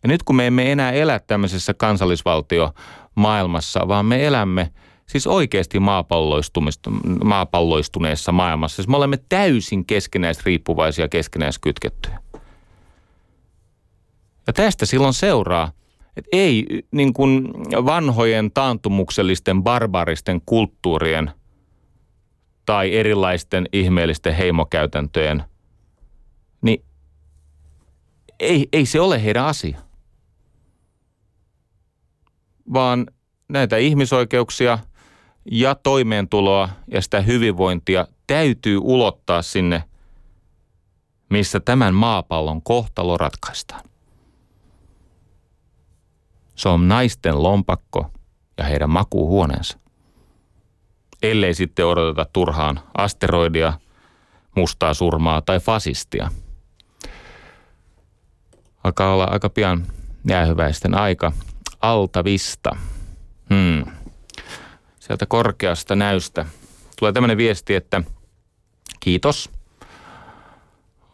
Ja 0.03 0.09
nyt 0.09 0.23
kun 0.23 0.37
me 0.37 0.47
emme 0.47 0.73
enää 0.73 0.93
elä 0.93 1.19
tämmöisessä 1.19 1.75
kansallisvaltio-maailmassa, 1.75 3.89
vaan 3.89 4.07
me 4.07 4.27
elämme 4.27 4.73
siis 5.11 5.27
oikeasti 5.27 5.79
maapalloistuneessa 7.25 8.33
maailmassa. 8.33 8.77
Siis 8.77 8.89
me 8.89 8.97
olemme 8.97 9.19
täysin 9.29 9.87
keskinäisriippuvaisia, 9.87 11.09
keskinäiskytkettyjä. 11.09 12.19
Ja 14.47 14.53
tästä 14.53 14.87
silloin 14.87 15.15
seuraa, 15.15 15.73
että 16.17 16.29
ei 16.33 16.67
niin 16.91 17.13
kuin 17.13 17.49
vanhojen 17.85 18.51
taantumuksellisten 18.51 19.63
barbaristen 19.63 20.41
kulttuurien 20.47 21.31
tai 22.67 22.97
erilaisten 22.97 23.67
ihmeellisten 23.73 24.35
heimokäytäntöjen, 24.35 25.45
niin 26.63 26.85
ei, 28.41 28.69
ei 28.73 28.87
se 28.87 29.01
ole 29.01 29.25
heidän 29.25 29.45
asia. 29.45 29.79
vaan 32.73 33.07
näitä 33.49 33.77
ihmisoikeuksia 33.77 34.79
ja 35.45 35.75
toimeentuloa 35.75 36.69
ja 36.89 37.03
sitä 37.03 37.21
hyvinvointia 37.21 38.07
täytyy 38.27 38.79
ulottaa 38.83 39.43
sinne, 39.43 39.85
missä 41.31 41.61
tämän 41.61 41.95
maapallon 41.95 42.63
kohtalo 42.63 43.17
ratkaistaan. 43.17 43.85
Se 46.55 46.69
on 46.69 46.89
naisten 46.89 47.43
lompakko 47.43 48.11
ja 48.59 48.65
heidän 48.65 48.91
makuuhuoneensa. 48.91 49.79
Ellei 51.23 51.55
sitten 51.55 51.87
odoteta 51.87 52.31
turhaan 52.33 52.81
asteroidia, 52.99 53.73
mustaa 54.57 54.95
surmaa 54.95 55.43
tai 55.43 55.61
fasistia. 55.61 56.31
Alkaa 58.85 59.15
olla 59.15 59.25
aika 59.25 59.49
pian 59.49 59.87
jäähyväisten 60.29 60.95
aika. 60.95 61.33
Altavista. 61.81 62.77
Hmm. 63.55 64.00
Sieltä 65.11 65.27
korkeasta 65.27 65.97
näystä 65.97 66.47
tulee 66.99 67.13
tämmöinen 67.13 67.37
viesti, 67.37 67.75
että 67.75 68.03
kiitos. 69.01 69.51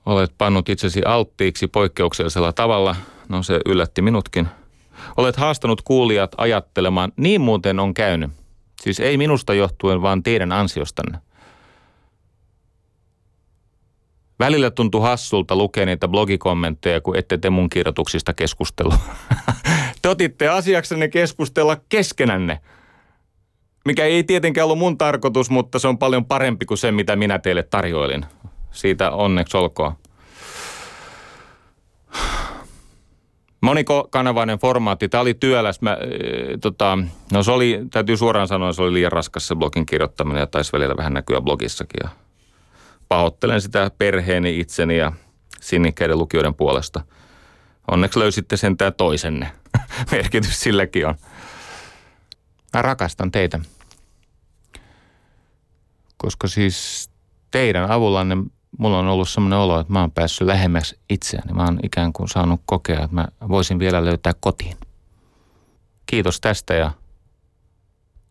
Olet 0.06 0.32
pannut 0.38 0.68
itsesi 0.68 1.02
alttiiksi 1.04 1.66
poikkeuksellisella 1.66 2.52
tavalla. 2.52 2.96
No 3.28 3.42
se 3.42 3.60
yllätti 3.66 4.02
minutkin. 4.02 4.48
Olet 5.16 5.36
haastanut 5.36 5.82
kuulijat 5.82 6.32
ajattelemaan, 6.36 7.12
niin 7.16 7.40
muuten 7.40 7.80
on 7.80 7.94
käynyt. 7.94 8.30
Siis 8.80 9.00
ei 9.00 9.16
minusta 9.16 9.54
johtuen, 9.54 10.02
vaan 10.02 10.22
teidän 10.22 10.52
ansiostanne. 10.52 11.18
Välillä 14.38 14.70
tuntuu 14.70 15.00
hassulta 15.00 15.56
lukea 15.56 15.86
niitä 15.86 16.08
blogikommentteja, 16.08 17.00
kun 17.00 17.16
ette 17.16 17.38
te 17.38 17.50
mun 17.50 17.70
kirjoituksista 17.70 18.34
keskustelu. 18.34 18.92
te 20.02 20.08
otitte 20.08 20.48
asiaksenne 20.48 21.08
keskustella 21.08 21.76
keskenänne. 21.88 22.60
Mikä 23.86 24.04
ei 24.04 24.24
tietenkään 24.24 24.64
ollut 24.64 24.78
mun 24.78 24.98
tarkoitus, 24.98 25.50
mutta 25.50 25.78
se 25.78 25.88
on 25.88 25.98
paljon 25.98 26.24
parempi 26.24 26.66
kuin 26.66 26.78
se, 26.78 26.92
mitä 26.92 27.16
minä 27.16 27.38
teille 27.38 27.62
tarjoilin. 27.62 28.26
Siitä 28.70 29.10
onneksi 29.10 29.56
olkoon. 29.56 29.92
Monikanavainen 33.60 34.58
formaatti, 34.58 35.08
tämä 35.08 35.20
oli 35.20 35.34
työläs. 35.34 35.80
Mä, 35.80 35.92
e, 35.92 36.58
tota, 36.58 36.98
no 37.32 37.42
se 37.42 37.50
oli, 37.50 37.80
täytyy 37.90 38.16
suoraan 38.16 38.48
sanoa, 38.48 38.72
se 38.72 38.82
oli 38.82 38.92
liian 38.92 39.12
raskas 39.12 39.48
se 39.48 39.54
blogin 39.54 39.86
kirjoittaminen 39.86 40.40
ja 40.40 40.46
taisi 40.46 40.72
välillä 40.72 40.96
vähän 40.96 41.12
näkyä 41.12 41.40
blogissakin. 41.40 42.00
Ja 42.02 42.08
pahoittelen 43.08 43.60
sitä 43.60 43.90
perheeni, 43.98 44.60
itseni 44.60 44.96
ja 44.96 45.12
sinnikkäiden 45.60 46.18
lukijoiden 46.18 46.54
puolesta. 46.54 47.00
Onneksi 47.90 48.18
löysitte 48.18 48.56
sen 48.56 48.76
tämä 48.76 48.90
toisenne. 48.90 49.52
Merkitys 50.12 50.60
silläkin 50.60 51.06
on. 51.06 51.14
Mä 52.74 52.82
rakastan 52.82 53.30
teitä. 53.30 53.60
Koska 56.18 56.48
siis 56.48 57.10
teidän 57.50 57.90
avullanne 57.90 58.36
mulla 58.78 58.98
on 58.98 59.08
ollut 59.08 59.28
sellainen 59.28 59.58
olo, 59.58 59.80
että 59.80 59.92
mä 59.92 60.00
oon 60.00 60.12
päässyt 60.12 60.46
lähemmäs 60.46 60.94
itseäni. 61.10 61.52
Mä 61.52 61.64
oon 61.64 61.78
ikään 61.82 62.12
kuin 62.12 62.28
saanut 62.28 62.60
kokea, 62.66 63.04
että 63.04 63.14
mä 63.14 63.28
voisin 63.48 63.78
vielä 63.78 64.04
löytää 64.04 64.32
kotiin. 64.40 64.76
Kiitos 66.06 66.40
tästä 66.40 66.74
ja 66.74 66.90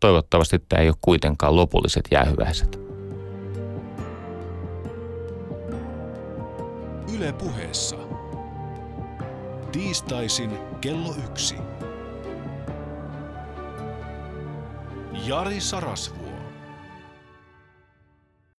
toivottavasti 0.00 0.58
tämä 0.58 0.82
ei 0.82 0.88
ole 0.88 0.96
kuitenkaan 1.00 1.56
lopulliset 1.56 2.04
jäähyväiset. 2.10 2.80
Yle 7.16 7.32
puheessa. 7.32 7.96
Tiistaisin 9.72 10.50
kello 10.80 11.14
yksi. 11.30 11.56
Jari 15.26 15.60
Sarasvuo. 15.60 16.25